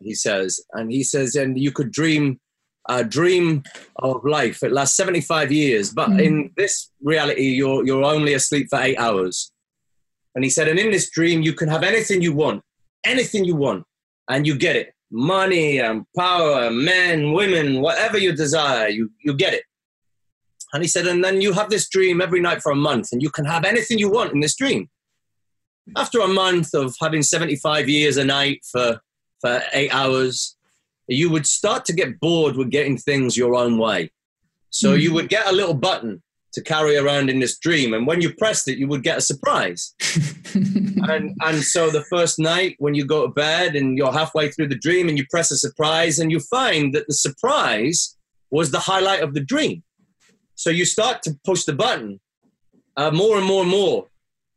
[0.00, 2.40] He says, and he says, and you could dream
[2.88, 3.62] a dream
[3.96, 4.62] of life.
[4.62, 6.22] It lasts 75 years, but mm.
[6.22, 9.50] in this reality, you're, you're only asleep for eight hours.
[10.34, 12.62] And he said, and in this dream, you can have anything you want,
[13.04, 13.84] anything you want,
[14.28, 14.92] and you get it.
[15.10, 19.62] Money and power, men, women, whatever you desire, you, you get it.
[20.72, 23.22] And he said, and then you have this dream every night for a month, and
[23.22, 24.90] you can have anything you want in this dream.
[25.96, 29.00] After a month of having 75 years a night for,
[29.40, 30.56] for eight hours,
[31.08, 34.10] you would start to get bored with getting things your own way.
[34.70, 35.00] So mm.
[35.00, 36.22] you would get a little button
[36.54, 37.94] to carry around in this dream.
[37.94, 39.94] And when you pressed it, you would get a surprise.
[40.54, 44.68] and, and so the first night when you go to bed and you're halfway through
[44.68, 48.16] the dream and you press a surprise and you find that the surprise
[48.50, 49.82] was the highlight of the dream.
[50.54, 52.20] So you start to push the button
[52.96, 54.06] uh, more and more and more.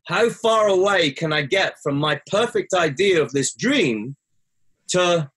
[0.06, 4.16] How far away can I get from my perfect idea of this dream
[4.90, 5.30] to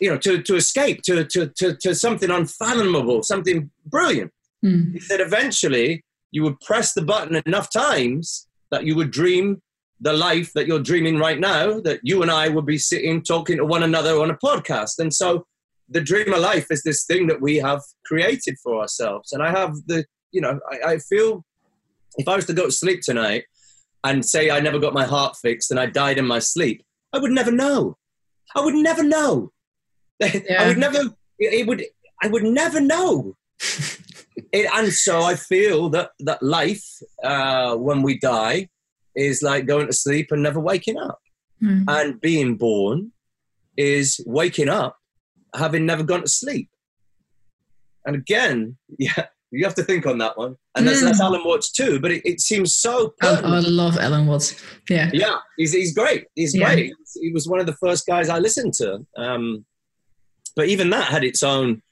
[0.00, 4.32] you know, to, to escape to, to, to, to something unfathomable, something brilliant.
[4.64, 4.92] Mm.
[4.92, 9.62] He said eventually you would press the button enough times that you would dream
[10.00, 13.56] the life that you're dreaming right now, that you and I would be sitting talking
[13.58, 14.98] to one another on a podcast.
[14.98, 15.46] And so
[15.88, 19.32] the dream of life is this thing that we have created for ourselves.
[19.32, 21.44] And I have the, you know, I, I feel
[22.16, 23.44] if I was to go to sleep tonight
[24.02, 27.18] and say I never got my heart fixed and I died in my sleep, I
[27.18, 27.96] would never know.
[28.54, 29.52] I would never know.
[30.20, 30.62] Yeah.
[30.62, 30.98] I would never.
[31.38, 31.84] It would.
[32.22, 33.36] I would never know.
[34.52, 36.84] it, and so I feel that that life,
[37.22, 38.68] uh, when we die,
[39.16, 41.20] is like going to sleep and never waking up,
[41.62, 41.84] mm.
[41.88, 43.12] and being born
[43.76, 44.98] is waking up,
[45.54, 46.68] having never gone to sleep.
[48.06, 50.56] And again, yeah, you have to think on that one.
[50.74, 51.04] And that's, mm.
[51.04, 53.14] that's Alan Watts too, but it, it seems so.
[53.22, 54.60] I, I, love Alan Watts.
[54.88, 55.10] Yeah.
[55.12, 56.26] Yeah, he's, he's great.
[56.34, 56.74] He's yeah.
[56.74, 56.92] great.
[57.20, 59.06] He was one of the first guys I listened to.
[59.16, 59.64] Um,
[60.56, 61.82] but even that had its own.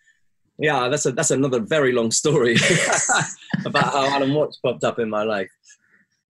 [0.58, 2.56] Yeah, that's a that's another very long story
[3.64, 5.50] about how Alan Watts popped up in my life.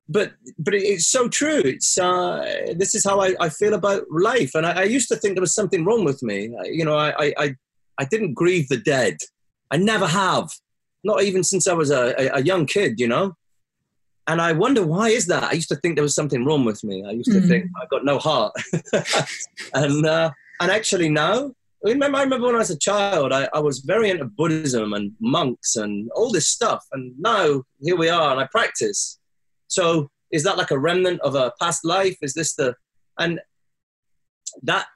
[0.09, 1.61] But but it's so true.
[1.65, 5.17] It's uh, this is how I, I feel about life, and I, I used to
[5.17, 6.55] think there was something wrong with me.
[6.65, 7.57] You know, I I
[7.99, 9.17] I didn't grieve the dead.
[9.71, 10.51] I never have
[11.05, 13.35] not even since I was a, a, a, young kid, you know.
[14.29, 15.43] And I wonder why is that?
[15.45, 17.05] I used to think there was something wrong with me.
[17.05, 17.49] I used to mm.
[17.49, 18.53] think I got no heart,
[19.75, 20.31] and uh,
[20.61, 21.53] and actually now,
[21.85, 24.93] I remember, I remember when I was a child, I, I was very into Buddhism
[24.93, 26.85] and monks and all this stuff.
[26.93, 29.19] And now here we are, and I practice.
[29.69, 32.17] So is that like a remnant of a past life?
[32.23, 32.77] Is this the
[33.19, 33.41] and
[34.63, 34.87] that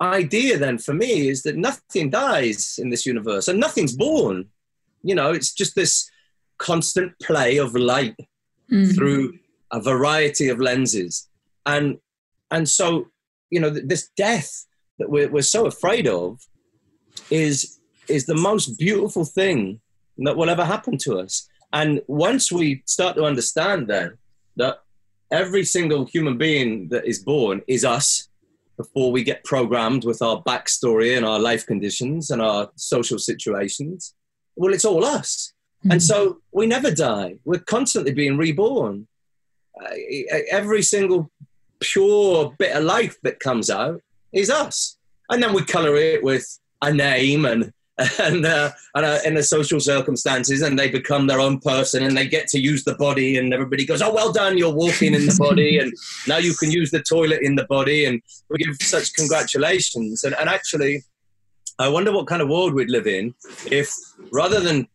[0.00, 4.48] idea then for me is that nothing dies in this universe and nothing's born
[5.02, 6.10] you know, it's just this
[6.58, 8.16] constant play of light
[8.70, 8.94] mm.
[8.94, 9.38] through
[9.72, 11.28] a variety of lenses.
[11.66, 11.98] And,
[12.50, 13.06] and so,
[13.50, 14.66] you know, this death
[15.00, 16.38] that we're, we're so afraid of
[17.30, 19.80] is, is the most beautiful thing
[20.18, 21.48] that will ever happen to us.
[21.72, 24.18] And once we start to understand then
[24.56, 24.80] that
[25.30, 28.28] every single human being that is born is us
[28.76, 34.14] before we get programmed with our backstory and our life conditions and our social situations,
[34.56, 35.52] well, it's all us.
[35.80, 35.92] Mm-hmm.
[35.92, 37.36] And so we never die.
[37.44, 39.06] We're constantly being reborn.
[39.80, 39.94] Uh,
[40.50, 41.30] every single
[41.78, 44.02] pure bit of life that comes out
[44.32, 44.96] is us.
[45.30, 46.46] And then we color it with
[46.82, 47.72] a name and
[48.18, 52.16] and, uh, and uh, in the social circumstances, and they become their own person, and
[52.16, 54.56] they get to use the body, and everybody goes, "Oh, well done!
[54.56, 55.92] You're walking in the body, and
[56.26, 60.24] now you can use the toilet in the body." And we give such congratulations.
[60.24, 61.02] And, and actually,
[61.78, 63.34] I wonder what kind of world we'd live in
[63.70, 63.94] if
[64.32, 64.88] rather than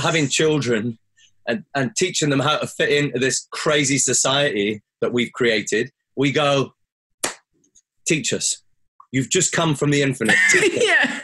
[0.00, 0.98] having children
[1.46, 6.32] and, and teaching them how to fit into this crazy society that we've created, we
[6.32, 6.74] go,
[8.06, 8.62] teach us.
[9.10, 10.36] You've just come from the infinite.
[10.72, 11.20] yeah.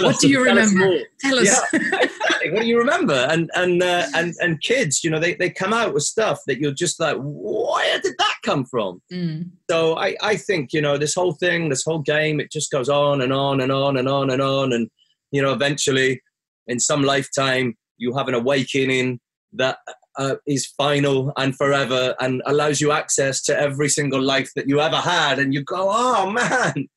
[0.00, 0.86] what do you tell remember?
[0.86, 1.62] Us tell us.
[1.72, 2.50] Yeah, exactly.
[2.50, 3.26] What do you remember?
[3.30, 6.58] And and uh, and and kids, you know, they, they come out with stuff that
[6.58, 9.00] you're just like, where did that come from?
[9.12, 9.50] Mm.
[9.70, 12.88] So I, I think, you know, this whole thing, this whole game, it just goes
[12.88, 14.72] on and on and on and on and on.
[14.72, 14.90] And,
[15.30, 16.20] you know, eventually
[16.66, 19.20] in some lifetime, you have an awakening
[19.54, 19.78] that
[20.18, 24.80] uh, is final and forever and allows you access to every single life that you
[24.80, 25.38] ever had.
[25.38, 26.88] And you go, oh man,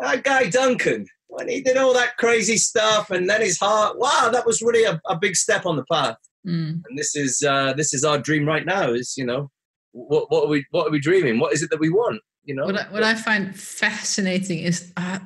[0.00, 4.30] that guy Duncan, when he did all that crazy stuff and then his heart, wow,
[4.32, 6.16] that was really a, a big step on the path.
[6.46, 6.82] Mm.
[6.88, 8.92] And this is uh, this is our dream right now.
[8.92, 9.50] Is you know,
[9.92, 11.40] what what are we what are we dreaming?
[11.40, 12.20] What is it that we want?
[12.44, 15.18] You know, what I, what I find fascinating is uh,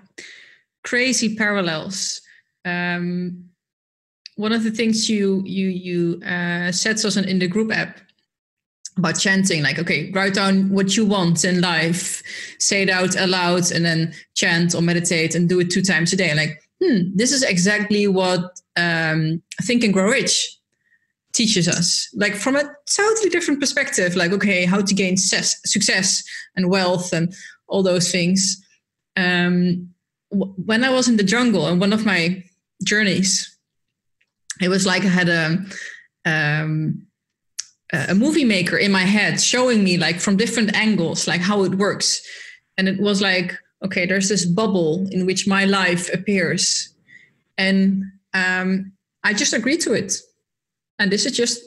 [0.83, 2.23] crazy parallels.
[2.65, 3.50] Um,
[4.41, 8.01] one of the things you you you uh, said us in the group app
[8.97, 12.23] about chanting like okay write down what you want in life
[12.59, 16.17] say it out aloud and then chant or meditate and do it two times a
[16.17, 16.35] day.
[16.35, 20.57] Like hmm this is exactly what um, think and grow rich
[21.35, 22.09] teaches us.
[22.15, 22.65] Like from a
[22.97, 26.25] totally different perspective like okay how to gain success, success
[26.57, 27.35] and wealth and
[27.69, 28.57] all those things.
[29.17, 29.91] Um,
[30.31, 32.43] w- when i was in the jungle and one of my
[32.85, 33.51] journeys
[34.61, 35.59] it was like i had a
[36.27, 37.07] um,
[37.93, 41.75] a movie maker in my head showing me like from different angles like how it
[41.75, 42.23] works
[42.77, 46.95] and it was like okay, there's this bubble in which my life appears,
[47.57, 48.05] and
[48.35, 48.93] um,
[49.25, 50.15] I just agree to it,
[50.99, 51.63] and this is just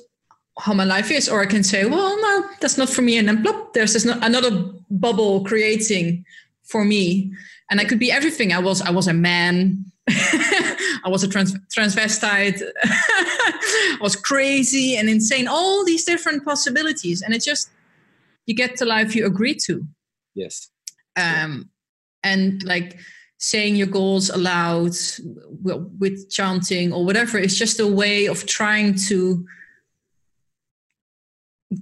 [0.59, 1.27] how my life is.
[1.27, 4.05] Or I can say, well, no, that's not for me, and then plop, there's this
[4.05, 4.51] no- another
[4.89, 6.25] bubble creating
[6.63, 7.31] for me,
[7.69, 8.53] and I could be everything.
[8.53, 9.85] I was I was a man.
[10.09, 12.61] I was a trans- transvestite.
[12.83, 15.47] I was crazy and insane.
[15.47, 17.69] All these different possibilities, and it just
[18.45, 19.87] you get the life you agree to.
[20.35, 20.69] Yes.
[21.15, 21.69] Um,
[22.23, 22.99] and like
[23.37, 24.93] saying your goals aloud
[25.61, 29.45] with chanting or whatever is just a way of trying to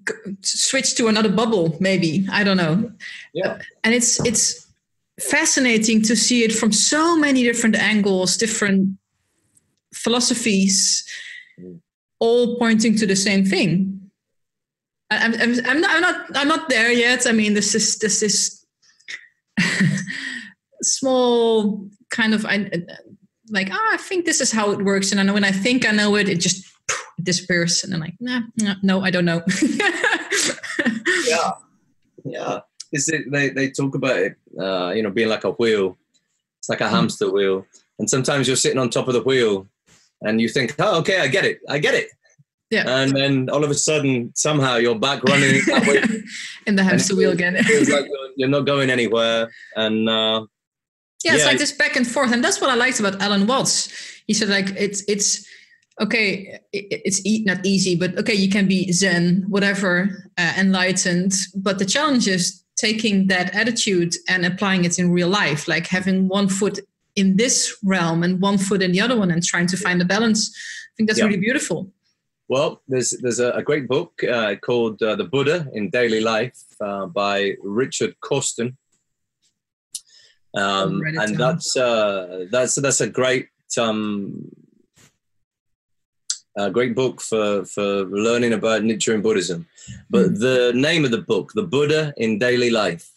[0.07, 1.77] g- switch to another bubble.
[1.79, 2.91] Maybe I don't know.
[3.33, 3.59] Yeah.
[3.83, 4.67] And it's it's
[5.29, 8.97] fascinating to see it from so many different angles, different
[9.93, 11.03] philosophies,
[12.19, 14.11] all pointing to the same thing.
[15.09, 17.27] I- I'm, I'm, I'm, not, I'm not I'm not there yet.
[17.27, 18.65] I mean, this is this is
[20.81, 22.69] small kind of I
[23.49, 25.91] like ah, I think this is how it works, and then when I think I
[25.91, 26.65] know it, it just
[27.17, 29.41] it disappears, and I'm like nah, nah no, I don't know.
[31.27, 31.51] yeah,
[32.23, 32.59] yeah.
[32.91, 35.97] Is it, they they talk about it, uh, you know, being like a wheel.
[36.59, 36.95] It's like a Hmm.
[36.95, 37.65] hamster wheel,
[37.99, 39.67] and sometimes you're sitting on top of the wheel,
[40.21, 42.09] and you think, oh, okay, I get it, I get it.
[42.69, 42.83] Yeah.
[42.87, 46.01] And then all of a sudden, somehow you're back running that way.
[46.67, 47.55] in the hamster wheel again.
[47.55, 48.05] It feels like
[48.37, 50.45] you're- not going anywhere, and uh,
[51.23, 53.89] yeah, it's like this back and forth, and that's what I liked about Alan Watts.
[54.27, 55.45] He said like it's it's
[55.99, 61.77] okay, it's e- not easy, but okay, you can be Zen, whatever, uh, enlightened, but
[61.79, 66.47] the challenge is taking that attitude and applying it in real life, like having one
[66.59, 66.77] foot
[67.15, 67.55] in this
[67.93, 70.41] realm and one foot in the other one, and trying to find a balance.
[70.49, 71.27] I think that's Yeah.
[71.29, 71.79] really beautiful.
[72.53, 76.59] Well, there's there's a, a great book uh, called uh, The Buddha in Daily Life
[76.87, 77.35] uh, by
[77.83, 78.67] Richard Causton,
[80.63, 83.47] um, and that's uh, that's that's a great
[83.77, 84.51] um,
[86.57, 89.59] a great book for for learning about nature and Buddhism.
[90.09, 90.35] But Hmm.
[90.35, 93.09] the name of the book, The Buddha in Daily Life,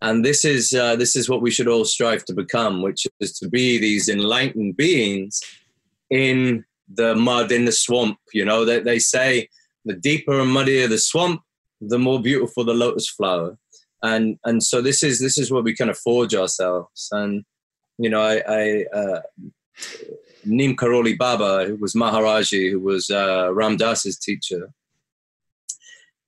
[0.00, 3.32] and this is uh, this is what we should all strive to become, which is
[3.38, 5.40] to be these enlightened beings
[6.10, 6.64] in
[6.94, 8.18] the mud in the swamp.
[8.32, 9.48] You know, they, they say
[9.84, 11.42] the deeper and muddier the swamp,
[11.80, 13.58] the more beautiful the lotus flower.
[14.02, 17.08] And and so this is this is where we kind of forge ourselves.
[17.10, 17.44] And
[17.98, 19.20] you know, I, I uh,
[20.44, 24.70] Neem Karoli Baba, who was Maharaji, who was uh, Ram Dass's teacher,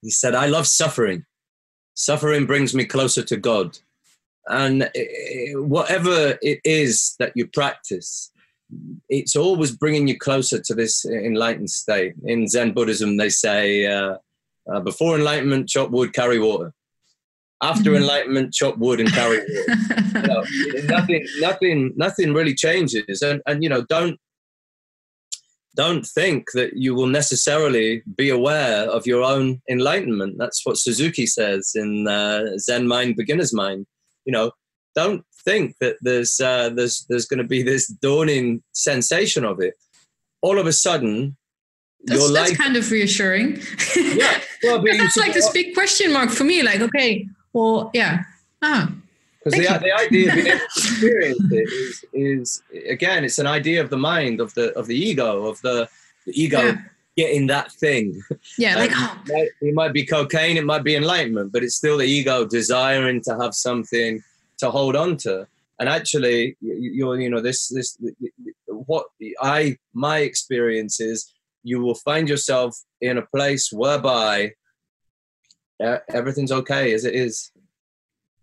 [0.02, 1.24] he said, "I love suffering.
[1.94, 3.78] Suffering brings me closer to God."
[4.48, 8.32] And eh, whatever it is that you practice,
[9.08, 12.14] it's always bringing you closer to this enlightened state.
[12.24, 14.16] In Zen Buddhism, they say, uh,
[14.72, 16.72] uh, before enlightenment, chop wood, carry water.
[17.62, 17.96] After Mhm.
[17.96, 19.76] enlightenment, chop wood and carry water.
[20.14, 20.44] You know,
[20.96, 23.22] nothing, nothing, nothing really changes.
[23.22, 24.18] And, and you know, don't
[25.76, 30.36] don't think that you will necessarily be aware of your own enlightenment.
[30.38, 33.86] That's what Suzuki says in uh, Zen Mind, Beginner's Mind.
[34.24, 34.52] You know,
[34.94, 39.74] don't think that there's uh, there's there's going to be this dawning sensation of it.
[40.42, 41.36] All of a sudden,
[42.04, 42.58] That's, your that's life.
[42.58, 43.60] kind of reassuring.
[43.96, 46.62] Yeah, well, that's like this big question mark for me.
[46.62, 48.24] Like, okay, well, yeah.
[48.62, 48.92] Ah,
[49.44, 53.46] because the, the idea of being able to experience it is, is again it's an
[53.46, 55.88] idea of the mind of the of the ego of the,
[56.26, 56.76] the ego Yeah.
[57.16, 58.22] getting that thing.
[58.58, 61.62] Yeah, like, Um, oh, it might- it might be cocaine it might be enlightenment but
[61.64, 64.22] it's still the ego desiring to have something
[64.58, 65.46] to hold on to.
[65.78, 67.96] And actually you- you're you know this this
[68.66, 69.06] what
[69.40, 74.52] i my experience is you will find yourself in a place whereby
[75.82, 77.50] e- everything's okay as it is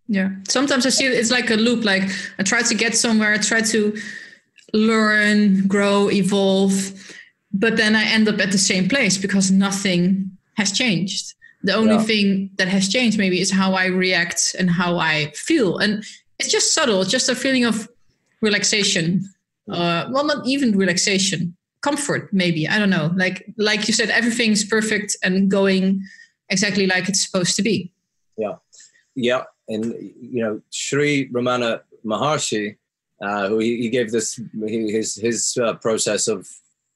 [0.08, 0.30] Yeah.
[0.48, 1.84] Sometimes I see it's like a loop.
[1.84, 2.04] Like
[2.40, 3.98] I try to get somewhere, I try to
[4.74, 6.74] learn, grow, evolve,
[7.54, 11.34] but then I end up at the same place because nothing has changed.
[11.64, 12.04] The only Yeah.
[12.04, 15.78] thing that has changed maybe is how I react and how I feel.
[15.78, 16.04] And
[16.40, 17.90] it's just subtle, it's just a feeling of
[18.42, 19.24] relaxation.
[19.70, 22.68] Uh, well, not even relaxation, comfort, maybe.
[22.68, 23.12] I don't know.
[23.18, 26.02] Like like you said, everything's perfect and going
[26.50, 27.92] exactly like it's supposed to be.
[28.38, 28.56] Yeah.
[29.16, 32.78] Yeah, and you know, Sri Ramana Maharshi,
[33.22, 36.48] uh, who he, he gave this he, his his uh, process of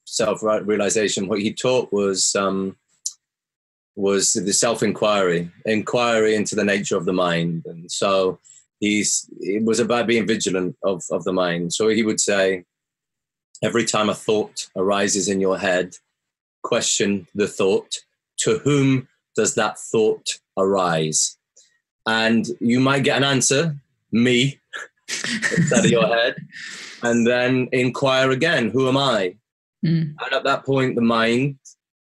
[0.06, 1.28] self realization.
[1.28, 2.78] What he taught was um,
[3.96, 8.40] was the self inquiry, inquiry into the nature of the mind, and so
[8.80, 11.74] he's it was about being vigilant of of the mind.
[11.74, 12.66] So he would say,
[13.64, 15.96] every time a thought arises in your head,
[16.64, 17.98] question the thought.
[18.40, 21.38] To whom does that thought arise?
[22.06, 23.76] And you might get an answer
[24.12, 24.60] me
[25.58, 26.36] instead of your head,
[27.04, 29.36] and then inquire again, who am I?
[29.86, 30.16] Mm.
[30.20, 31.58] And at that point, the mind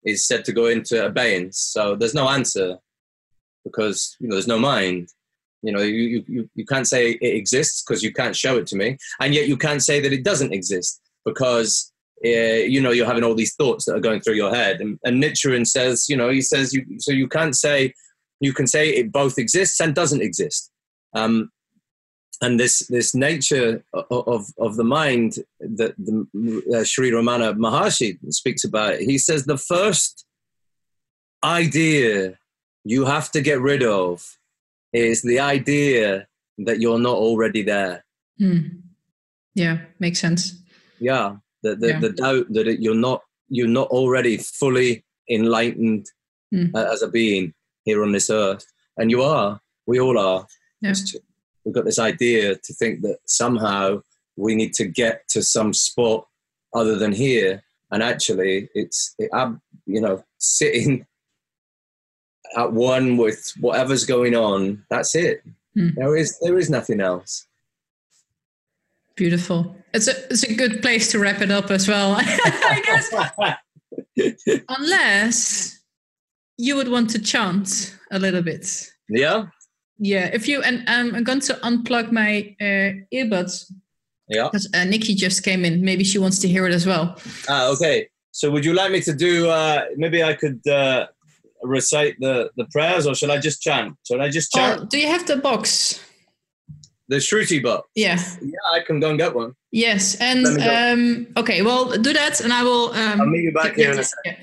[0.05, 1.59] is said to go into abeyance.
[1.59, 2.79] So there's no answer
[3.65, 5.09] because you know there's no mind.
[5.63, 8.77] You know, you you, you can't say it exists because you can't show it to
[8.77, 11.93] me, and yet you can't say that it doesn't exist because
[12.25, 14.81] uh, you know you're having all these thoughts that are going through your head.
[14.81, 17.93] And, and Nichiren says, you know, he says you so you can't say
[18.41, 20.71] you can say it both exists and doesn't exist.
[21.15, 21.51] Um,
[22.43, 26.27] and this this nature of of the mind that the
[26.77, 30.27] uh, Sri Ramana Maharshi speaks about, he says the first
[31.45, 32.39] idea
[32.85, 34.25] you have to get rid of
[34.93, 36.27] is the idea
[36.59, 38.05] that you're not already there.
[38.41, 38.83] Mm.
[39.55, 40.63] Yeah, makes sense.
[41.01, 42.01] Yeah, the the, Yeah.
[42.01, 46.07] the doubt that it, you're not you're not already fully enlightened
[46.55, 46.71] Mm.
[46.77, 47.53] uh, as a being
[47.87, 48.67] here on this earth,
[48.99, 49.61] and you are.
[49.87, 50.47] We all are.
[50.83, 50.93] Yeah.
[51.65, 54.03] We've got this idea to think that somehow
[54.37, 56.27] we need to get to some spot
[56.75, 61.07] other than here, and actually, it's it, ab- you know sitting
[62.57, 64.85] at one with whatever's going on.
[64.91, 65.43] That's it.
[65.75, 65.91] Hmm.
[65.97, 67.47] There is there is nothing else.
[69.15, 69.75] Beautiful.
[69.95, 72.17] It's a it's a good place to wrap it up as well.
[72.19, 73.15] I guess
[74.69, 75.76] unless
[76.59, 78.66] you would want to chant a little bit.
[79.09, 79.47] yeah,
[79.99, 83.73] Yeah, if you and um, I'm going to unplug my uh, earbuds
[84.28, 84.45] yeah.
[84.45, 85.83] because uh, Nikki just came in.
[85.85, 87.16] Maybe she wants to hear it as well.
[87.49, 88.09] Ah, okay.
[88.33, 89.49] So would you like me to do?
[89.49, 91.07] Uh, maybe I could uh,
[91.62, 93.97] recite the the prayers, or should I just chant?
[94.07, 96.01] Should I just chant Oh, do you have the box?
[97.09, 97.89] the Shruti box.
[97.95, 98.19] Yeah.
[98.43, 99.55] Yeah, I can go and get one.
[99.70, 100.16] Yes.
[100.20, 100.93] And Let me go.
[100.93, 102.91] um, okay, well, do that, and I will.
[102.93, 104.37] Um, I'll meet you back here in a yeah,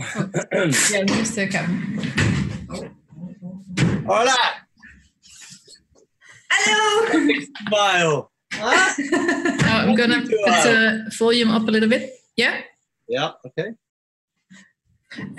[0.00, 1.98] yeah, yeah, just a come.
[4.06, 4.36] Hola,
[6.50, 7.32] Hello.
[7.68, 8.30] smile.
[8.58, 8.94] Uh,
[9.62, 12.12] I'm gonna put the volume up a little bit.
[12.36, 12.60] Yeah.
[13.08, 13.32] Yeah.
[13.46, 13.74] Okay.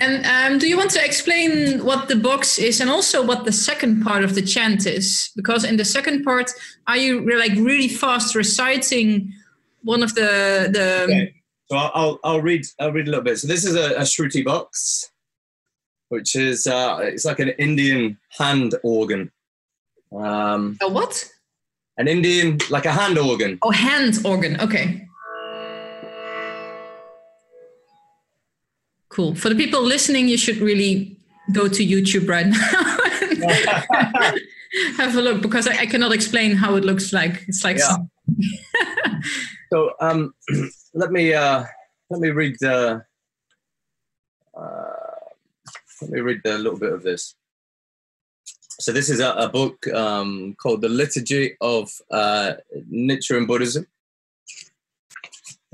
[0.00, 3.52] And um, do you want to explain what the box is and also what the
[3.52, 5.30] second part of the chant is?
[5.34, 6.50] Because in the second part,
[6.86, 9.32] are you like really fast reciting
[9.82, 11.04] one of the the?
[11.04, 11.41] Okay.
[11.72, 13.38] So I'll, I'll read I'll read a little bit.
[13.38, 15.10] So this is a, a Shruti box,
[16.10, 19.32] which is uh, it's like an Indian hand organ.
[20.14, 21.32] Um, A what?
[21.96, 23.58] an Indian like a hand organ.
[23.62, 24.60] Oh, hand organ.
[24.60, 25.08] Okay.
[29.08, 29.34] Cool.
[29.34, 31.16] For the people listening, you should really
[31.54, 32.58] go to YouTube right now.
[34.98, 37.44] Have a look because I, I cannot explain how it looks like.
[37.48, 37.96] It's like Yeah.
[39.72, 40.34] So um,
[40.94, 41.64] let me uh,
[42.10, 43.04] let me read the
[44.58, 44.82] uh,
[46.02, 47.34] let me read a little bit of this.
[48.80, 52.54] So this is a, a book um, called The Liturgy of uh,
[52.90, 53.86] Nichiren Buddhism,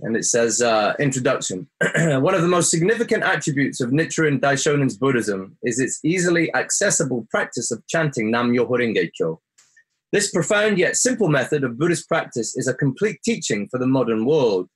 [0.00, 1.68] and it says uh, introduction.
[1.96, 7.70] One of the most significant attributes of Nichiren Daishonin's Buddhism is its easily accessible practice
[7.70, 9.40] of chanting Nam Myoho Renge Kyo.
[10.12, 14.24] This profound yet simple method of Buddhist practice is a complete teaching for the modern
[14.24, 14.68] world.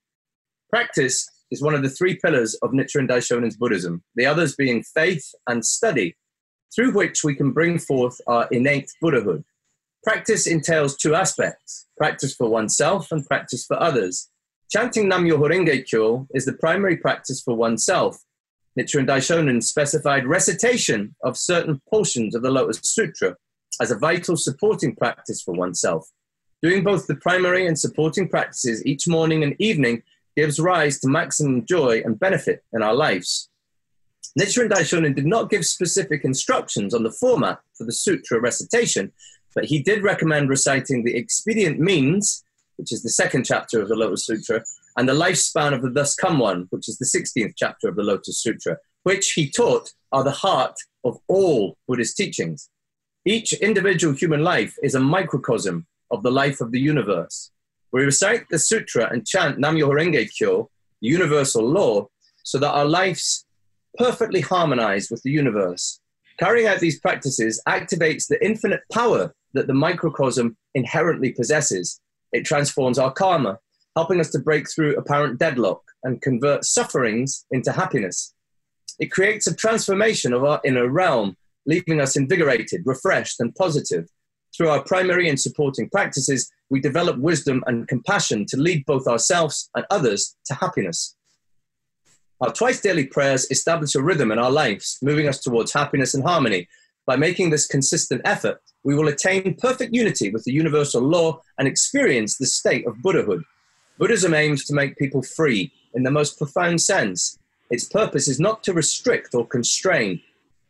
[0.73, 5.23] Practice is one of the three pillars of Nichiren Daishonin's Buddhism, the others being faith
[5.45, 6.15] and study,
[6.75, 9.43] through which we can bring forth our innate Buddhahood.
[10.03, 14.31] Practice entails two aspects practice for oneself and practice for others.
[14.71, 18.17] Chanting Nam Myoho Renge Kyo is the primary practice for oneself.
[18.75, 23.35] Nichiren Daishonin specified recitation of certain portions of the Lotus Sutra
[23.79, 26.09] as a vital supporting practice for oneself.
[26.63, 30.01] Doing both the primary and supporting practices each morning and evening
[30.35, 33.49] gives rise to maximum joy and benefit in our lives.
[34.39, 39.11] Nichiren Daishonin did not give specific instructions on the format for the sutra recitation,
[39.53, 42.43] but he did recommend reciting the expedient means,
[42.77, 44.63] which is the second chapter of the Lotus Sutra,
[44.97, 48.03] and the lifespan of the Thus Come One, which is the 16th chapter of the
[48.03, 52.69] Lotus Sutra, which he taught are the heart of all Buddhist teachings.
[53.25, 57.51] Each individual human life is a microcosm of the life of the universe.
[57.93, 62.07] We recite the sutra and chant Nam Myoho Renge Kyo, universal law,
[62.41, 63.45] so that our lives
[63.99, 65.99] perfectly harmonize with the universe.
[66.39, 72.01] Carrying out these practices activates the infinite power that the microcosm inherently possesses.
[72.31, 73.59] It transforms our karma,
[73.95, 78.33] helping us to break through apparent deadlock and convert sufferings into happiness.
[78.97, 81.37] It creates a transformation of our inner realm,
[81.67, 84.09] leaving us invigorated, refreshed, and positive.
[84.57, 89.69] Through our primary and supporting practices, we develop wisdom and compassion to lead both ourselves
[89.75, 91.15] and others to happiness.
[92.41, 96.23] Our twice daily prayers establish a rhythm in our lives, moving us towards happiness and
[96.23, 96.67] harmony.
[97.05, 101.67] By making this consistent effort, we will attain perfect unity with the universal law and
[101.67, 103.43] experience the state of Buddhahood.
[103.97, 107.37] Buddhism aims to make people free in the most profound sense.
[107.69, 110.21] Its purpose is not to restrict or constrain.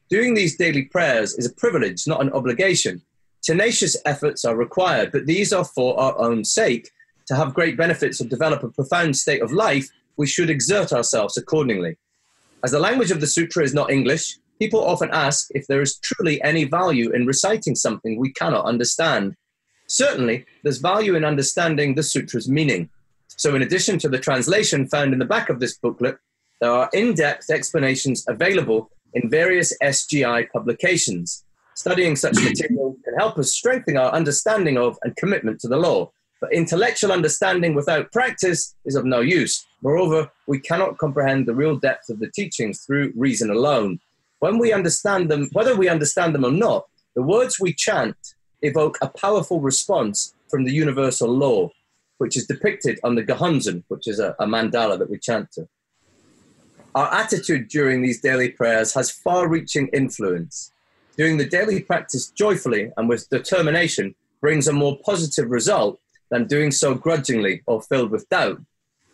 [0.10, 3.02] Doing these daily prayers is a privilege, not an obligation.
[3.44, 6.90] Tenacious efforts are required, but these are for our own sake.
[7.28, 11.38] To have great benefits or develop a profound state of life, we should exert ourselves
[11.38, 11.98] accordingly.
[12.64, 15.98] As the language of the sutra is not English, people often ask if there is
[15.98, 19.36] truly any value in reciting something we cannot understand.
[19.88, 22.90] Certainly, there's value in understanding the sutra's meaning.
[23.28, 26.18] So, in addition to the translation found in the back of this booklet,
[26.62, 31.44] there are in depth explanations available in various SGI publications.
[31.76, 36.12] Studying such material can help us strengthen our understanding of and commitment to the law.
[36.40, 39.66] But intellectual understanding without practice is of no use.
[39.82, 44.00] Moreover, we cannot comprehend the real depth of the teachings through reason alone.
[44.40, 46.86] When we understand them, whether we understand them or not,
[47.16, 48.18] the words we chant
[48.62, 51.70] evoke a powerful response from the universal law,
[52.18, 55.68] which is depicted on the Gohonzon, which is a, a mandala that we chant to.
[56.94, 60.73] Our attitude during these daily prayers has far reaching influence.
[61.16, 66.00] Doing the daily practice joyfully and with determination brings a more positive result
[66.32, 68.60] than doing so grudgingly or filled with doubt.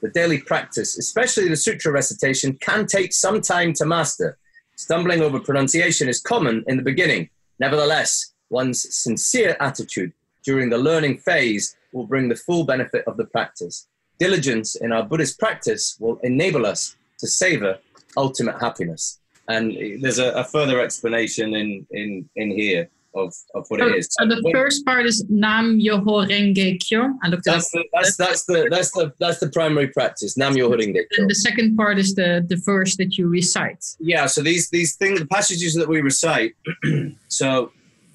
[0.02, 4.38] The daily practice, especially the sutra recitation, can take some time to master.
[4.78, 7.30] Stumbling over pronunciation is common in the beginning.
[7.60, 10.14] Nevertheless, one's sincere attitude
[10.44, 13.88] during the learning phase will bring the full benefit of the practice.
[14.20, 17.78] Diligence in our Buddhist practice will enable us to savor
[18.16, 19.19] ultimate happiness.
[19.50, 24.08] And there's a, a further explanation in, in, in here of, of what it is.
[24.12, 27.14] So the when, first part is Nam Myoho Renge Kyo.
[27.24, 30.78] I looked that's, the, that's, that's, the, that's, the, that's the primary practice, Nam Myoho
[30.78, 31.04] Renge Kyo.
[31.18, 33.84] And the second part is the, the verse that you recite.
[34.00, 36.54] Yeah, so these, these things, the passages that we recite,
[37.28, 37.72] so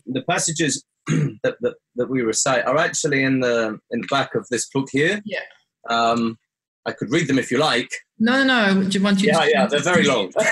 [0.06, 4.46] the passages that, that, that we recite are actually in the, in the back of
[4.50, 5.20] this book here.
[5.24, 5.40] Yeah.
[5.90, 6.38] Um,
[6.86, 7.90] I could read them if you like.
[8.18, 8.84] No, no, no.
[8.84, 9.28] Do you want you?
[9.28, 10.30] Yeah, to- yeah, they're very long.
[10.38, 10.50] How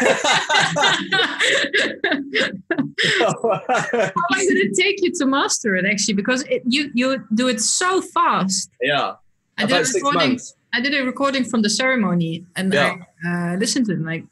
[4.31, 5.85] long did it take you to master it?
[5.85, 8.71] Actually, because it, you you do it so fast.
[8.81, 9.17] Yeah,
[9.59, 10.55] I about did six months.
[10.73, 12.97] I did a recording from the ceremony, and yeah.
[13.25, 14.01] I uh, listened to it.
[14.01, 14.25] like,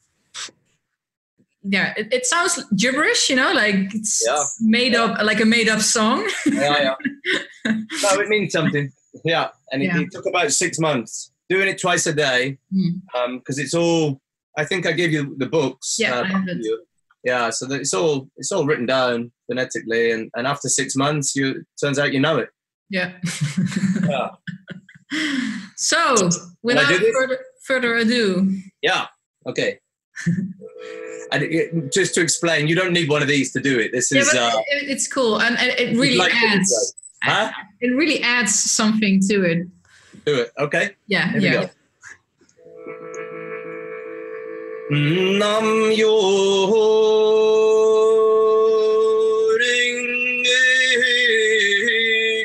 [1.63, 4.43] yeah, it, it, sounds gibberish, you know, like it's yeah.
[4.61, 5.05] made yeah.
[5.05, 6.27] up, like a made up song.
[6.47, 6.95] yeah,
[7.67, 7.75] yeah.
[8.03, 8.91] No, it means something.
[9.23, 13.25] Yeah, and it, it took about six months doing it twice a day because mm.
[13.25, 14.21] um, it's all.
[14.57, 15.97] I think I gave you the books.
[15.99, 16.55] Yeah, uh,
[17.25, 17.51] yeah.
[17.51, 21.99] So it's all it's all written down phonetically, and, and after six months, you turns
[21.99, 22.49] out you know it.
[22.89, 23.13] Yeah.
[24.09, 24.31] yeah.
[25.77, 26.29] So,
[26.63, 28.61] without further, further ado.
[28.83, 29.07] Yeah.
[29.47, 29.79] Okay.
[31.33, 33.93] and it, just to explain, you don't need one of these to do it.
[33.93, 34.33] This is.
[34.35, 36.95] Yeah, uh, it, it's cool, and it really like adds.
[37.23, 37.51] Huh?
[37.81, 39.67] It really adds something to it
[40.25, 40.53] do it.
[40.59, 40.97] Okay.
[41.07, 41.33] Yeah.
[41.33, 41.69] Here yeah.
[44.91, 46.15] Nam yo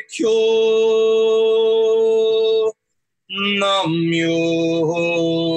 [0.06, 0.38] kyo
[3.58, 5.55] Nam yo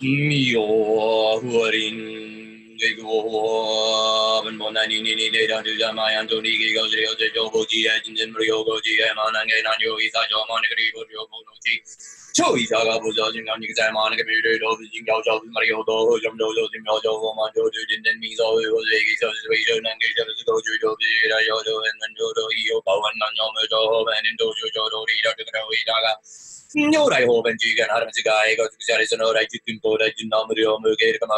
[0.00, 1.98] Miorin
[2.78, 8.62] Gego and Monani Nini Data to Jamai Antoni Gego Zero Zejo Boji and Jim Rio
[8.62, 11.82] Goji and Manangan and Yo Isa Jamani Gego Yo Bonoji
[12.32, 16.38] Cho Isa Gabo Jajin and Yuza Manica Mudo of the Jingo Job Mario Do Jam
[16.38, 21.74] Dojo Jim Yojo Woman Dojo Jin and Mizo Jagi Situation and Gator Dojo Dojo Yodo
[21.74, 26.14] and Dojo Yo Bowen and Yomo Dojo and Dojo Jodo Rita Gaga
[26.73, 31.37] the Daga 如来法本具現ある世界が尽くされその来自君と来自の無料無形かま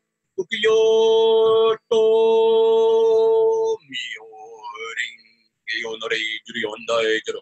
[0.41, 2.01] kukiyoto
[4.21, 4.29] O
[4.97, 5.19] ring
[5.83, 7.41] yo no re juri on dai juro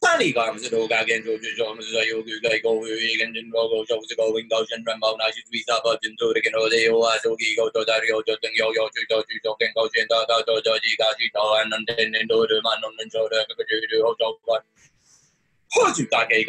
[0.00, 10.98] 三里港是度假建筑，最重要是要规划高区域跟建筑构造，是高温高旋转包，那是最差不建筑的建筑的优化设计构造，在里头就等要要去做去做跟高旋转到到做做技术，
[11.32, 14.62] 高安能天天都得满能能做的各个区域都要做完。
[15.74, 16.44] Hoju Kake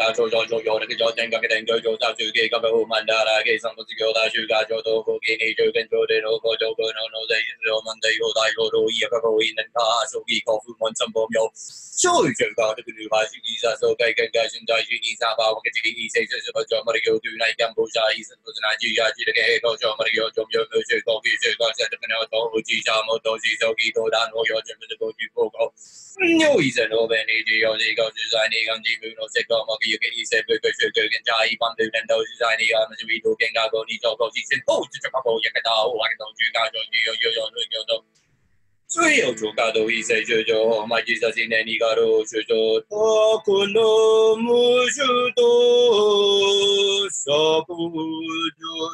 [38.87, 40.15] 所有功德都已成
[40.45, 42.79] 就，满志在心内，你可成就？
[42.81, 45.01] 多苦乐无处
[45.35, 47.89] 躲，娑婆究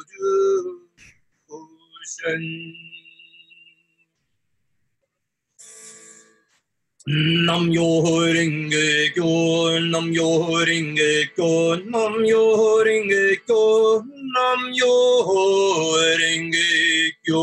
[0.08, 0.16] 竟
[1.46, 1.54] 无
[2.04, 2.91] 生。
[7.04, 14.94] Nam yo ringe kyo, nam yo ringe kyo, nam yo ringe kyo, nam yo
[16.14, 17.42] ringe kyo.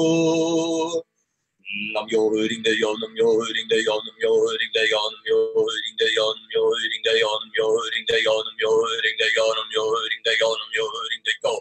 [1.91, 6.07] Nam yo ringe yo, nam yo ringe yo, nam yo ringe yo, nam yo ringe
[6.15, 8.71] yo, nam yo ringe yo, nam yo ringe yo, nam yo
[9.03, 11.53] ringe yo, nam yo ringe yo, nam yo ringe yo.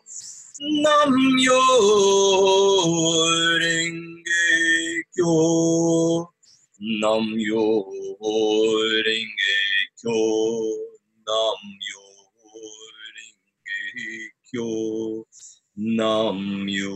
[0.86, 1.12] Nam
[1.42, 1.62] yo
[3.58, 6.37] ringe kyo.
[6.80, 7.90] Nam yo
[9.04, 9.26] ringe
[10.00, 10.14] kyo,
[11.26, 11.58] nam
[11.90, 12.04] yo
[13.16, 15.26] ringe kyo,
[15.74, 16.94] nam yo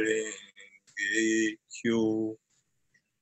[0.00, 2.36] ringe kyo.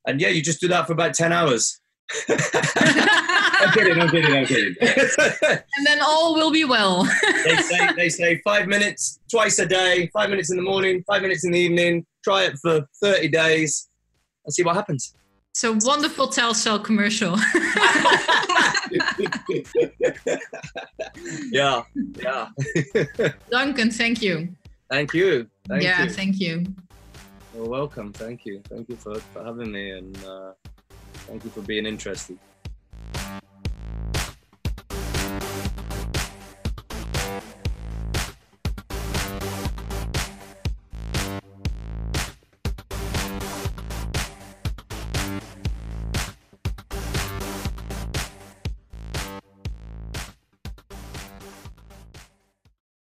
[0.06, 1.80] And yeah, you just do that for about 10 hours.
[2.28, 4.76] I'm kidding, I'm kidding, I'm kidding.
[4.80, 7.02] and then all will be well.
[7.44, 11.20] they say they say five minutes twice a day, five minutes in the morning, five
[11.20, 12.06] minutes in the evening.
[12.22, 13.89] Try it for 30 days
[14.44, 15.14] and see what happens.
[15.52, 17.36] So wonderful Telcel commercial.
[21.50, 21.82] yeah,
[22.16, 22.48] yeah.
[23.50, 24.54] Duncan, thank you.
[24.88, 25.48] Thank you.
[25.68, 26.10] Thank yeah, you.
[26.10, 26.64] thank you.
[27.54, 28.12] You're welcome.
[28.12, 28.62] Thank you.
[28.68, 30.52] Thank you for, for having me and uh,
[31.26, 32.38] thank you for being interested.